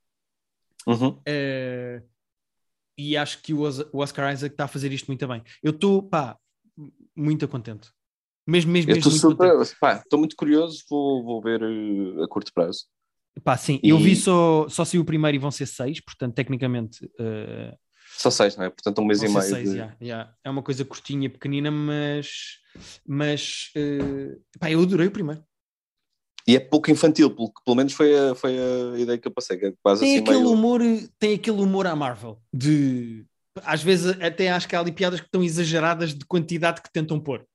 Uhum. 0.88 1.10
Uh, 1.10 2.04
e 2.98 3.16
acho 3.18 3.42
que 3.42 3.54
o 3.54 3.62
Oscar 3.94 4.34
Isaac 4.34 4.54
está 4.54 4.66
a 4.66 4.68
fazer 4.68 4.92
isto 4.92 5.08
muito 5.08 5.28
bem. 5.28 5.44
Eu 5.64 5.72
estou, 5.72 6.04
pá, 6.04 6.38
muito 7.16 7.48
contente. 7.48 7.90
Mesmo, 8.48 8.72
mesmo, 8.72 8.92
mesmo. 8.92 9.10
Estou 9.10 10.20
muito 10.20 10.36
curioso, 10.36 10.84
vou, 10.90 11.24
vou 11.24 11.42
ver 11.42 11.62
uh, 11.62 12.24
a 12.24 12.28
curto 12.28 12.52
prazo. 12.54 12.86
Pá, 13.44 13.56
sim, 13.56 13.80
e... 13.82 13.90
eu 13.90 13.98
vi 13.98 14.16
só, 14.16 14.68
só 14.68 14.84
se 14.84 14.98
o 14.98 15.06
primeiro 15.06 15.36
e 15.36 15.40
vão 15.40 15.52
ser 15.52 15.66
seis, 15.66 16.02
portanto, 16.02 16.36
tecnicamente. 16.36 17.06
Uh... 17.20 17.76
Só 18.18 18.30
seis, 18.30 18.58
não 18.58 18.66
é? 18.66 18.70
Portanto, 18.70 19.02
um 19.02 19.06
mês 19.06 19.24
e 19.24 19.30
meio. 19.30 19.42
Seis, 19.42 19.70
de... 19.70 19.78
yeah, 19.78 19.96
yeah. 20.02 20.36
É 20.44 20.50
uma 20.50 20.62
coisa 20.62 20.84
curtinha, 20.84 21.30
pequenina, 21.30 21.72
mas. 21.72 22.60
Mas. 23.08 23.72
Uh... 23.76 24.42
Pá, 24.60 24.70
eu 24.70 24.82
adorei 24.82 25.08
o 25.08 25.12
primeiro. 25.12 25.44
E 26.48 26.56
é 26.56 26.60
pouco 26.60 26.90
infantil, 26.92 27.30
porque 27.30 27.62
pelo 27.64 27.78
menos 27.78 27.94
foi 27.94 28.18
a, 28.18 28.36
foi 28.36 28.58
a 28.58 29.00
ideia 29.00 29.18
que 29.18 29.28
eu 29.28 29.32
passei. 29.32 29.58
Que 29.58 29.68
é 29.68 29.74
quase 29.82 30.02
tem 30.02 30.16
assim 30.16 30.24
aquele 30.24 30.40
meio... 30.40 30.52
humor, 30.52 30.82
tem 31.20 31.34
aquele 31.36 31.62
humor 31.62 31.88
à 31.88 31.96
Marvel 31.96 32.40
de 32.54 33.26
às 33.66 33.84
vezes 33.84 34.16
até 34.22 34.50
acho 34.50 34.68
que 34.68 34.76
há 34.76 34.80
ali 34.80 34.94
piadas 34.94 35.20
que 35.20 35.26
estão 35.26 35.44
exageradas 35.44 36.14
de 36.14 36.26
quantidade 36.26 36.82
que 36.82 36.92
tentam 36.92 37.20
pôr 37.20 37.46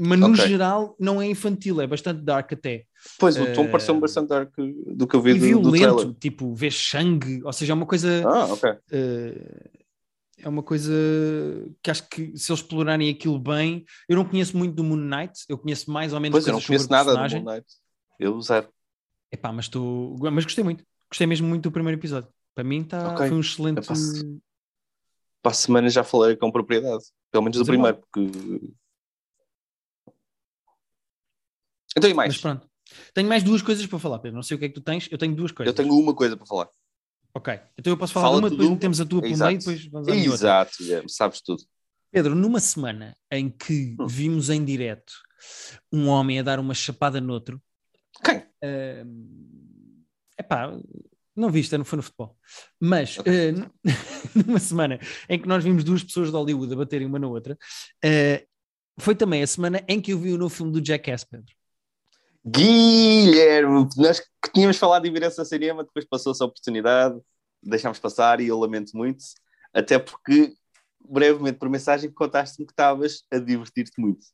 mas 0.00 0.18
no 0.18 0.28
okay. 0.28 0.48
geral 0.48 0.96
não 0.98 1.20
é 1.20 1.26
infantil, 1.26 1.80
é 1.80 1.86
bastante 1.86 2.22
dark 2.22 2.52
até. 2.52 2.84
Pois, 3.18 3.36
o 3.36 3.52
tom 3.52 3.66
uh, 3.66 3.70
pareceu-me 3.70 4.00
bastante 4.00 4.28
dark 4.28 4.52
do 4.56 5.06
que 5.06 5.14
eu 5.14 5.20
vi 5.20 5.32
e 5.32 5.54
do, 5.54 5.70
violento, 5.70 6.06
do 6.06 6.14
tipo, 6.14 6.54
vês 6.54 6.74
sangue, 6.74 7.42
ou 7.44 7.52
seja, 7.52 7.72
é 7.72 7.74
uma 7.74 7.86
coisa... 7.86 8.22
Ah, 8.26 8.46
ok. 8.46 8.70
Uh, 8.70 9.80
é 10.42 10.48
uma 10.48 10.62
coisa 10.62 10.90
que 11.82 11.90
acho 11.90 12.08
que 12.08 12.32
se 12.34 12.50
eles 12.50 12.62
explorarem 12.62 13.10
aquilo 13.10 13.38
bem... 13.38 13.84
Eu 14.08 14.16
não 14.16 14.24
conheço 14.24 14.56
muito 14.56 14.74
do 14.74 14.82
Moon 14.82 14.96
Knight, 14.96 15.44
eu 15.48 15.58
conheço 15.58 15.90
mais 15.90 16.14
ou 16.14 16.20
menos 16.20 16.34
pois, 16.34 16.46
eu 16.46 16.54
não 16.54 16.62
conheço 16.62 16.90
nada 16.90 17.12
do 17.12 17.36
Moon 17.36 17.52
Knight. 17.52 17.66
Eu 18.20 18.40
zero. 18.42 18.68
Epá, 19.32 19.50
mas, 19.52 19.68
tu... 19.68 20.16
mas 20.30 20.44
gostei 20.44 20.62
muito. 20.62 20.84
Gostei 21.10 21.26
mesmo 21.26 21.48
muito 21.48 21.62
do 21.62 21.72
primeiro 21.72 21.98
episódio. 21.98 22.30
Para 22.54 22.62
mim 22.62 22.84
tá... 22.84 23.14
Okay. 23.14 23.28
foi 23.28 23.36
um 23.36 23.40
excelente... 23.40 23.80
Para 25.42 25.52
a 25.52 25.54
semana 25.54 25.88
já 25.88 26.04
falei 26.04 26.36
com 26.36 26.52
propriedade. 26.52 27.02
Pelo 27.30 27.44
menos 27.44 27.58
do 27.58 27.64
primeiro, 27.64 27.96
porque 27.96 28.30
Então 31.96 32.10
e 32.10 32.14
mais? 32.14 32.34
Mas 32.34 32.40
pronto. 32.42 32.68
Tenho 33.14 33.28
mais 33.28 33.42
duas 33.42 33.62
coisas 33.62 33.86
para 33.86 33.98
falar, 33.98 34.18
Pedro. 34.18 34.36
Não 34.36 34.42
sei 34.42 34.56
o 34.56 34.58
que 34.58 34.66
é 34.66 34.68
que 34.68 34.74
tu 34.74 34.82
tens. 34.82 35.08
Eu 35.10 35.16
tenho 35.16 35.34
duas 35.34 35.50
coisas. 35.50 35.72
Eu 35.72 35.74
tenho 35.74 35.96
uma 35.96 36.14
coisa 36.14 36.36
para 36.36 36.46
falar. 36.46 36.68
Ok. 37.32 37.58
Então 37.78 37.92
eu 37.92 37.96
posso 37.96 38.12
falar 38.12 38.26
Fala 38.26 38.38
uma, 38.38 38.50
depois 38.50 38.68
metemos 38.68 39.00
a 39.00 39.06
tua 39.06 39.22
por 39.22 39.30
meio 39.30 39.50
e 39.50 39.58
depois 39.58 39.86
vamos 39.86 40.08
à 40.08 40.14
Exato, 40.14 40.82
outra. 40.82 41.08
sabes 41.08 41.40
tudo. 41.40 41.62
Pedro, 42.10 42.34
numa 42.34 42.58
semana 42.58 43.16
em 43.30 43.48
que 43.48 43.96
hum. 43.98 44.06
vimos 44.06 44.50
em 44.50 44.64
direto 44.64 45.12
um 45.92 46.08
homem 46.08 46.40
a 46.40 46.42
dar 46.42 46.58
uma 46.58 46.74
chapada 46.74 47.20
noutro. 47.20 47.62
Quem? 48.24 48.38
Uh, 48.38 50.04
epá, 50.38 50.72
não 51.34 51.50
viste, 51.50 51.76
não 51.76 51.84
foi 51.84 51.96
no 51.96 52.02
futebol. 52.02 52.36
Mas 52.78 53.18
okay. 53.18 53.52
uh, 53.52 53.70
numa 54.46 54.58
semana 54.58 54.98
em 55.28 55.38
que 55.38 55.48
nós 55.48 55.64
vimos 55.64 55.84
duas 55.84 56.02
pessoas 56.02 56.28
de 56.28 56.36
Hollywood 56.36 56.72
a 56.72 56.76
baterem 56.76 57.06
uma 57.06 57.18
na 57.18 57.28
outra, 57.28 57.54
uh, 58.04 58.50
foi 58.98 59.14
também 59.14 59.42
a 59.42 59.46
semana 59.46 59.82
em 59.88 60.00
que 60.00 60.12
eu 60.12 60.18
vi 60.18 60.32
o 60.32 60.38
novo 60.38 60.54
filme 60.54 60.72
do 60.72 60.84
Jackass, 60.84 61.24
Pedro. 61.24 61.54
Guilherme, 62.44 63.88
nós 63.96 64.20
que 64.20 64.52
tínhamos 64.54 64.78
falado 64.78 65.02
de 65.02 65.10
vir 65.10 65.22
essa 65.22 65.44
cinema, 65.44 65.84
depois 65.84 66.06
passou-se 66.06 66.42
a 66.42 66.46
oportunidade, 66.46 67.20
deixámos 67.62 67.98
passar 67.98 68.40
e 68.40 68.48
eu 68.48 68.58
lamento 68.58 68.96
muito, 68.96 69.22
até 69.74 69.98
porque 69.98 70.54
brevemente 71.02 71.58
por 71.58 71.68
mensagem 71.68 72.10
contaste-me 72.10 72.66
que 72.66 72.72
estavas 72.72 73.24
a 73.30 73.38
divertir-te 73.38 74.00
muito. 74.00 74.26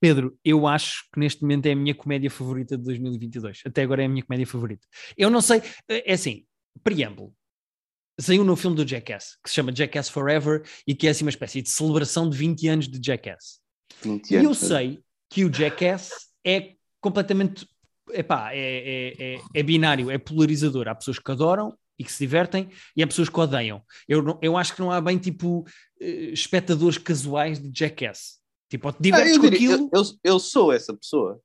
Pedro, 0.00 0.38
eu 0.44 0.66
acho 0.66 1.04
que 1.12 1.18
neste 1.18 1.42
momento 1.42 1.66
é 1.66 1.72
a 1.72 1.76
minha 1.76 1.94
comédia 1.94 2.30
favorita 2.30 2.76
de 2.76 2.84
2022. 2.84 3.62
Até 3.64 3.82
agora 3.82 4.02
é 4.02 4.06
a 4.06 4.08
minha 4.08 4.22
comédia 4.22 4.46
favorita. 4.46 4.86
Eu 5.16 5.30
não 5.30 5.40
sei, 5.40 5.62
é 5.88 6.12
assim, 6.12 6.44
preâmbulo. 6.82 7.34
Saiu 8.18 8.44
no 8.44 8.56
filme 8.56 8.76
do 8.76 8.86
Jackass, 8.86 9.36
que 9.42 9.50
se 9.50 9.56
chama 9.56 9.74
Jackass 9.74 10.08
Forever 10.08 10.62
e 10.86 10.94
que 10.94 11.06
é 11.06 11.10
assim 11.10 11.24
uma 11.24 11.30
espécie 11.30 11.60
de 11.60 11.68
celebração 11.68 12.28
de 12.30 12.36
20 12.36 12.68
anos 12.68 12.88
de 12.88 12.98
Jackass. 13.04 13.60
20 14.02 14.36
anos. 14.36 14.44
E 14.44 14.46
eu 14.46 14.54
sei 14.54 15.00
que 15.28 15.44
o 15.44 15.52
Jackass 15.52 16.10
é 16.44 16.74
completamente 17.00 17.66
epá, 18.12 18.52
é, 18.52 18.58
é, 18.58 19.34
é, 19.34 19.40
é 19.54 19.62
binário, 19.62 20.10
é 20.10 20.18
polarizador. 20.18 20.88
Há 20.88 20.94
pessoas 20.94 21.18
que 21.18 21.30
adoram 21.30 21.76
e 21.98 22.04
que 22.04 22.12
se 22.12 22.18
divertem 22.18 22.68
e 22.96 23.02
há 23.02 23.06
pessoas 23.06 23.28
que 23.28 23.40
odeiam. 23.40 23.82
Eu, 24.08 24.38
eu 24.42 24.56
acho 24.56 24.74
que 24.74 24.80
não 24.80 24.90
há 24.90 25.00
bem 25.00 25.18
tipo 25.18 25.64
eh, 26.00 26.30
espectadores 26.32 26.98
casuais 26.98 27.58
de 27.58 27.70
Jackass. 27.72 28.38
Tipo, 28.68 28.92
te 28.92 29.02
divertes 29.02 29.32
ah, 29.32 29.36
eu, 29.36 29.40
com 29.40 29.50
diria, 29.50 29.74
aquilo. 29.74 29.90
Eu, 29.92 30.02
eu, 30.02 30.10
eu, 30.24 30.38
sou 30.38 30.72
essa 30.72 30.94
pessoa. 30.94 31.40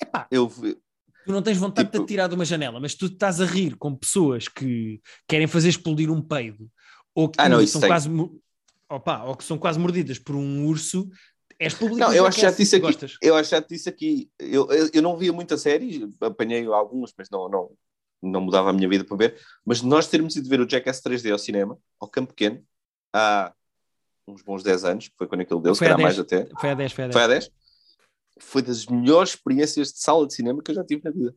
Epá, 0.00 0.26
eu, 0.30 0.48
tu 0.48 1.32
não 1.32 1.42
tens 1.42 1.58
vontade 1.58 1.88
tipo... 1.88 1.98
de 1.98 2.04
te 2.04 2.08
tirar 2.08 2.28
de 2.28 2.34
uma 2.34 2.44
janela, 2.44 2.78
mas 2.78 2.94
tu 2.94 3.06
estás 3.06 3.40
a 3.40 3.46
rir 3.46 3.76
com 3.76 3.94
pessoas 3.94 4.46
que 4.46 5.00
querem 5.26 5.46
fazer 5.46 5.68
explodir 5.68 6.10
um 6.10 6.22
peido 6.22 6.70
ou 7.14 7.28
que 7.28 7.40
ah, 7.40 7.48
não, 7.48 7.66
são 7.66 7.80
quase 7.80 8.10
opa, 8.88 9.24
ou 9.24 9.34
que 9.34 9.44
são 9.44 9.58
quase 9.58 9.78
mordidas 9.78 10.18
por 10.18 10.36
um 10.36 10.66
urso 10.66 11.08
És 11.58 11.74
público 11.74 11.98
Não, 11.98 12.12
eu 12.12 12.26
acho 12.26 12.36
que 12.36 12.42
já 12.42 12.50
disse 12.50 12.76
aqui. 12.76 12.82
gostas. 12.82 13.16
Eu 13.22 13.34
acho 13.34 13.48
que 13.48 13.56
já 13.56 13.60
disse 13.66 13.88
aqui. 13.88 14.30
Eu, 14.38 14.70
eu, 14.70 14.90
eu 14.92 15.02
não 15.02 15.16
via 15.16 15.32
muita 15.32 15.56
série, 15.56 16.08
apanhei 16.20 16.66
algumas, 16.66 17.12
mas 17.16 17.30
não, 17.30 17.48
não, 17.48 17.70
não 18.22 18.40
mudava 18.42 18.70
a 18.70 18.72
minha 18.72 18.88
vida 18.88 19.04
para 19.04 19.16
ver. 19.16 19.40
Mas 19.64 19.80
nós 19.80 20.06
termos 20.06 20.36
ido 20.36 20.48
ver 20.48 20.60
o 20.60 20.68
Jackass 20.68 21.00
3D 21.00 21.32
ao 21.32 21.38
cinema, 21.38 21.78
ao 21.98 22.08
Campo 22.08 22.34
Pequeno, 22.34 22.62
há 23.12 23.54
uns 24.26 24.42
bons 24.42 24.62
10 24.62 24.84
anos, 24.84 25.08
que 25.08 25.14
foi 25.16 25.26
quando 25.26 25.42
aquilo 25.42 25.60
deu, 25.60 25.74
se 25.74 25.80
calhar 25.80 26.00
mais 26.00 26.16
10. 26.16 26.26
até. 26.26 26.60
Foi 26.60 26.70
a 26.70 26.74
10, 26.74 26.92
foi 26.92 27.04
a 27.04 27.06
10. 27.08 27.14
Foi 27.14 27.22
há 27.22 27.26
10. 27.28 27.50
Foi 28.38 28.62
das 28.62 28.86
melhores 28.86 29.30
experiências 29.30 29.92
de 29.92 29.98
sala 30.00 30.26
de 30.26 30.34
cinema 30.34 30.62
que 30.62 30.70
eu 30.70 30.74
já 30.74 30.84
tive 30.84 31.02
na 31.04 31.10
vida. 31.10 31.34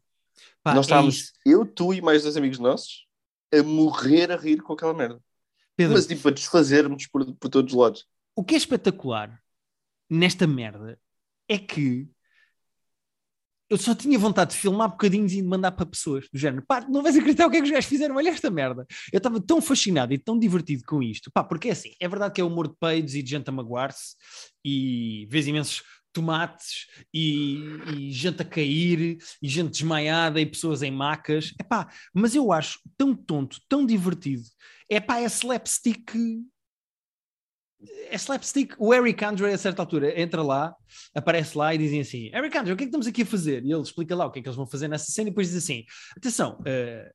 Pá, 0.64 0.74
nós 0.74 0.86
é 0.86 0.90
estávamos, 0.90 1.16
isso. 1.16 1.34
eu, 1.46 1.66
tu 1.66 1.94
e 1.94 2.02
mais 2.02 2.24
dois 2.24 2.36
amigos 2.36 2.60
nossos, 2.60 3.06
a 3.54 3.64
morrer 3.64 4.32
a 4.32 4.36
rir 4.36 4.62
com 4.62 4.74
aquela 4.74 4.94
merda. 4.94 5.22
Pedro, 5.76 5.94
Mas 5.94 6.08
tipo, 6.08 6.28
a 6.28 6.32
desfazermos 6.32 7.08
por, 7.08 7.34
por 7.36 7.50
todos 7.50 7.74
os 7.74 7.80
lados. 7.80 8.08
o 8.36 8.44
que 8.44 8.54
é 8.54 8.58
espetacular 8.58 9.42
nesta 10.10 10.46
merda 10.46 11.00
é 11.48 11.58
que 11.58 12.10
eu 13.70 13.78
só 13.78 13.94
tinha 13.94 14.18
vontade 14.18 14.52
de 14.52 14.58
filmar 14.58 14.90
bocadinhos 14.90 15.32
e 15.32 15.38
de 15.38 15.44
mandar 15.44 15.72
para 15.72 15.86
pessoas 15.86 16.28
do 16.34 16.40
género. 16.40 16.64
Pá, 16.68 16.82
não 16.90 17.04
vais 17.04 17.16
acreditar 17.16 17.46
o 17.46 17.52
que 17.52 17.58
é 17.58 17.60
que 17.60 17.66
os 17.66 17.72
gajos 17.72 17.90
fizeram, 17.90 18.16
olha 18.16 18.30
esta 18.30 18.50
merda. 18.50 18.86
Eu 19.14 19.18
estava 19.18 19.40
tão 19.40 19.62
fascinado 19.62 20.14
e 20.14 20.18
tão 20.18 20.40
divertido 20.40 20.84
com 20.88 21.04
isto. 21.04 21.32
Pá, 21.32 21.44
porque 21.44 21.70
é 21.70 21.72
assim, 21.72 21.94
é 22.00 22.08
verdade 22.08 22.34
que 22.34 22.42
é 22.42 22.44
humor 22.44 22.68
de 22.68 22.76
peidos 22.80 23.14
e 23.14 23.22
de 23.22 23.30
gente 23.30 23.48
a 23.48 23.52
magoar-se 23.52 24.16
e 24.66 25.28
vês 25.30 25.48
imensos 25.48 25.84
tomates 26.12 26.88
e, 27.14 27.60
e 27.96 28.12
gente 28.12 28.42
a 28.42 28.46
cair 28.46 29.20
e 29.42 29.48
gente 29.48 29.72
desmaiada 29.72 30.42
e 30.42 30.46
pessoas 30.46 30.82
em 30.82 30.92
macas. 30.92 31.54
Epá, 31.60 31.92
mas 32.14 32.34
eu 32.34 32.52
acho 32.52 32.80
tão 32.98 33.14
tonto, 33.14 33.60
tão 33.70 33.86
divertido. 33.86 34.44
É 34.90 35.00
pá, 35.00 35.20
é 35.20 35.26
slapstick 35.26 36.12
é 38.10 38.16
slapstick. 38.16 38.74
O 38.78 38.94
Eric 38.94 39.24
Andre, 39.24 39.46
a 39.48 39.58
certa 39.58 39.82
altura, 39.82 40.20
entra 40.20 40.42
lá, 40.42 40.76
aparece 41.14 41.58
lá 41.58 41.74
e 41.74 41.78
dizem 41.78 42.02
assim: 42.02 42.30
Eric 42.34 42.58
Andre, 42.58 42.74
o 42.74 42.76
que 42.78 42.84
é 42.84 42.86
que 42.86 42.90
estamos 42.90 43.08
aqui 43.08 43.22
a 43.22 43.26
fazer? 43.26 43.64
E 43.64 43.72
ele 43.72 43.82
explica 43.82 44.16
lá 44.16 44.26
o 44.26 44.32
que 44.32 44.40
é 44.40 44.42
que 44.42 44.48
eles 44.48 44.58
vão 44.58 44.68
fazer 44.68 44.88
nessa 44.88 45.12
cena 45.12 45.30
e 45.30 45.32
depois 45.32 45.48
diz 45.48 45.64
assim: 45.64 45.84
atenção, 46.16 46.62
eh, 46.66 47.12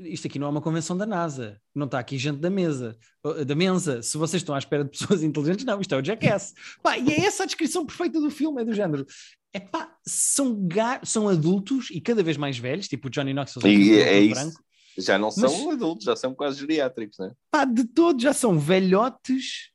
isto 0.00 0.26
aqui 0.26 0.38
não 0.38 0.48
é 0.48 0.50
uma 0.50 0.60
convenção 0.60 0.96
da 0.96 1.06
NASA, 1.06 1.60
não 1.74 1.86
está 1.86 1.98
aqui 1.98 2.18
gente 2.18 2.38
da 2.38 2.50
mesa, 2.50 2.96
eh, 3.24 3.44
da 3.44 3.54
mesa. 3.54 4.02
Se 4.02 4.18
vocês 4.18 4.42
estão 4.42 4.54
à 4.54 4.58
espera 4.58 4.84
de 4.84 4.90
pessoas 4.90 5.22
inteligentes, 5.24 5.64
não, 5.64 5.80
isto 5.80 5.94
é 5.94 5.98
o 5.98 6.04
Jackass. 6.04 6.52
Pá, 6.82 6.98
e 6.98 7.10
é 7.12 7.20
essa 7.26 7.44
a 7.44 7.46
descrição 7.46 7.86
perfeita 7.86 8.20
do 8.20 8.30
filme, 8.30 8.62
é 8.62 8.64
do 8.64 8.74
género. 8.74 9.06
É 9.52 9.60
pá, 9.60 9.96
são, 10.04 10.68
são 11.04 11.28
adultos 11.28 11.90
e 11.90 12.00
cada 12.00 12.22
vez 12.22 12.36
mais 12.36 12.58
velhos, 12.58 12.88
tipo 12.88 13.06
o 13.08 13.10
Johnny 13.10 13.32
Knoxville. 13.32 13.74
E 13.74 13.98
já 14.00 14.06
é 14.06 14.20
isso. 14.20 14.34
branco. 14.34 14.66
Já 14.98 15.18
não 15.18 15.30
são 15.30 15.66
Mas- 15.66 15.74
adultos, 15.74 16.04
já 16.06 16.16
são 16.16 16.34
quase 16.34 16.58
geriátricos, 16.58 17.18
né? 17.18 17.30
pá, 17.50 17.64
de 17.66 17.84
todos 17.84 18.22
já 18.22 18.32
são 18.32 18.58
velhotes 18.58 19.70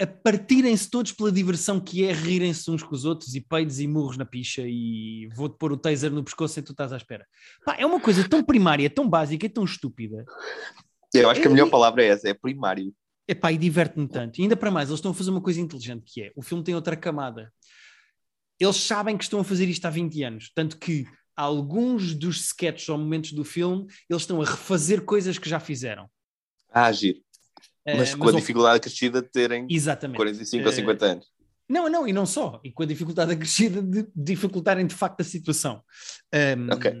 a 0.00 0.06
partirem-se 0.06 0.90
todos 0.90 1.12
pela 1.12 1.30
diversão 1.30 1.78
que 1.78 2.04
é 2.04 2.12
rirem-se 2.12 2.68
uns 2.70 2.82
com 2.82 2.94
os 2.94 3.04
outros 3.04 3.34
e 3.34 3.40
peidos 3.40 3.78
e 3.78 3.86
murros 3.86 4.16
na 4.16 4.24
picha 4.24 4.62
e 4.64 5.28
vou-te 5.34 5.56
pôr 5.56 5.72
o 5.72 5.76
taser 5.76 6.10
no 6.10 6.24
pescoço 6.24 6.58
e 6.58 6.62
tu 6.62 6.72
estás 6.72 6.92
à 6.92 6.96
espera. 6.96 7.24
Pá, 7.64 7.76
é 7.78 7.86
uma 7.86 8.00
coisa 8.00 8.28
tão 8.28 8.42
primária, 8.42 8.90
tão 8.90 9.08
básica 9.08 9.46
e 9.46 9.48
tão 9.48 9.64
estúpida. 9.64 10.24
Eu 11.12 11.30
acho 11.30 11.40
que 11.40 11.46
a 11.46 11.50
melhor 11.50 11.70
palavra 11.70 12.02
é 12.02 12.08
essa, 12.08 12.28
é 12.28 12.34
primário. 12.34 12.92
Epá, 13.26 13.52
e 13.52 13.56
diverte-me 13.56 14.08
tanto. 14.08 14.38
E 14.38 14.42
ainda 14.42 14.56
para 14.56 14.70
mais, 14.70 14.88
eles 14.88 14.98
estão 14.98 15.12
a 15.12 15.14
fazer 15.14 15.30
uma 15.30 15.40
coisa 15.40 15.60
inteligente 15.60 16.02
que 16.04 16.22
é, 16.22 16.32
o 16.34 16.42
filme 16.42 16.64
tem 16.64 16.74
outra 16.74 16.96
camada. 16.96 17.52
Eles 18.58 18.76
sabem 18.76 19.16
que 19.16 19.24
estão 19.24 19.40
a 19.40 19.44
fazer 19.44 19.68
isto 19.68 19.84
há 19.86 19.90
20 19.90 20.22
anos, 20.24 20.52
tanto 20.54 20.76
que 20.76 21.06
alguns 21.36 22.14
dos 22.14 22.40
sketches 22.46 22.88
ou 22.88 22.98
momentos 22.98 23.32
do 23.32 23.44
filme, 23.44 23.86
eles 24.08 24.22
estão 24.22 24.40
a 24.42 24.44
refazer 24.44 25.02
coisas 25.04 25.38
que 25.38 25.48
já 25.48 25.58
fizeram. 25.58 26.08
Ah, 26.70 26.90
giro. 26.92 27.23
Eh, 27.86 27.96
Mas 27.96 28.14
com 28.14 28.24
a 28.28 28.30
ao- 28.32 28.36
dificuldade 28.36 28.80
crescida 28.80 29.20
de 29.20 29.28
terem 29.30 29.66
Exatamente. 29.70 30.16
45 30.16 30.64
ou 30.64 30.70
Eh, 30.72 30.74
50 30.74 31.06
anos. 31.06 31.26
Não, 31.68 31.88
não, 31.88 32.06
e 32.06 32.12
não 32.12 32.26
só. 32.26 32.60
E 32.64 32.70
com 32.72 32.82
a 32.82 32.86
dificuldade 32.86 33.32
acrescida 33.32 33.82
de 33.82 34.06
dificultarem 34.14 34.86
de 34.86 34.94
facto 34.94 35.20
a 35.20 35.24
situação. 35.24 35.82
Um, 36.34 36.72
Ok. 36.74 36.92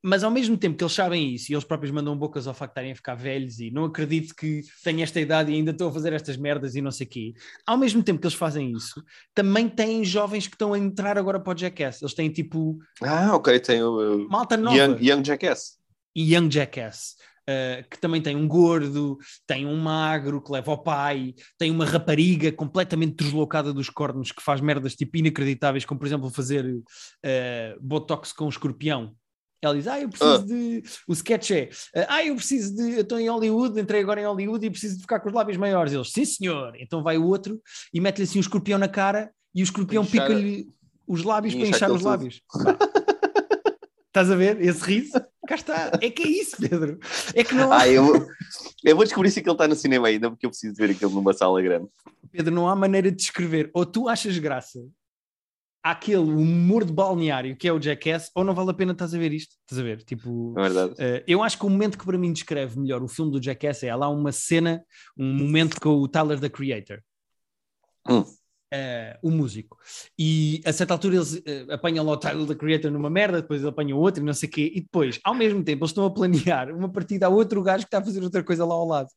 Mas 0.00 0.22
ao 0.22 0.30
mesmo 0.30 0.56
tempo 0.56 0.76
que 0.78 0.84
eles 0.84 0.92
sabem 0.94 1.34
isso 1.34 1.50
e 1.50 1.54
eles 1.56 1.64
próprios 1.64 1.90
mandam 1.92 2.16
bocas 2.16 2.46
ao 2.46 2.54
facto 2.54 2.70
de 2.70 2.74
estarem 2.74 2.92
a 2.92 2.94
ficar 2.94 3.16
velhos 3.16 3.58
e 3.58 3.68
não 3.72 3.84
acredito 3.84 4.32
que 4.32 4.62
tenho 4.84 5.02
esta 5.02 5.20
idade 5.20 5.50
e 5.50 5.56
ainda 5.56 5.72
estou 5.72 5.88
a 5.88 5.92
fazer 5.92 6.12
estas 6.12 6.36
merdas 6.36 6.76
e 6.76 6.80
não 6.80 6.92
sei 6.92 7.04
o 7.04 7.10
quê. 7.10 7.34
Ao 7.66 7.76
mesmo 7.76 8.00
tempo 8.04 8.20
que 8.20 8.26
eles 8.28 8.36
fazem 8.36 8.70
isso, 8.70 9.02
também 9.34 9.68
têm 9.68 10.04
jovens 10.04 10.46
que 10.46 10.54
estão 10.54 10.72
a 10.72 10.78
entrar 10.78 11.18
agora 11.18 11.40
para 11.40 11.52
o 11.52 11.58
Jackass. 11.58 12.00
Eles 12.00 12.14
têm 12.14 12.30
tipo 12.30 12.78
Ah, 13.02 13.34
ok, 13.34 13.58
tem 13.58 13.82
o 13.82 14.28
malta 14.30 14.56
nova 14.56 14.76
Young, 14.76 14.98
Young 15.04 15.24
Jackass. 15.24 15.78
e 16.14 16.32
Young 16.32 16.48
Jackass. 16.48 17.16
Uh, 17.48 17.88
que 17.88 17.98
também 17.98 18.20
tem 18.20 18.36
um 18.36 18.46
gordo, 18.46 19.18
tem 19.46 19.66
um 19.66 19.76
magro 19.76 20.42
que 20.42 20.52
leva 20.52 20.70
ao 20.70 20.82
pai, 20.82 21.34
tem 21.56 21.70
uma 21.70 21.86
rapariga 21.86 22.52
completamente 22.52 23.16
deslocada 23.16 23.72
dos 23.72 23.88
cornos 23.88 24.30
que 24.30 24.42
faz 24.42 24.60
merdas 24.60 24.94
tipo 24.94 25.16
inacreditáveis, 25.16 25.84
como 25.84 25.98
por 25.98 26.06
exemplo 26.06 26.30
fazer 26.30 26.64
uh, 26.66 27.80
botox 27.80 28.32
com 28.32 28.44
um 28.44 28.50
escorpião. 28.50 29.14
Ela 29.60 29.74
diz: 29.74 29.88
Ah, 29.88 30.00
eu 30.00 30.08
preciso 30.08 30.34
Ah. 30.34 30.46
de. 30.46 30.82
O 31.08 31.12
sketch 31.12 31.50
é: 31.50 31.70
Ah, 32.08 32.24
eu 32.24 32.36
preciso 32.36 32.76
de. 32.76 32.92
Eu 32.92 33.00
estou 33.00 33.18
em 33.18 33.28
Hollywood, 33.28 33.80
entrei 33.80 34.00
agora 34.00 34.20
em 34.20 34.24
Hollywood 34.26 34.64
e 34.64 34.70
preciso 34.70 34.94
de 34.96 35.02
ficar 35.02 35.18
com 35.18 35.28
os 35.28 35.34
lábios 35.34 35.56
maiores. 35.56 35.92
Eles: 35.92 36.12
Sim, 36.12 36.24
senhor. 36.24 36.74
Então 36.78 37.02
vai 37.02 37.18
o 37.18 37.26
outro 37.26 37.60
e 37.92 38.00
mete-lhe 38.00 38.22
assim 38.24 38.38
um 38.38 38.40
escorpião 38.40 38.78
na 38.78 38.86
cara 38.86 39.32
e 39.52 39.60
o 39.60 39.64
escorpião 39.64 40.06
pica-lhe 40.06 40.68
os 41.08 41.24
lábios 41.24 41.54
para 41.54 41.66
inchar 41.66 41.90
os 41.90 42.02
lábios. 42.02 42.40
Estás 44.06 44.30
a 44.30 44.36
ver? 44.36 44.60
Esse 44.60 44.84
riso? 44.84 45.12
Cá 45.48 45.54
está. 45.54 45.92
É 46.02 46.10
que 46.10 46.22
é 46.22 46.28
isso, 46.28 46.56
Pedro. 46.60 46.98
É 47.34 47.42
que 47.42 47.54
não 47.54 47.72
há, 47.72 47.80
Ah, 47.82 47.88
eu, 47.88 48.04
vou- 48.04 48.26
eu 48.84 48.94
vou 48.94 49.04
descobrir 49.04 49.30
se 49.30 49.38
aquilo 49.40 49.54
está 49.54 49.66
no 49.66 49.74
cinema 49.74 50.06
ainda, 50.08 50.28
porque 50.30 50.44
eu 50.44 50.50
preciso 50.50 50.74
ver 50.76 50.90
aquilo 50.90 51.10
numa 51.10 51.32
sala 51.32 51.60
grande. 51.62 51.88
Pedro, 52.30 52.54
não 52.54 52.68
há 52.68 52.76
maneira 52.76 53.10
de 53.10 53.16
descrever. 53.16 53.70
Ou 53.72 53.86
tu 53.86 54.08
achas 54.10 54.36
graça 54.38 54.78
àquele 55.82 56.18
humor 56.18 56.84
de 56.84 56.92
balneário 56.92 57.56
que 57.56 57.66
é 57.66 57.72
o 57.72 57.80
Jackass, 57.80 58.30
ou 58.34 58.44
não 58.44 58.54
vale 58.54 58.70
a 58.70 58.74
pena 58.74 58.92
estás 58.92 59.14
a 59.14 59.18
ver 59.18 59.32
isto. 59.32 59.54
Estás 59.62 59.78
a 59.78 59.82
ver? 59.82 60.02
Tipo, 60.04 60.52
É 60.58 60.62
verdade. 60.62 60.94
eh, 60.98 61.24
eu 61.26 61.42
acho 61.42 61.56
que 61.58 61.64
o 61.64 61.70
momento 61.70 61.96
que 61.96 62.04
para 62.04 62.18
mim 62.18 62.30
descreve 62.32 62.78
melhor 62.78 63.02
o 63.02 63.08
filme 63.08 63.32
do 63.32 63.42
Jackass 63.42 63.82
é 63.84 63.88
há 63.88 63.96
lá 63.96 64.08
uma 64.10 64.32
cena, 64.32 64.84
um 65.16 65.32
momento 65.32 65.80
com 65.80 65.90
o 65.90 66.06
Tyler, 66.06 66.38
the 66.38 66.50
Creator. 66.50 67.00
Hum. 68.06 68.22
Eh, 68.70 69.18
o 69.22 69.30
músico. 69.30 69.78
E 70.18 70.60
a 70.62 70.72
certa 70.74 70.92
altura 70.92 71.16
eles 71.16 71.40
eh, 71.46 71.64
apanham 71.70 72.04
lá 72.04 72.12
o 72.12 72.16
Tyler, 72.18 72.46
the 72.46 72.54
Creator 72.54 72.90
numa 72.90 73.08
merda, 73.08 73.40
depois 73.40 73.60
ele 73.62 73.70
apanha 73.70 73.96
outro 73.96 74.22
e 74.22 74.26
não 74.26 74.34
sei 74.34 74.46
o 74.46 74.52
quê, 74.52 74.70
e 74.74 74.80
depois, 74.82 75.18
ao 75.24 75.34
mesmo 75.34 75.64
tempo, 75.64 75.80
eles 75.84 75.90
estão 75.90 76.04
a 76.04 76.10
planear 76.10 76.70
uma 76.76 76.90
partida 76.90 77.24
a 77.26 77.28
outro 77.30 77.62
gajo 77.62 77.84
que 77.84 77.86
está 77.88 77.98
a 77.98 78.04
fazer 78.04 78.22
outra 78.22 78.42
coisa 78.44 78.66
lá 78.66 78.74
ao 78.74 78.86
lado. 78.86 79.08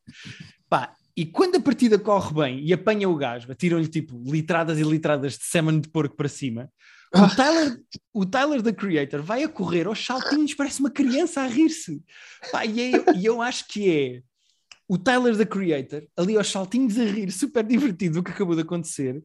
Pá, 0.69 0.93
e 1.17 1.25
quando 1.25 1.57
a 1.57 1.59
partida 1.59 1.99
corre 1.99 2.33
bem 2.33 2.59
e 2.65 2.71
apanha 2.71 3.09
o 3.09 3.15
gajo, 3.17 3.51
atiram-lhe 3.51 3.89
tipo 3.89 4.17
litradas 4.25 4.79
e 4.79 4.83
litradas 4.83 5.33
de 5.37 5.43
semen 5.43 5.81
de 5.81 5.89
porco 5.89 6.15
para 6.15 6.29
cima, 6.29 6.69
Ah. 7.13 7.25
o 7.25 7.35
Tyler, 7.35 7.77
o 8.13 8.25
Tyler, 8.25 8.61
the 8.63 8.71
Creator, 8.71 9.21
vai 9.21 9.43
a 9.43 9.49
correr 9.49 9.85
aos 9.85 9.99
saltinhos, 10.05 10.53
parece 10.53 10.79
uma 10.79 10.89
criança 10.89 11.41
a 11.41 11.45
rir-se. 11.47 12.01
E, 12.73 12.81
é- 12.81 13.17
e 13.17 13.25
eu 13.25 13.41
acho 13.41 13.67
que 13.67 13.91
é 13.91 14.21
o 14.93 14.97
Tyler, 14.97 15.37
the 15.37 15.45
Creator, 15.45 16.05
ali 16.17 16.35
aos 16.35 16.51
saltinhos 16.51 16.99
a 16.99 17.05
rir, 17.05 17.31
super 17.31 17.63
divertido 17.63 18.19
o 18.19 18.23
que 18.23 18.31
acabou 18.31 18.55
de 18.55 18.61
acontecer. 18.63 19.23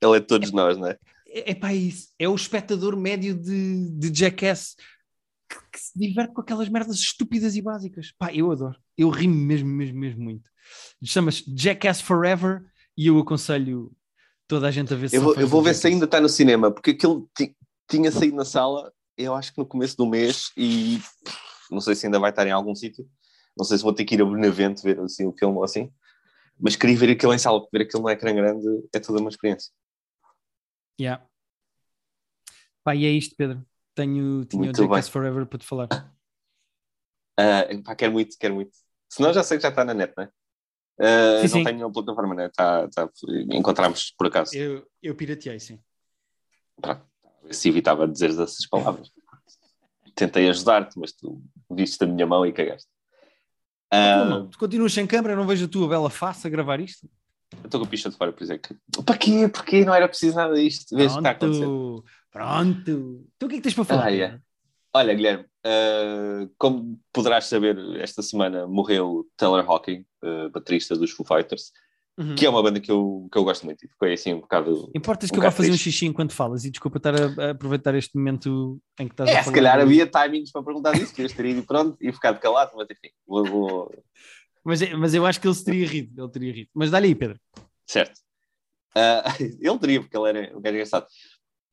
Ele 0.00 0.16
é 0.16 0.20
de 0.20 0.26
todos 0.26 0.52
nós, 0.52 0.78
não 0.78 0.86
é? 0.86 0.96
É, 1.26 1.50
é 1.50 1.54
pá, 1.56 1.74
isso. 1.74 2.10
É 2.16 2.28
o 2.28 2.36
espectador 2.36 2.96
médio 2.96 3.34
de, 3.34 3.90
de 3.98 4.16
Jackass 4.16 4.76
que, 5.50 5.56
que 5.72 5.80
se 5.80 5.98
diverte 5.98 6.32
com 6.32 6.40
aquelas 6.40 6.68
merdas 6.68 6.98
estúpidas 6.98 7.56
e 7.56 7.60
básicas. 7.60 8.12
Pá, 8.16 8.32
eu 8.32 8.52
adoro. 8.52 8.78
Eu 8.96 9.10
rimo 9.10 9.34
mesmo, 9.34 9.68
mesmo, 9.68 9.98
mesmo 9.98 10.22
muito. 10.22 10.48
Chama-se 11.02 11.42
Jackass 11.52 12.00
Forever 12.00 12.64
e 12.96 13.08
eu 13.08 13.18
aconselho 13.18 13.90
toda 14.46 14.68
a 14.68 14.70
gente 14.70 14.94
a 14.94 14.96
ver 14.96 15.10
se 15.10 15.16
Eu 15.16 15.22
vou, 15.22 15.34
eu 15.34 15.48
vou 15.48 15.60
do 15.62 15.64
ver 15.64 15.74
se 15.74 15.88
ainda 15.88 16.04
está 16.04 16.20
no 16.20 16.28
cinema, 16.28 16.70
porque 16.70 16.92
aquilo 16.92 17.28
ti- 17.36 17.56
tinha 17.90 18.12
saído 18.12 18.36
na 18.36 18.44
sala, 18.44 18.92
eu 19.16 19.34
acho 19.34 19.52
que 19.52 19.58
no 19.58 19.66
começo 19.66 19.96
do 19.96 20.06
mês, 20.06 20.52
e 20.56 21.00
não 21.72 21.80
sei 21.80 21.96
se 21.96 22.06
ainda 22.06 22.20
vai 22.20 22.30
estar 22.30 22.46
em 22.46 22.52
algum 22.52 22.72
sítio. 22.72 23.04
Não 23.58 23.64
sei 23.64 23.76
se 23.76 23.82
vou 23.82 23.92
ter 23.92 24.04
que 24.04 24.14
ir 24.14 24.22
a 24.22 24.24
Benavente 24.24 24.82
ver 24.82 25.00
assim, 25.00 25.26
o 25.26 25.32
filme 25.36 25.56
ou 25.56 25.64
assim. 25.64 25.92
Mas 26.60 26.76
queria 26.76 26.96
ver 26.96 27.10
aquilo 27.10 27.34
em 27.34 27.38
sala, 27.38 27.60
porque 27.60 27.76
ver 27.76 27.84
aquilo 27.84 28.02
no 28.02 28.10
ecrã 28.10 28.34
grande 28.34 28.66
é 28.94 29.00
toda 29.00 29.20
uma 29.20 29.28
experiência. 29.28 29.72
Yeah. 31.00 31.24
Pá, 32.84 32.94
e 32.94 33.04
é 33.04 33.10
isto, 33.10 33.34
Pedro. 33.36 33.64
Tenho, 33.94 34.44
tinha 34.44 34.62
Muito 34.62 34.78
o 34.80 34.84
Jackass. 34.84 35.08
Forever 35.08 35.46
para 35.46 35.58
te 35.58 35.66
falar. 35.66 35.88
Ah, 37.36 37.64
pá, 37.84 37.94
quero 37.94 38.12
muito, 38.12 38.36
quero 38.38 38.54
muito. 38.54 38.76
Senão 39.08 39.32
já 39.32 39.42
sei 39.42 39.58
que 39.58 39.62
já 39.62 39.68
está 39.68 39.84
na 39.84 39.94
net, 39.94 40.12
não 40.16 40.24
é? 40.24 40.30
Ah, 41.00 41.36
Sim, 41.38 41.42
não 41.42 41.58
sim. 41.58 41.64
tenho 41.64 41.76
nenhuma 41.76 41.92
plataforma, 41.92 42.34
né? 42.34 42.48
Tá, 42.48 42.88
tá, 42.88 43.08
encontramos 43.52 44.12
por 44.16 44.26
acaso. 44.26 44.56
Eu, 44.56 44.84
eu 45.02 45.14
pirateei, 45.14 45.60
sim. 45.60 45.80
Ver 47.42 47.54
se 47.54 47.68
evitava 47.68 48.08
dizer 48.08 48.30
essas 48.30 48.66
palavras. 48.66 49.10
Tentei 50.14 50.48
ajudar-te, 50.48 50.98
mas 50.98 51.12
tu 51.12 51.40
viste 51.70 52.02
a 52.02 52.06
minha 52.06 52.26
mão 52.26 52.44
e 52.44 52.52
cagaste. 52.52 52.90
Ah, 53.90 54.24
não, 54.24 54.46
tu 54.48 54.58
continuas 54.58 54.92
sem 54.92 55.06
câmera, 55.06 55.34
não 55.34 55.46
vejo 55.46 55.64
a 55.64 55.68
tua 55.68 55.88
bela 55.88 56.10
face 56.10 56.46
a 56.46 56.50
gravar 56.50 56.80
isto? 56.80 57.08
eu 57.52 57.64
estou 57.64 57.80
com 57.80 57.86
a 57.86 57.88
picha 57.88 58.10
de 58.10 58.16
fora, 58.16 58.32
por 58.32 58.46
que. 58.46 59.02
Para 59.04 59.16
quê? 59.16 59.48
Porquê? 59.48 59.84
Não 59.84 59.94
era 59.94 60.08
preciso 60.08 60.36
nada 60.36 60.54
disto. 60.54 60.94
Vês 60.94 61.12
o 61.12 61.14
que 61.14 61.20
está 61.20 61.30
a 61.30 61.32
acontecer. 61.32 61.64
Pronto, 61.64 62.04
pronto. 62.30 63.26
Então 63.36 63.46
o 63.46 63.48
que 63.48 63.54
é 63.54 63.58
que 63.58 63.62
tens 63.62 63.74
para 63.74 63.84
falar? 63.84 64.06
Ah, 64.06 64.14
é. 64.14 64.38
Olha, 64.92 65.14
Guilherme, 65.14 65.46
ah, 65.64 66.48
como 66.58 67.00
poderás 67.12 67.46
saber, 67.46 67.78
esta 68.00 68.22
semana 68.22 68.66
morreu 68.66 69.26
Taylor 69.36 69.64
Hawking, 69.66 70.04
ah, 70.22 70.48
baterista 70.52 70.96
dos 70.96 71.10
Foo 71.10 71.26
Fighters. 71.26 71.72
Uhum. 72.18 72.34
que 72.34 72.44
é 72.44 72.50
uma 72.50 72.60
banda 72.62 72.80
que 72.80 72.90
eu, 72.90 73.28
que 73.30 73.38
eu 73.38 73.44
gosto 73.44 73.64
muito. 73.64 73.84
E 73.84 73.88
Foi 73.96 74.12
assim 74.12 74.34
um 74.34 74.40
bocado. 74.40 74.90
Importas 74.94 75.30
um 75.30 75.32
que 75.34 75.38
eu 75.38 75.42
vá 75.44 75.52
fazer 75.52 75.70
um 75.70 75.76
xixi 75.76 76.04
enquanto 76.06 76.32
falas 76.32 76.64
e 76.64 76.70
desculpa 76.70 76.96
estar 76.98 77.14
a, 77.14 77.46
a 77.46 77.50
aproveitar 77.50 77.94
este 77.94 78.16
momento 78.16 78.80
em 78.98 79.06
que 79.06 79.12
estás 79.14 79.28
a 79.28 79.32
É, 79.32 79.34
falar. 79.36 79.44
se 79.46 79.52
calhar 79.52 79.78
havia 79.80 80.04
timings 80.06 80.50
para 80.50 80.62
perguntar 80.64 80.92
disso, 80.92 81.14
que 81.14 81.22
eu 81.22 81.28
teria 81.28 81.52
ido 81.52 81.62
pronto 81.62 81.96
e 82.00 82.12
ficado 82.12 82.40
calado, 82.40 82.72
mas 82.76 82.88
enfim, 82.90 83.10
vou, 83.26 83.44
vou- 83.44 84.04
Mas, 84.64 84.80
mas 84.94 85.14
eu 85.14 85.24
acho 85.24 85.40
que 85.40 85.46
ele 85.46 85.54
se 85.54 85.64
teria 85.64 85.86
rido, 85.86 86.20
ele 86.22 86.30
teria 86.32 86.52
rido. 86.52 86.70
Mas 86.74 86.90
dá-lhe 86.90 87.06
aí, 87.06 87.14
Pedro. 87.14 87.38
certo. 87.86 88.18
Ah, 88.96 89.22
ele 89.40 89.78
teria, 89.78 90.00
porque 90.00 90.16
ele 90.16 90.28
era 90.28 90.58
um 90.58 90.60
gajo 90.60 90.74
engraçado. 90.74 91.06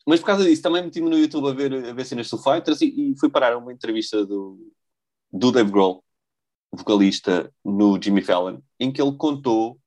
Mas 0.07 0.19
por 0.19 0.27
causa 0.27 0.43
disso, 0.43 0.61
também 0.61 0.83
meti-me 0.83 1.09
no 1.09 1.17
YouTube 1.17 1.49
a 1.49 1.53
ver, 1.53 1.73
a 1.89 1.91
ver 1.93 2.05
cenas 2.05 2.29
do 2.29 2.37
Fighters 2.37 2.81
e, 2.81 2.85
e 3.13 3.17
fui 3.19 3.29
parar 3.31 3.53
a 3.53 3.57
uma 3.57 3.73
entrevista 3.73 4.23
do, 4.23 4.71
do 5.33 5.51
Dave 5.51 5.71
Grohl, 5.71 6.03
vocalista 6.71 7.51
no 7.63 7.99
Jimmy 7.99 8.21
Fallon, 8.21 8.59
em 8.79 8.91
que 8.91 9.01
ele 9.01 9.15
contou 9.17 9.79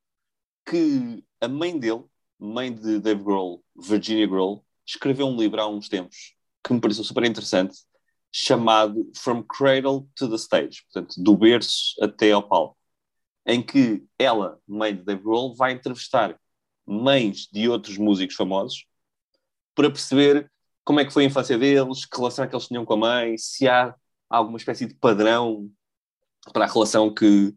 que 0.69 1.25
a 1.41 1.49
mãe 1.49 1.79
dele, 1.79 2.05
mãe 2.39 2.73
de 2.73 2.99
Dave 2.99 3.23
Grohl, 3.23 3.65
Virginia 3.75 4.27
Grohl, 4.27 4.65
escreveu 4.87 5.27
um 5.27 5.37
livro 5.37 5.61
há 5.61 5.67
uns 5.67 5.89
tempos 5.89 6.35
que 6.63 6.73
me 6.73 6.81
pareceu 6.81 7.05
super 7.05 7.25
interessante, 7.25 7.79
chamado 8.31 9.11
From 9.17 9.43
Cradle 9.43 10.07
to 10.15 10.29
the 10.29 10.37
Stage, 10.37 10.83
portanto, 10.85 11.15
do 11.23 11.37
berço 11.37 11.95
até 12.03 12.33
ao 12.33 12.47
palco, 12.47 12.77
em 13.47 13.63
que 13.63 14.05
ela, 14.19 14.61
mãe 14.67 14.95
de 14.95 15.03
Dave 15.03 15.23
Grohl, 15.23 15.55
vai 15.55 15.73
entrevistar 15.73 16.39
mães 16.87 17.49
de 17.51 17.69
outros 17.69 17.97
músicos 17.97 18.37
famosos 18.37 18.85
para 19.75 19.91
perceber 19.91 20.51
como 20.85 21.01
é 21.01 21.05
que 21.05 21.13
foi 21.13 21.25
a 21.25 21.27
infância 21.27 21.57
deles, 21.57 22.05
que 22.05 22.17
relação 22.17 22.45
é 22.45 22.49
que 22.49 22.55
eles 22.55 22.67
tinham 22.67 22.85
com 22.85 22.95
a 22.95 22.97
mãe, 22.97 23.39
se 23.39 23.67
há 23.67 23.95
alguma 24.29 24.59
espécie 24.59 24.87
de 24.87 24.95
padrão 24.95 25.71
para 26.53 26.65
a 26.65 26.69
relação 26.69 27.13
que, 27.13 27.55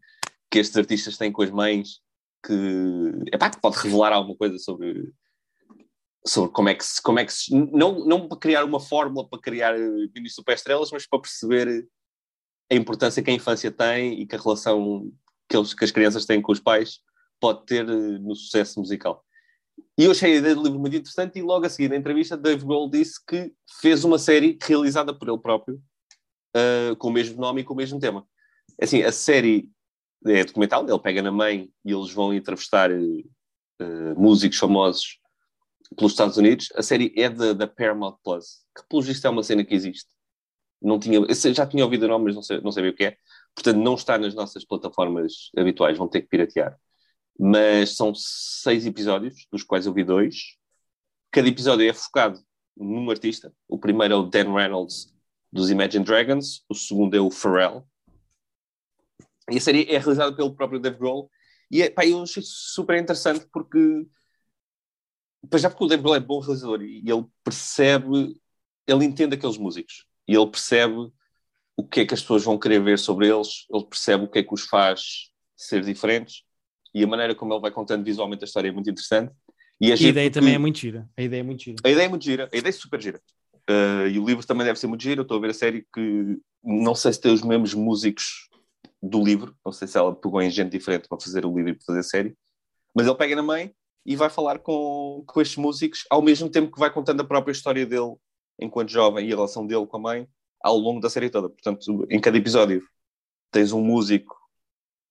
que 0.49 0.59
estes 0.59 0.77
artistas 0.77 1.17
têm 1.17 1.31
com 1.31 1.41
as 1.41 1.51
mães, 1.51 2.01
que, 2.45 3.33
epá, 3.33 3.49
que 3.49 3.61
pode 3.61 3.77
revelar 3.77 4.13
alguma 4.13 4.35
coisa 4.35 4.57
sobre, 4.57 5.11
sobre 6.25 6.51
como 6.51 6.69
é 6.69 6.75
que 6.75 6.85
se, 6.85 7.01
como 7.01 7.19
é 7.19 7.25
que 7.25 7.33
se, 7.33 7.53
não, 7.53 8.05
não 8.05 8.27
para 8.27 8.37
criar 8.37 8.63
uma 8.63 8.79
fórmula 8.79 9.27
para 9.27 9.39
criar 9.39 9.75
eh, 9.77 10.07
mini 10.13 10.29
superestrelas, 10.29 10.91
mas 10.91 11.07
para 11.07 11.21
perceber 11.21 11.87
a 12.71 12.75
importância 12.75 13.21
que 13.21 13.29
a 13.29 13.33
infância 13.33 13.71
tem 13.71 14.21
e 14.21 14.25
que 14.25 14.35
a 14.35 14.39
relação 14.39 15.11
que, 15.49 15.57
eles, 15.57 15.73
que 15.73 15.83
as 15.83 15.91
crianças 15.91 16.25
têm 16.25 16.41
com 16.41 16.51
os 16.51 16.59
pais 16.59 16.99
pode 17.39 17.65
ter 17.65 17.87
eh, 17.87 18.19
no 18.19 18.35
sucesso 18.35 18.79
musical. 18.79 19.23
E 19.97 20.05
eu 20.05 20.11
achei 20.11 20.33
a 20.33 20.37
ideia 20.37 20.55
do 20.55 20.63
livro 20.63 20.79
muito 20.79 20.95
interessante 20.95 21.39
e 21.39 21.41
logo 21.41 21.65
a 21.65 21.69
seguir 21.69 21.89
na 21.89 21.95
entrevista 21.95 22.37
Dave 22.37 22.65
Grohl 22.65 22.89
disse 22.89 23.23
que 23.25 23.53
fez 23.81 24.03
uma 24.03 24.17
série 24.17 24.57
realizada 24.61 25.13
por 25.13 25.27
ele 25.27 25.37
próprio 25.37 25.81
uh, 26.55 26.95
com 26.97 27.09
o 27.09 27.11
mesmo 27.11 27.39
nome 27.39 27.61
e 27.61 27.63
com 27.63 27.73
o 27.73 27.77
mesmo 27.77 27.99
tema. 27.99 28.25
Assim, 28.81 29.03
a 29.03 29.11
série 29.11 29.69
é 30.25 30.43
documental, 30.43 30.87
ele 30.87 30.99
pega 30.99 31.21
na 31.21 31.31
mãe 31.31 31.69
e 31.83 31.91
eles 31.91 32.11
vão 32.11 32.33
entrevistar 32.33 32.91
uh, 32.91 34.19
músicos 34.19 34.57
famosos 34.57 35.19
pelos 35.95 36.13
Estados 36.13 36.37
Unidos. 36.37 36.69
A 36.75 36.83
série 36.83 37.13
é 37.17 37.29
da, 37.29 37.67
Paramount 37.67 38.17
Plus, 38.23 38.61
que 38.75 38.83
pelo 38.87 39.01
visto 39.01 39.25
é 39.25 39.29
uma 39.29 39.43
cena 39.43 39.63
que 39.63 39.73
existe. 39.73 40.09
Não 40.81 40.99
tinha, 40.99 41.21
já 41.53 41.65
tinha 41.65 41.83
ouvido 41.83 42.03
o 42.05 42.07
nome, 42.07 42.25
mas 42.25 42.35
não, 42.35 42.41
sei, 42.41 42.59
não 42.61 42.71
sabia 42.71 42.91
o 42.91 42.95
que 42.95 43.05
é. 43.05 43.17
Portanto, 43.53 43.77
não 43.77 43.95
está 43.95 44.17
nas 44.17 44.33
nossas 44.33 44.65
plataformas 44.65 45.49
habituais, 45.55 45.97
vão 45.97 46.07
ter 46.07 46.21
que 46.21 46.27
piratear. 46.27 46.77
Mas 47.39 47.95
são 47.95 48.13
seis 48.15 48.85
episódios, 48.85 49.47
dos 49.51 49.63
quais 49.63 49.85
eu 49.85 49.93
vi 49.93 50.03
dois. 50.03 50.57
Cada 51.31 51.47
episódio 51.47 51.87
é 51.87 51.93
focado 51.93 52.39
num 52.75 53.09
artista. 53.09 53.53
O 53.67 53.77
primeiro 53.77 54.13
é 54.13 54.17
o 54.17 54.23
Dan 54.23 54.53
Reynolds, 54.53 55.13
dos 55.51 55.69
Imagine 55.69 56.03
Dragons. 56.03 56.63
O 56.67 56.75
segundo 56.75 57.15
é 57.15 57.19
o 57.19 57.29
Pharrell. 57.29 57.85
E 59.51 59.57
a 59.57 59.61
série 59.61 59.83
é 59.83 59.97
realizada 59.97 60.35
pelo 60.35 60.55
próprio 60.55 60.79
Dave 60.79 60.97
Grohl. 60.97 61.29
E 61.69 61.81
é, 61.81 61.89
pá, 61.89 62.05
eu 62.05 62.21
achei 62.21 62.43
super 62.45 62.99
interessante 62.99 63.45
porque... 63.51 64.05
Já 65.55 65.69
porque 65.69 65.83
o 65.83 65.87
Dave 65.87 66.03
Grohl 66.03 66.15
é 66.15 66.19
bom 66.19 66.39
realizador 66.39 66.81
e 66.81 67.03
ele 67.05 67.25
percebe... 67.43 68.35
Ele 68.87 69.05
entende 69.05 69.35
aqueles 69.35 69.57
músicos. 69.57 70.05
E 70.27 70.35
ele 70.35 70.47
percebe 70.47 71.11
o 71.77 71.87
que 71.87 72.01
é 72.01 72.05
que 72.05 72.13
as 72.13 72.21
pessoas 72.21 72.43
vão 72.43 72.59
querer 72.59 72.81
ver 72.81 72.99
sobre 72.99 73.27
eles. 73.27 73.65
Ele 73.73 73.85
percebe 73.85 74.25
o 74.25 74.27
que 74.27 74.39
é 74.39 74.43
que 74.43 74.53
os 74.53 74.63
faz 74.63 75.31
ser 75.55 75.83
diferentes 75.83 76.43
e 76.93 77.03
a 77.03 77.07
maneira 77.07 77.33
como 77.33 77.53
ele 77.53 77.61
vai 77.61 77.71
contando 77.71 78.03
visualmente 78.03 78.43
a 78.43 78.45
história 78.45 78.69
é 78.69 78.71
muito 78.71 78.89
interessante. 78.89 79.33
E 79.79 79.91
a, 79.91 79.95
e 79.95 80.05
a 80.05 80.09
ideia 80.09 80.29
porque... 80.29 80.39
também 80.39 80.55
é 80.55 80.57
muito 80.57 80.77
gira. 80.77 81.09
A 81.17 81.21
ideia 81.21 81.39
é 81.39 81.43
muito 81.43 81.63
gira. 81.63 81.77
A 81.83 81.89
ideia 81.89 82.05
é 82.05 82.09
muito 82.09 82.25
gira, 82.25 82.49
a 82.51 82.57
ideia 82.57 82.69
é 82.69 82.73
super 82.73 83.01
gira. 83.01 83.21
Uh, 83.69 84.07
e 84.07 84.19
o 84.19 84.25
livro 84.25 84.45
também 84.45 84.65
deve 84.65 84.79
ser 84.79 84.87
muito 84.87 85.01
giro. 85.01 85.21
Eu 85.21 85.23
estou 85.23 85.37
a 85.37 85.41
ver 85.41 85.51
a 85.51 85.53
série 85.53 85.85
que 85.93 86.37
não 86.63 86.93
sei 86.93 87.13
se 87.13 87.21
tem 87.21 87.33
os 87.33 87.41
mesmos 87.41 87.73
músicos 87.73 88.49
do 89.01 89.23
livro, 89.23 89.55
não 89.65 89.71
sei 89.71 89.87
se 89.87 89.97
ela 89.97 90.15
pegou 90.15 90.41
em 90.41 90.49
gente 90.49 90.71
diferente 90.71 91.07
para 91.07 91.19
fazer 91.19 91.45
o 91.45 91.55
livro 91.55 91.71
e 91.71 91.73
para 91.73 91.85
fazer 91.85 91.99
a 91.99 92.03
série, 92.03 92.37
mas 92.95 93.07
ele 93.07 93.15
pega 93.15 93.35
na 93.35 93.43
mãe 93.43 93.73
e 94.05 94.15
vai 94.15 94.29
falar 94.29 94.59
com, 94.59 95.23
com 95.25 95.41
estes 95.41 95.57
músicos 95.57 96.05
ao 96.09 96.21
mesmo 96.21 96.49
tempo 96.49 96.71
que 96.71 96.79
vai 96.79 96.91
contando 96.91 97.21
a 97.21 97.25
própria 97.25 97.51
história 97.51 97.85
dele 97.85 98.15
enquanto 98.59 98.89
jovem 98.89 99.27
e 99.27 99.33
a 99.33 99.35
relação 99.35 99.65
dele 99.65 99.85
com 99.87 99.97
a 99.97 99.99
mãe 99.99 100.27
ao 100.61 100.77
longo 100.77 100.99
da 100.99 101.09
série 101.09 101.29
toda. 101.29 101.49
Portanto, 101.49 102.05
em 102.09 102.19
cada 102.19 102.37
episódio 102.37 102.83
tens 103.51 103.71
um 103.71 103.81
músico 103.81 104.35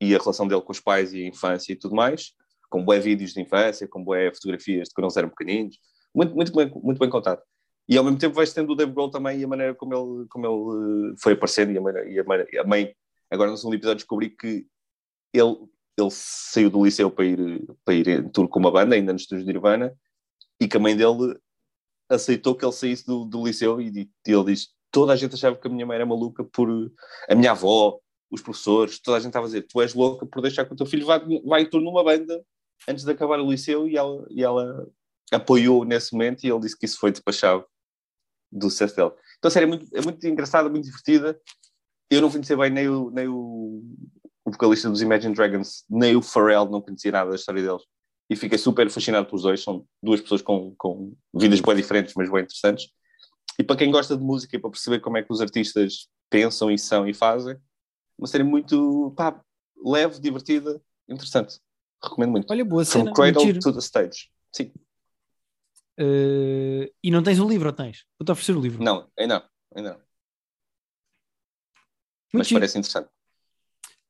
e 0.00 0.14
a 0.14 0.18
relação 0.18 0.46
dele 0.46 0.62
com 0.62 0.72
os 0.72 0.80
pais 0.80 1.12
e 1.12 1.24
a 1.24 1.28
infância 1.28 1.72
e 1.72 1.76
tudo 1.76 1.94
mais, 1.94 2.32
com 2.70 2.84
bué 2.84 2.98
vídeos 2.98 3.34
de 3.34 3.40
infância, 3.40 3.86
com 3.86 4.02
bué 4.02 4.32
fotografias 4.32 4.88
de 4.88 4.94
quando 4.94 5.06
eles 5.06 5.16
eram 5.16 5.28
pequeninos, 5.28 5.76
muito, 6.14 6.34
muito, 6.34 6.52
bem, 6.52 6.70
muito 6.82 6.98
bem 6.98 7.10
contado. 7.10 7.42
E 7.88 7.98
ao 7.98 8.04
mesmo 8.04 8.18
tempo 8.18 8.34
vais 8.34 8.52
tendo 8.52 8.72
o 8.72 8.76
Dave 8.76 8.92
Grohl 8.92 9.10
também 9.10 9.40
e 9.40 9.44
a 9.44 9.48
maneira 9.48 9.74
como 9.74 9.94
ele, 9.94 10.28
como 10.28 10.46
ele 10.46 11.16
foi 11.18 11.32
aparecendo 11.32 11.72
e 11.72 11.78
a, 11.78 11.80
maneira, 11.80 12.08
e 12.08 12.18
a, 12.18 12.24
maneira, 12.24 12.50
e 12.52 12.58
a 12.58 12.64
mãe, 12.64 12.94
agora 13.30 13.50
no 13.50 13.56
segundo 13.56 13.74
episódio 13.74 13.96
descobri 13.96 14.30
que 14.30 14.66
ele, 15.32 15.56
ele 15.98 16.10
saiu 16.10 16.70
do 16.70 16.84
liceu 16.84 17.10
para 17.10 17.24
ir, 17.24 17.66
para 17.84 17.94
ir 17.94 18.08
em 18.08 18.28
tour 18.28 18.48
com 18.48 18.58
uma 18.58 18.70
banda, 18.70 18.94
ainda 18.94 19.12
nos 19.12 19.22
estudos 19.22 19.44
de 19.44 19.52
Nirvana, 19.52 19.96
e 20.60 20.68
que 20.68 20.76
a 20.76 20.80
mãe 20.80 20.96
dele 20.96 21.38
aceitou 22.08 22.54
que 22.54 22.64
ele 22.64 22.72
saísse 22.72 23.06
do, 23.06 23.24
do 23.24 23.46
liceu 23.46 23.80
e, 23.80 23.88
e 23.88 24.10
ele 24.30 24.44
diz, 24.44 24.68
toda 24.90 25.12
a 25.12 25.16
gente 25.16 25.34
achava 25.34 25.56
que 25.56 25.66
a 25.66 25.70
minha 25.70 25.86
mãe 25.86 25.96
era 25.96 26.06
maluca 26.06 26.44
por 26.44 26.68
a 27.28 27.34
minha 27.34 27.52
avó, 27.52 27.98
os 28.30 28.42
professores, 28.42 29.00
toda 29.00 29.16
a 29.16 29.20
gente 29.20 29.30
estava 29.30 29.46
a 29.46 29.48
dizer, 29.48 29.62
tu 29.62 29.80
és 29.80 29.94
louca 29.94 30.26
por 30.26 30.40
deixar 30.40 30.64
que 30.64 30.72
o 30.72 30.76
teu 30.76 30.86
filho 30.86 31.06
vá, 31.06 31.20
vá 31.44 31.60
em 31.60 31.68
turno 31.68 31.90
numa 31.90 32.04
banda 32.04 32.44
antes 32.88 33.04
de 33.04 33.10
acabar 33.10 33.40
o 33.40 33.50
liceu 33.50 33.88
e 33.88 33.96
ela, 33.96 34.26
e 34.30 34.42
ela 34.42 34.86
apoiou 35.32 35.84
nesse 35.84 36.12
momento 36.12 36.44
e 36.44 36.50
ele 36.50 36.60
disse 36.60 36.78
que 36.78 36.86
isso 36.86 36.98
foi 36.98 37.10
despachado 37.10 37.64
do 38.50 38.70
dele. 38.70 39.16
Então 39.38 39.48
a 39.48 39.50
série 39.50 39.66
é 39.66 39.68
muito, 39.68 39.96
é 39.96 40.02
muito 40.02 40.26
engraçada, 40.26 40.68
muito 40.68 40.84
divertida. 40.84 41.40
Eu 42.10 42.20
não 42.20 42.30
conhecia 42.30 42.56
bem 42.56 42.70
nem 42.70 42.88
o, 42.88 43.10
nem 43.10 43.28
o, 43.28 43.82
o 44.44 44.50
vocalista 44.50 44.90
dos 44.90 45.00
Imagine 45.00 45.34
Dragons, 45.34 45.84
nem 45.88 46.16
o 46.16 46.22
Pharrell, 46.22 46.68
não 46.68 46.80
conhecia 46.80 47.12
nada 47.12 47.30
da 47.30 47.36
história 47.36 47.62
deles. 47.62 47.82
E 48.28 48.36
fiquei 48.36 48.58
super 48.58 48.88
fascinado 48.90 49.26
pelos 49.26 49.42
dois. 49.42 49.62
São 49.62 49.86
duas 50.02 50.20
pessoas 50.20 50.42
com, 50.42 50.74
com 50.76 51.14
vidas 51.34 51.60
bem 51.60 51.76
diferentes, 51.76 52.14
mas 52.16 52.30
bem 52.30 52.42
interessantes. 52.42 52.90
E 53.58 53.62
para 53.62 53.76
quem 53.76 53.90
gosta 53.90 54.16
de 54.16 54.22
música 54.22 54.56
e 54.56 54.58
para 54.58 54.70
perceber 54.70 55.00
como 55.00 55.18
é 55.18 55.22
que 55.22 55.32
os 55.32 55.40
artistas 55.40 56.08
pensam 56.28 56.70
e 56.70 56.78
são 56.78 57.08
e 57.08 57.14
fazem, 57.14 57.56
uma 58.16 58.26
série 58.26 58.44
muito 58.44 59.12
pá, 59.16 59.40
leve, 59.84 60.20
divertida, 60.20 60.80
interessante. 61.08 61.58
Recomendo 62.02 62.30
muito. 62.30 62.50
Olha, 62.50 62.64
boa 62.64 62.84
cena. 62.84 63.04
From 63.04 63.12
Cradle 63.14 63.58
to 63.58 63.72
the 63.72 63.78
Stage. 63.78 64.30
Sim. 64.52 64.72
Uh, 65.98 66.90
e 67.02 67.10
não 67.10 67.22
tens 67.22 67.38
o 67.38 67.48
livro, 67.48 67.68
ou 67.68 67.74
tens? 67.74 68.06
Vou-te 68.18 68.32
oferecer 68.32 68.56
o 68.56 68.60
livro. 68.60 68.82
Não, 68.82 69.08
ainda 69.18 69.34
não. 69.34 69.42
Ainda 69.76 69.90
não. 69.90 70.09
Mas 72.32 72.52
parece 72.52 72.78
interessante. 72.78 73.08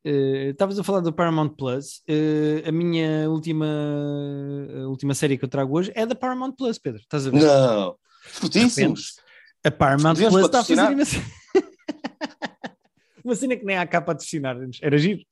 Estavas 0.02 0.78
uh, 0.78 0.80
a 0.80 0.84
falar 0.84 1.00
do 1.00 1.12
Paramount 1.12 1.50
Plus. 1.50 2.02
Uh, 2.08 2.68
a 2.68 2.72
minha 2.72 3.28
última, 3.28 3.66
a 3.66 4.88
última 4.88 5.14
série 5.14 5.36
que 5.36 5.44
eu 5.44 5.48
trago 5.48 5.76
hoje 5.76 5.92
é 5.94 6.06
da 6.06 6.14
Paramount 6.14 6.52
Plus, 6.52 6.78
Pedro. 6.78 7.00
Estás 7.00 7.26
a 7.26 7.30
ver? 7.30 7.42
Não. 7.42 7.96
Fortíssimos. 8.22 9.16
A 9.64 9.70
Paramount 9.70 10.16
Plus 10.16 10.44
está 10.44 10.60
a 10.60 10.64
fazer 10.64 10.80
uma... 10.80 11.04
uma 13.24 13.34
cena 13.34 13.56
que 13.56 13.64
nem 13.64 13.76
há 13.76 13.86
cá 13.86 14.00
para 14.00 14.14
patrocinar. 14.14 14.56
Era 14.80 14.98
giro. 14.98 15.22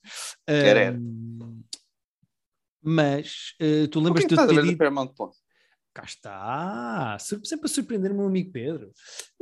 Era. 0.46 0.92
Um, 0.92 1.62
Mas 2.82 3.54
uh, 3.60 3.88
tu 3.88 4.00
que 4.00 4.06
lembras-te 4.06 4.36
de 4.36 4.46
ter 4.46 4.62
dito. 4.62 4.78
Paramount 4.78 5.08
Plus? 5.08 5.36
Cá 5.98 6.04
está, 6.04 7.16
sempre 7.18 7.64
a 7.64 7.68
surpreender 7.68 8.12
o 8.12 8.14
meu 8.14 8.26
amigo 8.28 8.52
Pedro. 8.52 8.92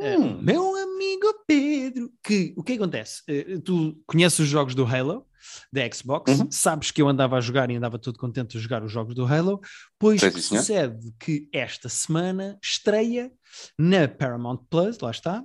Eh, 0.01 0.17
Hum. 0.17 0.41
meu 0.41 0.75
amigo 0.75 1.27
Pedro, 1.47 2.11
que 2.25 2.55
o 2.57 2.63
que 2.63 2.73
acontece? 2.73 3.23
Eh, 3.29 3.59
tu 3.63 4.03
conheces 4.07 4.39
os 4.39 4.49
jogos 4.49 4.75
do 4.75 4.87
Halo, 4.87 5.27
da 5.71 5.83
Xbox, 5.93 6.33
Uhum. 6.41 6.51
sabes 6.51 6.91
que 6.91 7.03
eu 7.03 7.09
andava 7.11 7.37
a 7.37 7.43
jogar 7.43 7.71
e 7.71 7.77
andava 7.77 7.99
todo 7.99 8.19
contente 8.19 8.57
a 8.57 8.61
jogar 8.61 8.83
os 8.83 8.91
jogos 8.91 9.15
do 9.15 9.27
Halo, 9.27 9.61
pois 9.99 10.23
senhor. 10.23 10.41
sucede 10.41 11.13
que 11.21 11.47
esta 11.53 11.91
semana 11.91 12.59
estreia 12.63 13.31
na 13.79 14.09
Paramount 14.09 14.65
Plus, 14.71 14.99
lá 15.01 15.11
está. 15.11 15.45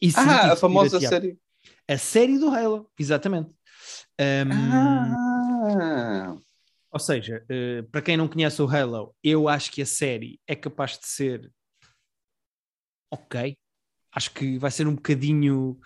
E 0.00 0.12
Ah, 0.14 0.52
a 0.52 0.56
famosa 0.56 1.00
série. 1.00 1.36
A 1.88 1.98
série 1.98 2.38
do 2.38 2.50
Halo, 2.50 2.88
exatamente. 2.96 3.50
Um, 4.20 5.16
Ah. 5.82 6.36
Ou 6.96 7.00
seja, 7.00 7.44
eh, 7.50 7.82
para 7.92 8.00
quem 8.00 8.16
não 8.16 8.26
conhece 8.26 8.62
o 8.62 8.66
Halo, 8.66 9.14
eu 9.22 9.50
acho 9.50 9.70
que 9.70 9.82
a 9.82 9.86
série 9.86 10.40
é 10.48 10.56
capaz 10.56 10.92
de 10.92 11.06
ser 11.06 11.52
ok. 13.10 13.54
Acho 14.10 14.30
que 14.32 14.56
vai 14.58 14.70
ser 14.70 14.88
um 14.88 14.94
bocadinho. 14.94 15.78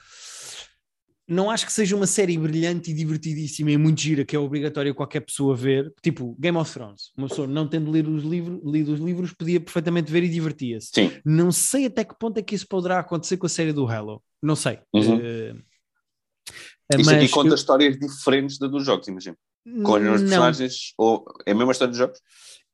não 1.26 1.50
acho 1.50 1.66
que 1.66 1.72
seja 1.72 1.96
uma 1.96 2.06
série 2.06 2.38
brilhante 2.38 2.92
e 2.92 2.94
divertidíssima 2.94 3.72
e 3.72 3.76
muito 3.76 4.00
gira 4.00 4.24
que 4.24 4.36
é 4.36 4.38
obrigatório 4.38 4.94
qualquer 4.94 5.18
pessoa 5.18 5.56
ver. 5.56 5.92
Tipo 6.00 6.36
Game 6.38 6.56
of 6.56 6.72
Thrones. 6.72 7.10
Uma 7.16 7.26
pessoa 7.26 7.48
não 7.48 7.66
tendo 7.66 7.90
lido 7.90 8.14
os, 8.14 8.22
livros, 8.22 8.60
lido 8.64 8.92
os 8.92 9.00
livros 9.00 9.32
podia 9.32 9.60
perfeitamente 9.60 10.12
ver 10.12 10.22
e 10.22 10.28
divertia-se. 10.28 10.90
Sim. 10.94 11.10
Não 11.24 11.50
sei 11.50 11.86
até 11.86 12.04
que 12.04 12.16
ponto 12.16 12.38
é 12.38 12.42
que 12.42 12.54
isso 12.54 12.68
poderá 12.68 13.00
acontecer 13.00 13.36
com 13.36 13.46
a 13.46 13.50
série 13.50 13.72
do 13.72 13.84
Halo. 13.84 14.22
Não 14.40 14.54
sei. 14.54 14.78
Uhum. 14.94 15.16
Uh, 15.16 17.00
Isto 17.00 17.10
aqui 17.10 17.28
conta 17.30 17.48
eu... 17.48 17.54
histórias 17.56 17.98
diferentes 17.98 18.58
da 18.58 18.68
dos 18.68 18.86
jogos, 18.86 19.08
imagino. 19.08 19.36
Com 19.64 19.92
os 19.92 20.00
mesmos 20.00 20.20
personagens, 20.22 20.94
ou 20.96 21.24
é 21.46 21.52
a 21.52 21.54
mesma 21.54 21.72
história 21.72 21.90
dos 21.90 21.98
jogos? 21.98 22.20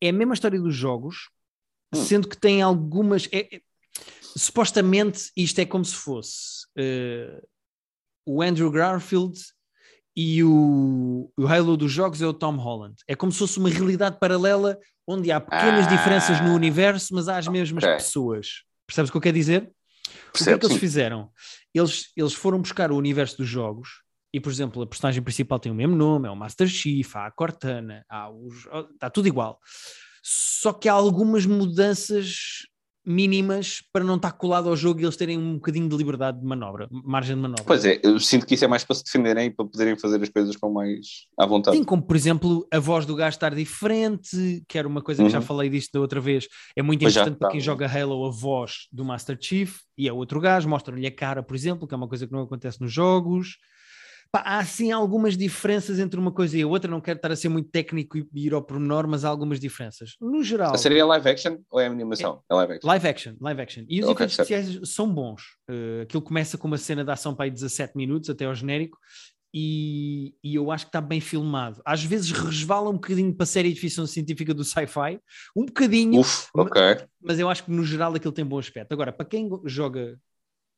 É 0.01 0.09
a 0.09 0.13
mesma 0.13 0.35
história 0.35 0.61
dos 0.61 0.75
jogos, 0.75 1.31
hum. 1.95 2.05
sendo 2.05 2.29
que 2.29 2.37
tem 2.37 2.63
algumas. 2.63 3.29
É, 3.33 3.57
é, 3.57 3.61
supostamente 4.37 5.31
isto 5.37 5.59
é 5.59 5.67
como 5.67 5.85
se 5.85 5.95
fosse. 5.95 6.67
Uh, 6.79 7.47
o 8.25 8.43
Andrew 8.43 8.71
Garfield 8.71 9.39
e 10.15 10.43
o, 10.43 11.31
o 11.37 11.47
Halo 11.47 11.77
dos 11.77 11.93
jogos 11.93 12.23
é 12.23 12.27
o 12.27 12.35
Tom 12.35 12.57
Holland. 12.57 12.97
É 13.07 13.15
como 13.15 13.33
se 13.33 13.39
fosse 13.39 13.59
uma 13.59 13.69
realidade 13.69 14.19
paralela 14.19 14.79
onde 15.07 15.31
há 15.31 15.41
pequenas 15.41 15.87
ah, 15.87 15.91
diferenças 15.91 16.41
no 16.41 16.55
universo, 16.55 17.15
mas 17.15 17.29
há 17.29 17.39
as 17.39 17.47
mesmas 17.47 17.85
okay. 17.85 17.97
pessoas. 17.97 18.65
Percebes 18.87 19.09
o 19.09 19.13
que 19.13 19.19
eu 19.19 19.23
quero 19.23 19.37
dizer? 19.37 19.71
Percebo, 20.33 20.33
o 20.33 20.45
que 20.45 20.51
é 20.51 20.59
que 20.59 20.67
eles 20.67 20.81
fizeram? 20.81 21.31
Eles, 21.73 22.11
eles 22.17 22.33
foram 22.33 22.61
buscar 22.61 22.91
o 22.91 22.97
universo 22.97 23.37
dos 23.39 23.49
jogos 23.49 24.06
e, 24.37 24.41
por 24.41 24.53
exemplo, 24.53 24.83
a 24.83 24.87
personagem 24.87 25.23
principal 25.23 25.59
tem 25.59 25.73
o 25.73 25.75
mesmo 25.75 25.97
nome, 25.97 26.29
é 26.29 26.31
o 26.31 26.37
Master 26.37 26.69
Chief, 26.69 27.17
há 27.17 27.25
a 27.25 27.31
Cortana, 27.31 28.05
há 28.07 28.31
os, 28.31 28.67
está 28.93 29.09
tudo 29.09 29.27
igual. 29.27 29.59
Só 30.23 30.75
que 30.75 30.91
há 30.91 30.93
algumas 30.93 31.47
mudanças 31.47 32.67
mínimas 33.03 33.83
para 33.91 34.05
não 34.05 34.17
estar 34.17 34.33
colado 34.33 34.69
ao 34.69 34.77
jogo 34.77 35.01
e 35.01 35.05
eles 35.05 35.17
terem 35.17 35.39
um 35.39 35.55
bocadinho 35.55 35.89
de 35.89 35.97
liberdade 35.97 36.39
de 36.39 36.45
manobra, 36.45 36.87
margem 36.91 37.35
de 37.35 37.41
manobra. 37.41 37.65
Pois 37.65 37.87
é, 37.87 37.99
eu 38.03 38.21
sinto 38.21 38.45
que 38.45 38.53
isso 38.53 38.65
é 38.67 38.69
mais 38.69 38.85
para 38.85 38.95
se 38.95 39.05
defenderem 39.05 39.47
e 39.47 39.51
para 39.51 39.65
poderem 39.65 39.99
fazer 39.99 40.23
as 40.23 40.29
coisas 40.29 40.55
com 40.55 40.71
mais 40.71 41.07
à 41.39 41.47
vontade. 41.47 41.79
Sim, 41.79 41.85
como 41.85 42.03
por 42.03 42.15
exemplo 42.15 42.69
a 42.71 42.79
voz 42.79 43.07
do 43.07 43.17
gajo 43.17 43.37
estar 43.37 43.55
diferente, 43.55 44.63
que 44.69 44.77
era 44.77 44.87
uma 44.87 45.01
coisa 45.01 45.23
que 45.23 45.29
uhum. 45.29 45.31
já 45.31 45.41
falei 45.41 45.71
disto 45.71 45.93
da 45.95 46.01
outra 46.01 46.21
vez, 46.21 46.47
é 46.77 46.83
muito 46.83 47.01
pois 47.01 47.17
importante 47.17 47.39
para 47.39 47.49
quem 47.49 47.61
joga 47.61 47.87
Halo 47.87 48.27
a 48.27 48.31
voz 48.31 48.87
do 48.93 49.03
Master 49.03 49.39
Chief 49.41 49.79
e 49.97 50.07
é 50.07 50.13
outro 50.13 50.41
gajo, 50.43 50.69
mostram-lhe 50.69 51.07
a 51.07 51.11
cara, 51.11 51.43
por 51.43 51.57
exemplo, 51.57 51.89
que 51.89 51.95
é 51.95 51.97
uma 51.97 52.09
coisa 52.09 52.27
que 52.27 52.33
não 52.35 52.43
acontece 52.43 52.83
nos 52.83 52.93
jogos. 52.93 53.57
Pá, 54.31 54.43
há 54.45 54.65
sim 54.65 54.93
algumas 54.93 55.37
diferenças 55.37 55.99
entre 55.99 56.19
uma 56.19 56.33
coisa 56.33 56.59
e 56.59 56.63
a 56.63 56.67
outra. 56.67 56.91
Não 56.91 57.01
quero 57.01 57.17
estar 57.17 57.31
a 57.31 57.37
ser 57.37 57.49
muito 57.49 57.71
técnico 57.71 58.19
e 58.19 58.27
ir 58.35 58.55
ao 58.55 58.63
pormenor, 58.63 59.07
mas 59.07 59.25
há 59.25 59.29
algumas 59.29 59.61
diferenças. 59.61 60.17
No 60.21 60.43
geral. 60.43 60.75
A 60.75 60.79
série 60.79 60.99
é 60.99 61.05
live 61.05 61.29
action 61.29 61.59
ou 61.71 61.81
é 61.81 61.87
animação? 61.87 62.43
É, 62.51 62.55
é 62.55 62.57
live 62.57 62.73
action. 62.75 62.89
Live 62.89 63.09
action, 63.09 63.37
live 63.41 63.61
action. 63.61 63.85
E 63.89 64.01
os 64.01 64.09
okay, 64.09 64.27
efeitos 64.27 64.39
especiais 64.39 64.91
são 64.91 65.13
bons. 65.13 65.43
Uh, 65.71 66.03
aquilo 66.03 66.23
começa 66.23 66.59
com 66.59 66.67
uma 66.67 66.79
cena 66.79 67.05
de 67.05 67.11
ação 67.11 67.35
para 67.35 67.47
aí 67.47 67.51
17 67.51 67.97
minutos 67.97 68.29
até 68.31 68.45
ao 68.45 68.55
genérico. 68.55 68.99
E, 69.55 70.35
e, 70.45 70.55
eu 70.55 70.71
acho 70.71 70.85
que 70.85 70.91
está 70.91 71.01
bem 71.01 71.19
filmado. 71.19 71.81
Às 71.83 72.05
vezes 72.05 72.31
resvala 72.31 72.91
um 72.91 72.95
bocadinho 72.95 73.33
para 73.33 73.45
a 73.45 73.47
série 73.47 73.73
de 73.73 73.81
ficção 73.81 74.07
científica 74.07 74.53
do 74.53 74.63
sci-fi, 74.63 75.19
um 75.57 75.65
bocadinho, 75.65 76.21
Uf, 76.21 76.49
okay. 76.53 76.83
mas, 76.83 77.09
mas 77.23 77.39
eu 77.39 77.49
acho 77.49 77.65
que 77.65 77.71
no 77.71 77.83
geral 77.83 78.15
aquilo 78.15 78.35
tem 78.35 78.45
bom 78.45 78.59
aspecto. 78.59 78.93
Agora, 78.93 79.13
para 79.13 79.25
quem 79.25 79.49
joga 79.65 80.19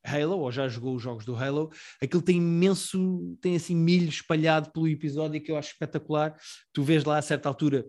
Halo, 0.05 0.39
ou 0.39 0.51
já 0.51 0.69
jogou 0.69 0.95
os 0.95 1.03
jogos 1.03 1.25
do 1.25 1.37
Halo, 1.37 1.71
aquilo 2.03 2.23
tem 2.23 2.37
imenso, 2.37 3.37
tem 3.41 3.57
assim 3.57 3.77
milho 3.77 4.09
espalhado 4.09 4.71
pelo 4.73 4.89
episódio 4.89 5.41
que 5.43 5.51
eu 5.51 5.57
acho 5.57 5.73
espetacular. 5.73 6.37
Tu 6.73 6.83
vês 6.83 7.05
lá 7.05 7.19
a 7.19 7.23
certa 7.23 7.49
altura 7.49 7.85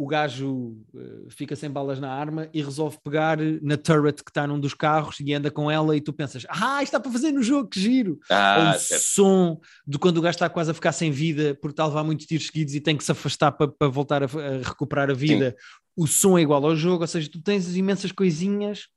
o 0.00 0.06
gajo 0.06 0.78
uh, 0.94 1.28
fica 1.28 1.54
sem 1.54 1.70
balas 1.70 2.00
na 2.00 2.10
arma 2.10 2.48
e 2.54 2.62
resolve 2.62 2.96
pegar 3.04 3.36
na 3.60 3.76
turret 3.76 4.24
que 4.24 4.30
está 4.30 4.46
num 4.46 4.58
dos 4.58 4.72
carros 4.72 5.20
e 5.20 5.34
anda 5.34 5.50
com 5.50 5.70
ela 5.70 5.94
e 5.94 6.00
tu 6.00 6.10
pensas, 6.10 6.46
ah, 6.48 6.82
isto 6.82 6.84
está 6.84 6.98
para 6.98 7.12
fazer 7.12 7.32
no 7.32 7.42
jogo, 7.42 7.68
que 7.68 7.78
giro! 7.78 8.18
Ah, 8.30 8.72
o 8.74 8.78
certo. 8.78 9.02
som 9.02 9.60
de 9.86 9.98
quando 9.98 10.16
o 10.16 10.22
gajo 10.22 10.36
está 10.36 10.48
quase 10.48 10.70
a 10.70 10.74
ficar 10.74 10.92
sem 10.92 11.10
vida 11.10 11.54
porque 11.60 11.74
está 11.74 11.82
a 11.82 11.88
levar 11.88 12.02
muitos 12.02 12.24
tiros 12.24 12.46
seguidos 12.46 12.74
e 12.74 12.80
tem 12.80 12.96
que 12.96 13.04
se 13.04 13.12
afastar 13.12 13.52
para, 13.52 13.68
para 13.68 13.88
voltar 13.88 14.22
a, 14.22 14.24
a 14.24 14.66
recuperar 14.66 15.10
a 15.10 15.12
vida. 15.12 15.50
Sim. 15.50 15.64
O 15.94 16.06
som 16.06 16.38
é 16.38 16.40
igual 16.40 16.64
ao 16.64 16.74
jogo, 16.74 17.02
ou 17.02 17.06
seja, 17.06 17.28
tu 17.30 17.42
tens 17.42 17.76
imensas 17.76 18.10
coisinhas 18.10 18.88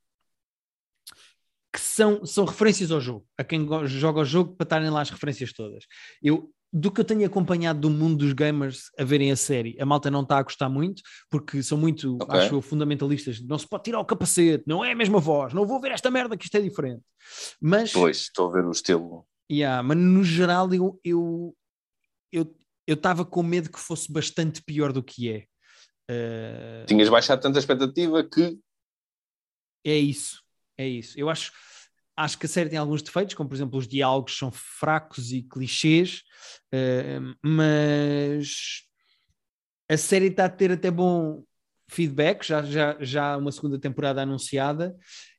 que 1.73 1.79
são, 1.79 2.23
são 2.23 2.45
referências 2.45 2.91
ao 2.91 3.01
jogo, 3.01 3.25
a 3.35 3.43
quem 3.43 3.67
joga 3.87 4.19
o 4.19 4.25
jogo 4.25 4.55
para 4.55 4.63
estarem 4.63 4.91
lá 4.91 5.01
as 5.01 5.09
referências 5.09 5.51
todas. 5.51 5.85
Eu, 6.21 6.53
do 6.71 6.91
que 6.91 7.01
eu 7.01 7.05
tenho 7.05 7.25
acompanhado 7.25 7.79
do 7.79 7.89
mundo 7.89 8.17
dos 8.17 8.31
gamers 8.31 8.91
a 8.97 9.03
verem 9.03 9.31
a 9.31 9.35
série, 9.35 9.75
a 9.81 9.85
malta 9.85 10.11
não 10.11 10.21
está 10.21 10.37
a 10.37 10.43
gostar 10.43 10.69
muito, 10.69 11.01
porque 11.31 11.63
são 11.63 11.75
muito, 11.75 12.15
okay. 12.21 12.41
acho 12.41 12.61
fundamentalistas. 12.61 13.41
Não 13.41 13.57
se 13.57 13.67
pode 13.67 13.85
tirar 13.85 13.99
o 13.99 14.05
capacete, 14.05 14.63
não 14.67 14.85
é 14.85 14.91
a 14.91 14.95
mesma 14.95 15.19
voz, 15.19 15.51
não 15.51 15.65
vou 15.65 15.81
ver 15.81 15.91
esta 15.91 16.11
merda 16.11 16.37
que 16.37 16.45
isto 16.45 16.55
é 16.55 16.61
diferente. 16.61 17.01
Mas. 17.59 17.91
Pois, 17.91 18.17
estou 18.17 18.49
a 18.49 18.53
ver 18.53 18.65
o 18.65 18.71
estilo. 18.71 19.25
Yeah, 19.51 19.81
mas 19.81 19.97
no 19.97 20.23
geral 20.23 20.71
eu 20.73 20.99
eu 21.03 21.55
eu 22.31 22.55
eu 22.85 22.95
estava 22.95 23.25
com 23.25 23.41
medo 23.41 23.71
que 23.71 23.79
fosse 23.79 24.11
bastante 24.11 24.61
pior 24.61 24.93
do 24.93 25.01
que 25.01 25.29
é. 25.29 25.45
Uh... 26.09 26.85
Tinhas 26.85 27.09
baixado 27.09 27.41
tanta 27.41 27.57
expectativa 27.57 28.23
que. 28.23 28.59
É 29.85 29.97
isso. 29.97 30.42
É 30.77 30.87
isso. 30.87 31.19
Eu 31.19 31.29
acho, 31.29 31.51
acho 32.17 32.37
que 32.37 32.45
a 32.45 32.49
série 32.49 32.69
tem 32.69 32.79
alguns 32.79 33.01
defeitos, 33.01 33.35
como 33.35 33.49
por 33.49 33.55
exemplo 33.55 33.77
os 33.77 33.87
diálogos 33.87 34.37
são 34.37 34.51
fracos 34.51 35.31
e 35.31 35.43
clichês, 35.43 36.23
uh, 36.73 37.35
mas 37.41 38.83
a 39.89 39.97
série 39.97 40.27
está 40.27 40.45
a 40.45 40.49
ter 40.49 40.71
até 40.71 40.89
bom 40.89 41.43
feedback, 41.89 42.45
já, 42.45 42.63
já, 42.63 42.97
já 42.99 43.37
uma 43.37 43.51
segunda 43.51 43.79
temporada 43.79 44.21
anunciada. 44.21 44.95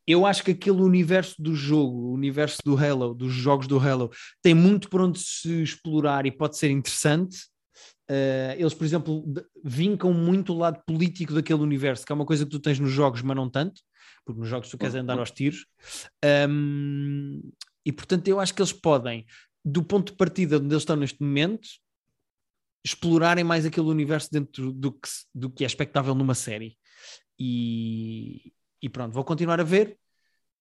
Eu 0.07 0.27
acho 0.27 0.45
que 0.45 0.51
aquele 0.51 0.83
universo 0.83 1.35
do 1.43 1.55
jogo, 1.55 1.97
o 1.97 2.13
universo 2.13 2.59
do 2.65 2.77
Halo, 2.77 3.15
dos 3.15 3.33
jogos 3.33 3.67
do 3.67 3.79
Halo, 3.79 4.11
tem 4.43 4.55
muito 4.55 4.89
por 4.89 5.01
onde 5.01 5.19
se 5.19 5.63
explorar 5.63 6.27
e 6.27 6.31
pode 6.31 6.59
ser 6.59 6.71
interessante. 6.71 7.39
Uh, 8.11 8.53
eles, 8.59 8.75
por 8.75 8.85
exemplo, 8.85 9.25
vincam 9.65 10.13
muito 10.13 10.53
o 10.53 10.59
lado 10.59 10.83
político 10.87 11.33
daquele 11.33 11.63
universo, 11.63 12.05
que 12.05 12.13
é 12.13 12.15
uma 12.15 12.27
coisa 12.27 12.45
que 12.45 12.51
tu 12.51 12.61
tens 12.61 12.79
nos 12.79 12.91
jogos, 12.91 13.23
mas 13.23 13.37
não 13.37 13.49
tanto 13.49 13.81
porque 14.25 14.41
nos 14.41 14.49
jogos 14.49 14.71
tu 14.71 14.79
queres 14.79 14.95
andar 14.95 15.19
aos 15.19 15.31
tiros. 15.31 15.67
Um, 16.49 17.41
e 17.85 17.93
portanto, 17.93 18.27
eu 18.29 18.41
acho 18.41 18.55
que 18.55 18.63
eles 18.63 18.73
podem, 18.73 19.27
do 19.65 19.83
ponto 19.83 20.13
de 20.13 20.17
partida 20.17 20.57
onde 20.57 20.67
eles 20.67 20.83
estão 20.83 20.97
neste 20.97 21.23
momento, 21.23 21.69
explorarem 22.85 23.45
mais 23.45 23.65
aquele 23.65 23.87
universo 23.87 24.31
dentro 24.31 24.73
do 24.73 24.93
que, 24.93 25.09
do 25.35 25.51
que 25.51 25.65
é 25.65 25.67
expectável 25.67 26.15
numa 26.15 26.35
série. 26.35 26.77
E, 27.39 28.53
e 28.81 28.89
pronto, 28.89 29.13
vou 29.13 29.25
continuar 29.25 29.61
a 29.61 29.65
ver 29.65 29.99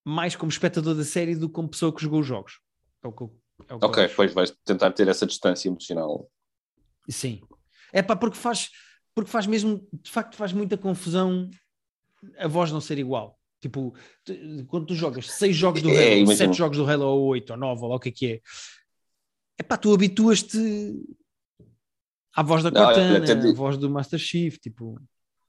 mais 0.05 0.35
como 0.35 0.51
espectador 0.51 0.95
da 0.95 1.03
série 1.03 1.35
do 1.35 1.47
que 1.47 1.53
como 1.53 1.69
pessoa 1.69 1.93
que 1.93 2.01
jogou 2.01 2.19
os 2.19 2.27
jogos. 2.27 2.59
É 3.01 3.07
o 3.07 3.11
que 3.11 3.23
eu, 3.23 3.39
é 3.69 3.73
o 3.73 3.79
que 3.79 3.85
ok, 3.85 4.07
depois 4.07 4.33
vais 4.33 4.51
tentar 4.65 4.91
ter 4.91 5.07
essa 5.07 5.25
distância 5.25 5.69
emocional. 5.69 6.29
Sim. 7.09 7.41
É 7.91 8.01
pá, 8.01 8.15
porque 8.15 8.37
faz, 8.37 8.69
porque 9.13 9.29
faz 9.29 9.45
mesmo, 9.45 9.87
de 9.91 10.09
facto, 10.09 10.35
faz 10.35 10.53
muita 10.53 10.77
confusão 10.77 11.49
a 12.37 12.47
voz 12.47 12.71
não 12.71 12.81
ser 12.81 12.97
igual. 12.97 13.39
Tipo, 13.61 13.93
quando 14.67 14.87
tu 14.87 14.95
jogas 14.95 15.31
seis 15.31 15.55
jogos 15.55 15.81
do 15.81 15.89
é, 15.89 16.21
Halo, 16.21 16.35
sete 16.35 16.57
jogos 16.57 16.77
do 16.77 16.89
Halo, 16.89 17.05
ou 17.05 17.27
oito, 17.27 17.51
ou 17.51 17.57
nove, 17.57 17.81
ou 17.81 17.89
lá 17.89 17.95
o 17.95 17.99
que 17.99 18.09
é 18.09 18.11
que 18.11 18.25
é, 18.27 18.41
é 19.57 19.63
pá, 19.63 19.77
tu 19.77 19.93
habituas-te 19.93 20.93
à 22.35 22.43
voz 22.43 22.63
da 22.63 22.71
Cortana, 22.71 23.49
à 23.49 23.53
voz 23.53 23.77
do 23.77 23.89
Master 23.89 24.19
Chief, 24.19 24.57
tipo... 24.57 24.99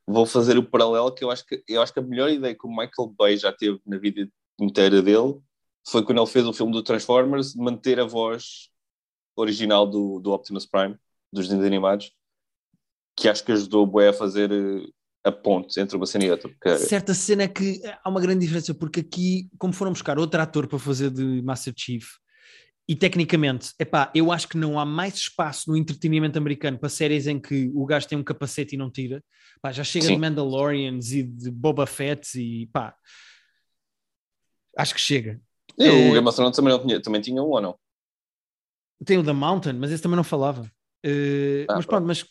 Vou 0.06 0.26
fazer 0.26 0.58
o 0.58 0.62
paralelo 0.62 1.12
que 1.12 1.24
eu 1.24 1.30
acho 1.30 1.44
que, 1.46 1.64
eu 1.66 1.82
acho 1.82 1.92
que 1.92 1.98
a 1.98 2.02
melhor 2.02 2.30
ideia 2.30 2.54
que 2.54 2.66
o 2.66 2.70
Michael 2.70 3.14
Bay 3.16 3.36
já 3.36 3.50
teve 3.50 3.80
na 3.86 3.96
vida 3.96 4.28
inteira 4.60 5.02
dele 5.02 5.40
foi 5.86 6.04
quando 6.04 6.18
ele 6.18 6.30
fez 6.30 6.46
o 6.46 6.52
filme 6.52 6.72
do 6.72 6.82
Transformers, 6.82 7.54
manter 7.54 7.98
a 7.98 8.04
voz 8.04 8.70
original 9.34 9.86
do, 9.86 10.20
do 10.20 10.30
Optimus 10.32 10.66
Prime, 10.66 10.96
dos 11.34 11.46
desenhos 11.46 11.66
animados, 11.66 12.12
que 13.16 13.28
acho 13.28 13.44
que 13.44 13.52
ajudou 13.52 13.84
o 13.84 13.86
Boé 13.86 14.08
a 14.08 14.12
fazer 14.12 14.50
eh, 14.50 14.86
a 15.24 15.32
ponte 15.32 15.78
entre 15.80 15.96
uma 15.96 16.06
cena 16.06 16.24
e 16.24 16.30
outra. 16.30 16.48
Porque... 16.48 16.78
Certa 16.78 17.14
cena 17.14 17.44
é 17.44 17.48
que 17.48 17.80
há 18.02 18.08
uma 18.08 18.20
grande 18.20 18.40
diferença, 18.40 18.74
porque 18.74 19.00
aqui, 19.00 19.48
como 19.58 19.72
foram 19.72 19.92
buscar 19.92 20.18
outro 20.18 20.40
ator 20.40 20.66
para 20.66 20.78
fazer 20.78 21.10
de 21.10 21.42
Master 21.42 21.72
Chief, 21.76 22.04
e 22.86 22.94
tecnicamente, 22.94 23.72
epá, 23.78 24.12
eu 24.14 24.30
acho 24.30 24.46
que 24.46 24.58
não 24.58 24.78
há 24.78 24.84
mais 24.84 25.14
espaço 25.14 25.70
no 25.70 25.76
entretenimento 25.76 26.36
americano 26.36 26.78
para 26.78 26.90
séries 26.90 27.26
em 27.26 27.40
que 27.40 27.70
o 27.74 27.86
gajo 27.86 28.06
tem 28.06 28.18
um 28.18 28.22
capacete 28.22 28.74
e 28.74 28.78
não 28.78 28.90
tira. 28.90 29.24
Pá, 29.62 29.72
já 29.72 29.82
chega 29.82 30.04
Sim. 30.04 30.14
de 30.14 30.20
Mandalorians 30.20 31.10
e 31.12 31.22
de 31.22 31.50
Boba 31.50 31.86
Fett 31.86 32.38
e 32.38 32.66
pá. 32.66 32.94
Acho 34.76 34.94
que 34.94 35.00
chega. 35.00 35.40
E 35.78 35.84
é... 35.86 36.10
o 36.10 36.12
Game 36.12 36.28
of 36.28 36.36
Thrones 36.36 36.54
também, 36.54 36.78
tinha, 36.78 37.00
também 37.00 37.20
tinha 37.22 37.42
um 37.42 37.48
ou 37.48 37.60
não? 37.60 37.78
Tem 39.02 39.16
o 39.16 39.24
The 39.24 39.32
Mountain, 39.32 39.74
mas 39.74 39.90
esse 39.90 40.02
também 40.02 40.16
não 40.16 40.24
falava. 40.24 40.70
Uh, 41.04 41.66
ah, 41.68 41.76
mas 41.76 41.86
pronto, 41.86 42.06
mas 42.06 42.24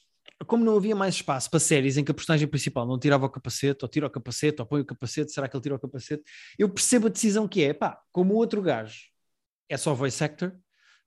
como 0.48 0.66
não 0.66 0.76
havia 0.76 0.96
mais 0.96 1.16
espaço 1.16 1.50
para 1.50 1.60
séries 1.60 1.96
em 1.98 2.04
que 2.04 2.12
a 2.12 2.14
personagem 2.14 2.48
principal 2.48 2.86
não 2.88 3.00
tirava 3.00 3.26
o 3.26 3.30
capacete, 3.30 3.84
ou 3.84 3.90
tira 3.90 4.08
o 4.08 4.10
capacete, 4.10 4.62
ou 4.62 4.66
põe 4.66 4.82
o 4.82 4.86
capacete, 4.86 5.32
será 5.32 5.48
que 5.48 5.56
ele 5.56 5.64
tira 5.64 5.76
o 5.76 5.80
capacete? 5.80 6.24
Eu 6.58 6.70
percebo 6.70 7.08
a 7.08 7.10
decisão 7.10 7.48
que 7.48 7.64
é, 7.64 7.74
pá, 7.74 8.00
como 8.12 8.34
o 8.34 8.38
outro 8.38 8.62
gajo 8.62 9.10
é 9.70 9.78
só 9.78 9.94
voice 9.94 10.24
actor, 10.24 10.56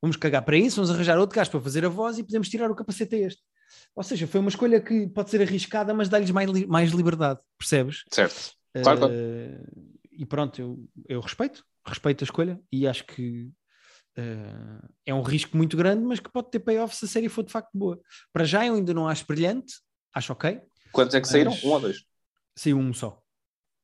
vamos 0.00 0.16
cagar 0.16 0.42
para 0.42 0.56
isso, 0.56 0.76
vamos 0.76 0.90
arranjar 0.90 1.18
outro 1.18 1.36
gajo 1.36 1.50
para 1.50 1.60
fazer 1.60 1.84
a 1.84 1.88
voz 1.88 2.18
e 2.18 2.22
podemos 2.22 2.48
tirar 2.48 2.70
o 2.70 2.74
capacete 2.74 3.16
a 3.16 3.18
este. 3.26 3.42
Ou 3.94 4.02
seja, 4.02 4.26
foi 4.26 4.40
uma 4.40 4.48
escolha 4.48 4.80
que 4.80 5.06
pode 5.08 5.30
ser 5.30 5.42
arriscada, 5.42 5.92
mas 5.92 6.08
dá-lhes 6.08 6.30
mais, 6.30 6.50
mais 6.66 6.90
liberdade, 6.92 7.40
percebes? 7.58 8.04
Certo. 8.12 8.54
Claro, 8.82 9.06
uh, 9.06 9.90
E 10.12 10.24
pronto, 10.24 10.60
eu, 10.60 10.88
eu 11.08 11.20
respeito, 11.20 11.64
respeito 11.84 12.22
a 12.22 12.26
escolha 12.26 12.60
e 12.70 12.86
acho 12.86 13.04
que 13.04 13.50
Uh, 14.18 14.88
é 15.04 15.12
um 15.12 15.20
risco 15.20 15.56
muito 15.56 15.76
grande, 15.76 16.02
mas 16.02 16.18
que 16.18 16.30
pode 16.30 16.50
ter 16.50 16.60
payoff 16.60 16.96
se 16.96 17.04
a 17.04 17.08
série 17.08 17.28
for 17.28 17.44
de 17.44 17.52
facto 17.52 17.70
boa. 17.74 18.00
Para 18.32 18.44
já 18.44 18.66
eu 18.66 18.74
ainda 18.74 18.94
não 18.94 19.06
acho 19.06 19.26
brilhante, 19.26 19.74
acho 20.14 20.32
ok. 20.32 20.60
Quantos 20.90 21.14
é 21.14 21.20
que 21.20 21.28
saíram? 21.28 21.52
Um 21.62 21.70
ou 21.70 21.80
dois? 21.80 22.04
Saiu 22.56 22.78
um 22.78 22.94
só. 22.94 23.20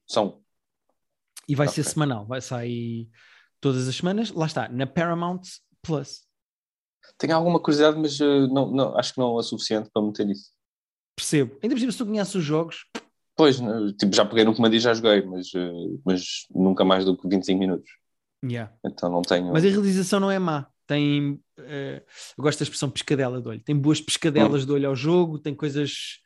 São. 0.08 0.42
E 1.46 1.54
vai 1.54 1.66
okay. 1.66 1.82
ser 1.82 1.90
semanal, 1.90 2.26
vai 2.26 2.40
sair 2.40 3.10
todas 3.60 3.86
as 3.86 3.94
semanas. 3.94 4.30
Lá 4.30 4.46
está, 4.46 4.68
na 4.68 4.86
Paramount 4.86 5.42
Plus. 5.82 6.22
Tenho 7.18 7.36
alguma 7.36 7.60
curiosidade, 7.60 7.98
mas 7.98 8.18
uh, 8.20 8.46
não, 8.48 8.70
não, 8.70 8.98
acho 8.98 9.12
que 9.12 9.20
não 9.20 9.38
é 9.38 9.42
suficiente 9.42 9.90
para 9.92 10.02
meter 10.02 10.28
isso. 10.30 10.50
Percebo. 11.14 11.58
Ainda 11.62 11.74
por 11.74 11.80
cima, 11.80 11.92
se 11.92 11.98
tu 11.98 12.06
conheces 12.06 12.34
os 12.34 12.44
jogos. 12.44 12.86
Pois, 13.36 13.56
tipo, 13.98 14.14
já 14.14 14.24
peguei 14.24 14.44
no 14.44 14.54
comando 14.54 14.74
e 14.74 14.80
já 14.80 14.94
joguei, 14.94 15.22
mas, 15.22 15.52
uh, 15.52 16.00
mas 16.04 16.46
nunca 16.50 16.84
mais 16.84 17.04
do 17.04 17.16
que 17.16 17.28
25 17.28 17.58
minutos. 17.58 17.90
Yeah. 18.44 18.72
Então 18.84 19.10
não 19.10 19.22
tenho. 19.22 19.52
Mas 19.52 19.64
a 19.64 19.68
realização 19.68 20.20
não 20.20 20.30
é 20.30 20.38
má. 20.38 20.66
Tem. 20.86 21.32
Uh, 21.58 22.02
eu 22.36 22.42
gosto 22.42 22.58
da 22.58 22.64
expressão 22.64 22.90
pescadela 22.90 23.40
de 23.40 23.48
olho. 23.48 23.60
Tem 23.60 23.76
boas 23.76 24.00
pescadelas 24.00 24.62
hum. 24.62 24.66
de 24.66 24.72
olho 24.72 24.88
ao 24.88 24.96
jogo, 24.96 25.38
tem 25.38 25.54
coisas. 25.54 26.18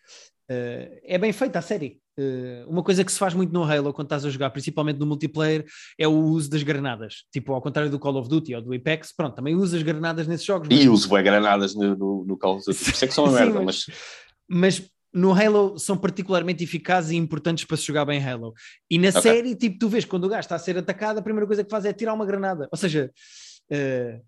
Uh, 0.50 0.96
é 1.04 1.18
bem 1.18 1.32
feita 1.32 1.58
a 1.58 1.62
série. 1.62 2.00
Uh, 2.18 2.66
uma 2.66 2.82
coisa 2.82 3.04
que 3.04 3.12
se 3.12 3.18
faz 3.18 3.34
muito 3.34 3.52
no 3.52 3.62
Halo 3.62 3.92
quando 3.92 4.06
estás 4.06 4.24
a 4.24 4.30
jogar, 4.30 4.48
principalmente 4.48 4.98
no 4.98 5.04
multiplayer, 5.04 5.66
é 5.98 6.08
o 6.08 6.12
uso 6.12 6.48
das 6.48 6.62
granadas. 6.62 7.24
Tipo, 7.30 7.52
ao 7.52 7.60
contrário 7.60 7.90
do 7.90 7.98
Call 7.98 8.16
of 8.16 8.28
Duty 8.28 8.54
ou 8.54 8.62
do 8.62 8.72
Apex, 8.72 9.12
pronto, 9.14 9.34
também 9.34 9.54
usas 9.54 9.82
granadas 9.82 10.26
nesses 10.26 10.46
jogos. 10.46 10.68
E 10.70 10.88
uso 10.88 11.10
bem 11.10 11.22
granadas 11.22 11.74
no, 11.74 11.94
no, 11.94 12.24
no, 12.24 12.38
Call 12.38 12.56
of 12.56 12.64
Duty. 12.64 12.90
Isso 12.90 13.04
é 13.04 13.08
que 13.08 13.12
são 13.12 13.24
uma 13.24 13.32
merda, 13.38 13.60
mas... 13.60 13.84
mas... 14.48 14.90
no 15.16 15.32
Halo 15.32 15.78
são 15.78 15.96
particularmente 15.96 16.62
eficazes 16.62 17.10
e 17.10 17.16
importantes 17.16 17.64
para 17.64 17.76
se 17.78 17.84
jogar 17.84 18.04
bem 18.04 18.22
Halo. 18.22 18.52
E 18.90 18.98
na 18.98 19.08
okay. 19.08 19.22
série, 19.22 19.54
tipo, 19.54 19.78
tu 19.78 19.88
vês 19.88 20.04
quando 20.04 20.24
o 20.24 20.28
gajo 20.28 20.40
está 20.40 20.56
a 20.56 20.58
ser 20.58 20.76
atacado, 20.76 21.18
a 21.18 21.22
primeira 21.22 21.46
coisa 21.46 21.64
que 21.64 21.70
faz 21.70 21.86
é 21.86 21.92
tirar 21.92 22.12
uma 22.12 22.26
granada. 22.26 22.68
Ou 22.70 22.76
seja, 22.76 23.10
uh, 23.70 24.22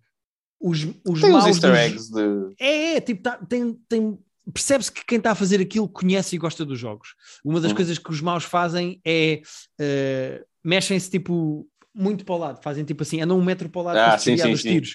os, 0.59 0.87
os 1.07 1.21
tem 1.21 1.31
maus. 1.31 1.45
Os 1.45 1.51
easter 1.51 1.75
eggs 1.75 2.11
de... 2.11 2.55
É, 2.59 2.97
é, 2.97 3.01
tipo, 3.03 3.23
tá, 3.23 3.37
tem, 3.37 3.79
tem 3.87 4.19
percebe-se 4.51 4.91
que 4.91 5.05
quem 5.05 5.19
está 5.19 5.33
a 5.33 5.35
fazer 5.35 5.61
aquilo 5.61 5.87
conhece 5.87 6.37
e 6.37 6.39
gosta 6.39 6.65
dos 6.65 6.79
jogos. 6.79 7.15
Uma 7.45 7.61
das 7.61 7.71
uhum. 7.71 7.77
coisas 7.77 7.99
que 7.99 8.11
os 8.11 8.23
maus 8.23 8.45
fazem 8.45 8.99
é 9.05 9.43
uh, 9.79 10.45
mexem-se 10.65 11.11
tipo 11.11 11.69
muito 11.95 12.25
para 12.25 12.35
o 12.35 12.39
lado, 12.39 12.63
fazem 12.63 12.85
tipo 12.85 13.03
assim, 13.03 13.21
andam 13.21 13.39
um 13.39 13.45
metro 13.45 13.69
para 13.69 13.81
o 13.81 13.85
lado 13.85 13.99
ah, 13.99 14.09
para 14.11 14.19
sim, 14.19 14.39
sim, 14.39 14.53
os 14.53 14.63
tiros. 14.63 14.95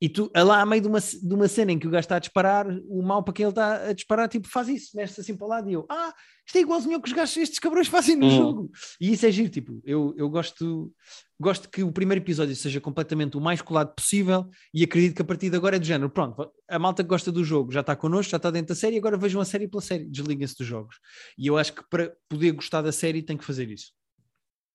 E 0.00 0.08
tu, 0.08 0.30
lá 0.34 0.60
a 0.60 0.66
meio 0.66 0.82
de 0.82 0.88
uma, 0.88 1.00
de 1.00 1.34
uma 1.34 1.48
cena 1.48 1.72
em 1.72 1.78
que 1.78 1.86
o 1.86 1.90
gajo 1.90 2.00
está 2.00 2.16
a 2.16 2.20
disparar, 2.20 2.66
o 2.88 3.02
mal 3.02 3.22
para 3.22 3.32
quem 3.32 3.44
ele 3.44 3.52
está 3.52 3.88
a 3.88 3.92
disparar, 3.92 4.28
tipo, 4.28 4.48
faz 4.48 4.68
isso, 4.68 4.96
mexe-se 4.96 5.20
assim 5.20 5.36
para 5.36 5.46
o 5.46 5.48
lado 5.48 5.70
e 5.70 5.72
eu, 5.72 5.86
ah, 5.88 6.12
isto 6.46 6.56
é 6.56 6.60
igualzinho 6.60 6.96
ao 6.96 7.00
que 7.00 7.08
os 7.08 7.14
gajos, 7.14 7.36
estes 7.36 7.58
cabrões 7.58 7.86
fazem 7.88 8.16
no 8.16 8.26
uhum. 8.26 8.36
jogo. 8.36 8.70
E 9.00 9.12
isso 9.12 9.24
é 9.24 9.30
giro, 9.30 9.48
tipo, 9.48 9.80
eu, 9.84 10.12
eu 10.16 10.28
gosto, 10.28 10.92
gosto 11.40 11.70
que 11.70 11.82
o 11.82 11.92
primeiro 11.92 12.22
episódio 12.22 12.54
seja 12.54 12.80
completamente 12.80 13.36
o 13.36 13.40
mais 13.40 13.62
colado 13.62 13.94
possível 13.94 14.48
e 14.74 14.82
acredito 14.84 15.14
que 15.14 15.22
a 15.22 15.24
partir 15.24 15.48
de 15.48 15.56
agora 15.56 15.76
é 15.76 15.78
do 15.78 15.86
género, 15.86 16.10
pronto, 16.10 16.52
a 16.68 16.78
malta 16.78 17.02
que 17.02 17.08
gosta 17.08 17.30
do 17.30 17.44
jogo 17.44 17.72
já 17.72 17.80
está 17.80 17.94
connosco, 17.96 18.30
já 18.30 18.36
está 18.36 18.50
dentro 18.50 18.74
da 18.74 18.74
série, 18.74 18.98
agora 18.98 19.16
vejam 19.16 19.40
a 19.40 19.44
série 19.44 19.68
pela 19.68 19.80
série, 19.80 20.04
desliguem-se 20.04 20.56
dos 20.58 20.66
jogos. 20.66 20.96
E 21.38 21.46
eu 21.46 21.56
acho 21.56 21.72
que 21.72 21.82
para 21.88 22.14
poder 22.28 22.52
gostar 22.52 22.82
da 22.82 22.92
série 22.92 23.22
tem 23.22 23.36
que 23.36 23.44
fazer 23.44 23.70
isso. 23.70 23.92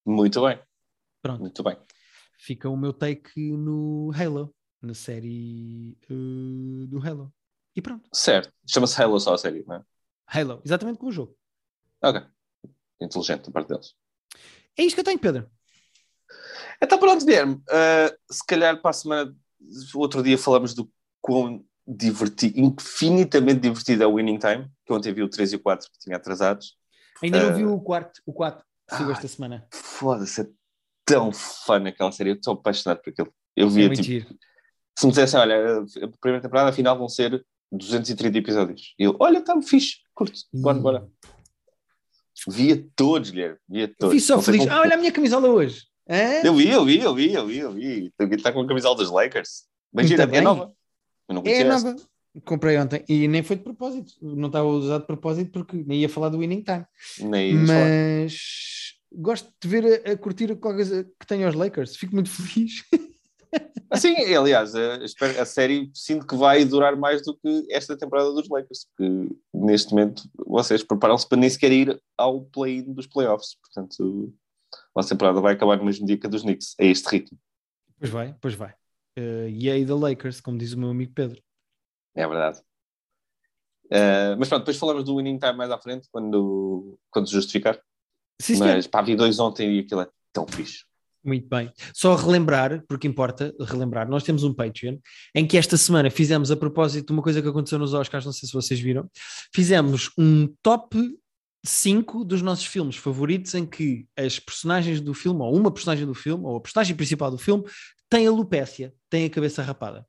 Muito 0.05 0.41
bem. 0.41 0.59
Pronto. 1.21 1.41
Muito 1.41 1.61
bem. 1.61 1.77
Fica 2.39 2.69
o 2.69 2.77
meu 2.77 2.93
take 2.93 3.51
no 3.51 4.11
Halo 4.15 4.55
na 4.81 4.93
série 4.93 5.97
uh, 6.09 6.87
do 6.87 7.05
Halo. 7.05 7.33
E 7.75 7.81
pronto. 7.81 8.09
Certo. 8.13 8.51
Chama-se 8.67 9.01
Halo 9.01 9.19
só 9.19 9.33
a 9.33 9.37
série, 9.37 9.63
não 9.65 9.75
é? 9.75 9.83
Halo, 10.27 10.61
exatamente 10.65 10.97
como 10.97 11.09
o 11.09 11.13
jogo. 11.13 11.37
Ok. 12.01 12.21
Inteligente 13.01 13.45
da 13.45 13.51
parte 13.51 13.69
deles. 13.69 13.95
É 14.77 14.83
isto 14.83 14.95
que 14.95 15.01
eu 15.01 15.05
tenho, 15.05 15.19
Pedro. 15.19 15.49
Então 16.81 16.97
pronto, 16.97 17.25
Guilherme. 17.25 17.55
Uh, 17.55 18.33
se 18.33 18.45
calhar 18.45 18.81
para 18.81 18.91
a 18.91 18.93
semana, 18.93 19.35
outro 19.93 20.23
dia 20.23 20.37
falamos 20.37 20.73
do 20.73 20.91
quão 21.21 21.65
divertido, 21.85 22.59
infinitamente 22.59 23.61
divertido 23.61 24.03
é 24.03 24.07
o 24.07 24.15
Winning 24.15 24.37
Time, 24.37 24.71
que 24.85 24.93
ontem 24.93 25.11
vi 25.11 25.23
o 25.23 25.29
3 25.29 25.53
e 25.53 25.55
o 25.55 25.59
4 25.59 25.89
que 25.91 25.99
tinha 25.99 26.17
atrasados. 26.17 26.77
Ainda 27.21 27.43
não 27.43 27.51
uh, 27.51 27.55
vi 27.55 27.65
o 27.65 27.79
quarto, 27.81 28.21
o 28.25 28.31
4, 28.31 28.63
que 28.63 28.95
ah, 28.95 29.11
esta 29.11 29.27
semana. 29.27 29.67
Foda-se, 29.73 30.41
é 30.41 30.47
tão 31.03 31.31
fã 31.31 31.83
aquela 31.87 32.11
série, 32.11 32.29
eu 32.29 32.35
estou 32.35 32.53
apaixonado 32.53 33.01
por 33.01 33.09
aquilo. 33.09 33.33
Eu 33.55 33.69
vi 33.69 33.85
é 33.85 33.89
tipo, 33.89 34.35
se 34.99 35.05
me 35.05 35.13
dissessem, 35.13 35.39
olha, 35.39 35.79
a 35.79 36.07
primeira 36.19 36.41
temporada, 36.41 36.69
afinal 36.69 36.97
vão 36.97 37.07
ser 37.07 37.41
230 37.71 38.37
episódios. 38.37 38.93
E 38.99 39.03
eu, 39.03 39.15
olha, 39.17 39.37
está-me 39.37 39.65
fixe, 39.65 39.99
curto, 40.13 40.37
bora, 40.53 40.79
bora. 40.79 41.07
Via 42.49 42.85
todos, 42.97 43.29
Guilherme, 43.29 43.57
via 43.69 43.87
todos. 43.97 44.13
Vi 44.13 44.19
só 44.19 44.41
feliz. 44.41 44.63
Como... 44.63 44.73
Ah, 44.73 44.81
olha 44.81 44.95
a 44.95 44.97
minha 44.97 45.11
camisola 45.11 45.47
hoje. 45.47 45.83
É? 46.05 46.45
Eu 46.45 46.53
vi, 46.53 46.69
eu 46.69 46.83
vi, 46.83 46.99
eu 46.99 47.15
vi, 47.15 47.31
eu 47.31 47.47
vi, 47.47 47.57
eu 47.59 47.71
vi. 47.71 48.11
Está 48.31 48.51
com 48.51 48.59
a 48.59 48.67
camisola 48.67 48.97
dos 48.97 49.09
Lakers. 49.09 49.63
Gira, 49.99 50.23
é 50.23 50.41
nova. 50.41 50.73
é 51.45 51.63
nova. 51.63 51.95
Comprei 52.43 52.77
ontem 52.77 53.03
e 53.07 53.25
nem 53.27 53.41
foi 53.41 53.55
de 53.55 53.63
propósito. 53.63 54.13
Não 54.21 54.47
estava 54.47 54.67
usado 54.67 55.01
de 55.01 55.07
propósito 55.07 55.51
porque 55.51 55.81
nem 55.87 56.01
ia 56.01 56.09
falar 56.09 56.27
do 56.27 56.39
Winning 56.39 56.63
Time. 56.63 56.85
Nem 57.21 57.53
Mas 57.55 58.97
falar. 59.11 59.23
gosto 59.23 59.49
de 59.61 59.67
ver 59.67 60.01
a, 60.05 60.11
a 60.11 60.17
curtir 60.17 60.47
qualquer 60.57 60.75
coisa 60.75 61.03
que 61.17 61.25
tenha 61.25 61.47
os 61.47 61.55
Lakers. 61.55 61.95
Fico 61.95 62.13
muito 62.13 62.29
feliz. 62.35 62.83
Assim, 63.89 64.15
aliás, 64.35 64.75
a, 64.75 64.97
a, 65.41 65.45
série 65.45 65.89
sinto 65.95 66.27
que 66.27 66.35
vai 66.35 66.63
durar 66.63 66.95
mais 66.95 67.23
do 67.23 67.35
que 67.35 67.65
esta 67.71 67.97
temporada 67.97 68.31
dos 68.31 68.47
Lakers, 68.47 68.85
porque 68.85 69.35
neste 69.51 69.91
momento 69.91 70.29
vocês 70.45 70.83
preparam-se 70.83 71.27
para 71.27 71.39
nem 71.39 71.49
sequer 71.49 71.71
ir 71.71 72.01
ao 72.15 72.41
play-in 72.41 72.93
dos 72.93 73.07
playoffs, 73.07 73.55
portanto 73.55 74.31
a 74.95 75.03
temporada 75.03 75.41
vai 75.41 75.53
acabar 75.53 75.77
no 75.77 75.85
mesmo 75.85 76.05
dia 76.05 76.17
que 76.17 76.27
a 76.27 76.29
dos 76.29 76.43
Knicks, 76.43 76.75
a 76.79 76.83
este 76.83 77.07
ritmo. 77.09 77.37
Pois 77.97 78.11
vai, 78.11 78.35
pois 78.39 78.53
vai. 78.53 78.71
Uh, 79.17 79.49
e 79.49 79.69
aí 79.69 79.85
da 79.85 79.95
Lakers, 79.95 80.39
como 80.39 80.57
diz 80.57 80.73
o 80.73 80.79
meu 80.79 80.89
amigo 80.89 81.13
Pedro. 81.13 81.41
É 82.15 82.27
verdade. 82.27 82.59
Uh, 83.85 84.37
mas 84.37 84.47
pronto, 84.47 84.61
depois 84.61 84.77
falamos 84.77 85.03
do 85.03 85.17
winning 85.17 85.39
time 85.39 85.53
mais 85.53 85.71
à 85.71 85.79
frente, 85.79 86.07
quando, 86.11 86.99
quando 87.09 87.29
justificar. 87.29 87.81
Sim, 88.39 88.59
mas 88.59 88.87
pá, 88.87 89.01
vi 89.01 89.15
dois 89.15 89.39
ontem 89.39 89.77
e 89.77 89.79
aquilo 89.79 90.01
é 90.01 90.09
tão 90.31 90.47
fixe. 90.47 90.85
Muito 91.23 91.47
bem. 91.49 91.71
Só 91.93 92.15
relembrar, 92.15 92.83
porque 92.87 93.07
importa 93.07 93.53
relembrar, 93.59 94.09
nós 94.09 94.23
temos 94.23 94.43
um 94.43 94.53
Patreon 94.53 94.97
em 95.35 95.45
que 95.45 95.57
esta 95.57 95.75
semana 95.75 96.09
fizemos 96.09 96.49
a 96.49 96.55
propósito 96.55 97.07
de 97.07 97.13
uma 97.13 97.21
coisa 97.21 97.41
que 97.41 97.47
aconteceu 97.47 97.77
nos 97.77 97.93
Oscars, 97.93 98.25
não 98.25 98.31
sei 98.31 98.47
se 98.47 98.53
vocês 98.53 98.79
viram, 98.79 99.09
fizemos 99.53 100.11
um 100.17 100.47
top 100.63 100.97
5 101.65 102.23
dos 102.23 102.41
nossos 102.41 102.65
filmes 102.65 102.95
favoritos 102.95 103.53
em 103.53 103.65
que 103.65 104.07
as 104.17 104.39
personagens 104.39 105.01
do 105.01 105.13
filme, 105.13 105.41
ou 105.41 105.55
uma 105.55 105.71
personagem 105.71 106.05
do 106.05 106.13
filme, 106.13 106.45
ou 106.45 106.57
a 106.57 106.61
personagem 106.61 106.95
principal 106.95 107.29
do 107.29 107.37
filme, 107.37 107.65
tem 108.09 108.25
alopécia, 108.25 108.93
tem 109.09 109.25
a 109.25 109.29
cabeça 109.29 109.61
rapada. 109.61 110.05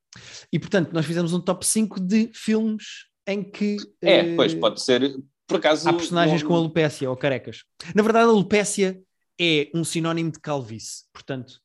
E 0.52 0.58
portanto, 0.58 0.92
nós 0.92 1.04
fizemos 1.04 1.32
um 1.32 1.40
top 1.40 1.66
5 1.66 2.00
de 2.00 2.30
filmes 2.32 2.84
em 3.26 3.42
que. 3.42 3.76
É, 4.00 4.22
uh, 4.22 4.36
pois 4.36 4.54
pode 4.54 4.80
ser. 4.80 5.16
Por 5.46 5.56
acaso. 5.56 5.88
Há 5.88 5.92
personagens 5.92 6.42
não... 6.42 6.48
com 6.48 6.56
alopécia 6.56 7.10
ou 7.10 7.16
carecas. 7.16 7.64
Na 7.94 8.02
verdade, 8.02 8.26
a 8.26 8.28
alopécia 8.28 9.00
é 9.40 9.70
um 9.74 9.82
sinónimo 9.82 10.30
de 10.30 10.38
calvície. 10.38 11.06
Portanto, 11.12 11.60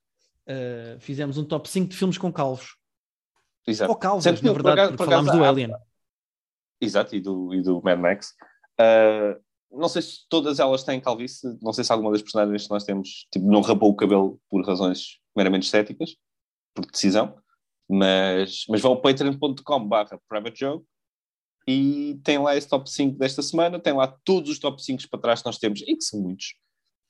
uh, 0.48 1.00
fizemos 1.00 1.38
um 1.38 1.44
top 1.44 1.70
5 1.70 1.90
de 1.90 1.98
filmes 1.98 2.18
com 2.18 2.32
calvos. 2.32 2.78
Exato. 3.68 3.92
Ou 3.92 3.98
calvos, 3.98 4.26
na 4.26 4.54
verdade, 4.54 4.80
acaso, 4.80 4.96
porque 4.96 5.12
falámos 5.12 5.32
do 5.32 5.44
Alien. 5.44 5.72
Exato, 6.80 7.16
e 7.16 7.20
do, 7.20 7.54
e 7.54 7.62
do 7.62 7.82
Mad 7.82 8.00
Max. 8.00 8.34
Uh, 8.80 9.44
não 9.72 9.90
sei 9.90 10.02
se 10.02 10.28
todas 10.30 10.60
elas 10.60 10.84
têm 10.84 11.02
calvície, 11.02 11.58
não 11.62 11.74
sei 11.74 11.84
se 11.84 11.92
alguma 11.92 12.12
das 12.12 12.22
personagens 12.22 12.64
que 12.64 12.70
nós 12.70 12.84
temos 12.84 13.28
tipo, 13.32 13.46
não 13.46 13.62
rapou 13.62 13.90
o 13.90 13.96
cabelo 13.96 14.40
por 14.50 14.66
razões 14.66 15.20
meramente 15.36 15.66
estéticas, 15.66 16.16
por 16.74 16.86
decisão, 16.86 17.38
mas, 17.90 18.66
mas 18.70 18.82
vão 18.82 18.92
ao 18.92 19.02
patreon.com 19.02 19.88
barra 19.88 20.20
private 20.30 20.60
joke 20.60 20.86
e 21.68 22.20
tem 22.24 22.38
lá 22.38 22.56
esse 22.56 22.70
top 22.70 22.90
5 22.90 23.18
desta 23.18 23.42
semana, 23.42 23.80
tem 23.80 23.94
lá 23.94 24.08
todos 24.24 24.50
os 24.50 24.60
top 24.60 24.82
5 24.82 25.10
para 25.10 25.20
trás 25.20 25.42
que 25.42 25.48
nós 25.48 25.58
temos, 25.58 25.82
e 25.82 25.96
que 25.96 26.04
são 26.04 26.22
muitos, 26.22 26.54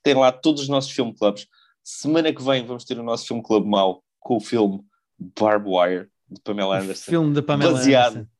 tem 0.06 0.14
lá 0.14 0.30
todos 0.30 0.62
os 0.62 0.68
nossos 0.68 0.92
filme 0.92 1.12
clubs. 1.12 1.48
Semana 1.82 2.32
que 2.32 2.40
vem 2.40 2.64
vamos 2.64 2.84
ter 2.84 2.96
o 2.96 3.02
nosso 3.02 3.26
filme 3.26 3.42
club 3.42 3.66
mau 3.66 4.04
com 4.20 4.36
o 4.36 4.40
filme 4.40 4.80
Barb 5.18 5.66
Wire, 5.66 6.08
de 6.30 6.40
Pamela 6.42 6.78
Anderson. 6.78 7.02
O 7.02 7.10
filme 7.10 7.34
da 7.34 7.42
Pamela 7.42 7.72
baseado, 7.72 8.12
Anderson. 8.12 8.30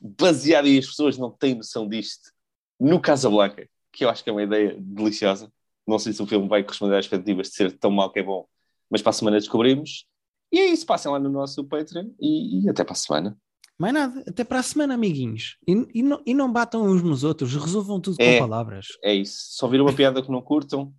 Baseado, 0.00 0.66
e 0.66 0.78
as 0.78 0.86
pessoas 0.86 1.16
não 1.16 1.30
têm 1.30 1.54
noção 1.54 1.88
disto, 1.88 2.32
no 2.80 3.00
Casablanca, 3.00 3.68
que 3.92 4.04
eu 4.04 4.10
acho 4.10 4.24
que 4.24 4.30
é 4.30 4.32
uma 4.32 4.42
ideia 4.42 4.76
deliciosa. 4.80 5.48
Não 5.86 5.96
sei 5.96 6.12
se 6.12 6.20
o 6.20 6.26
filme 6.26 6.48
vai 6.48 6.64
corresponder 6.64 6.96
às 6.96 7.04
expectativas 7.04 7.50
de 7.50 7.54
ser 7.54 7.70
tão 7.78 7.92
mal 7.92 8.10
que 8.10 8.18
é 8.18 8.22
bom, 8.24 8.44
mas 8.90 9.00
para 9.00 9.10
a 9.10 9.12
semana 9.12 9.38
descobrimos. 9.38 10.06
E 10.50 10.58
é 10.58 10.66
isso, 10.66 10.84
passem 10.84 11.10
lá 11.10 11.20
no 11.20 11.30
nosso 11.30 11.62
Patreon 11.64 12.10
e, 12.20 12.64
e 12.64 12.68
até 12.68 12.82
para 12.82 12.94
a 12.94 12.96
semana. 12.96 13.38
Mais 13.78 13.94
nada, 13.94 14.24
até 14.28 14.44
para 14.44 14.60
a 14.60 14.62
semana, 14.62 14.94
amiguinhos. 14.94 15.56
E, 15.66 15.72
e, 15.94 16.02
não, 16.02 16.22
e 16.26 16.34
não 16.34 16.52
batam 16.52 16.84
uns 16.84 17.02
nos 17.02 17.24
outros, 17.24 17.54
resolvam 17.54 18.00
tudo 18.00 18.16
é, 18.20 18.34
com 18.34 18.44
palavras. 18.46 18.86
É 19.02 19.14
isso. 19.14 19.56
Se 19.56 19.64
ouvir 19.64 19.80
uma 19.80 19.92
piada 19.92 20.22
que 20.22 20.30
não 20.30 20.42
curtam, 20.42 20.92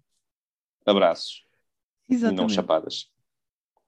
abraços. 0.91 1.45
Exatamente. 2.09 2.39
E 2.39 2.41
não 2.41 2.49
chapadas. 2.49 3.12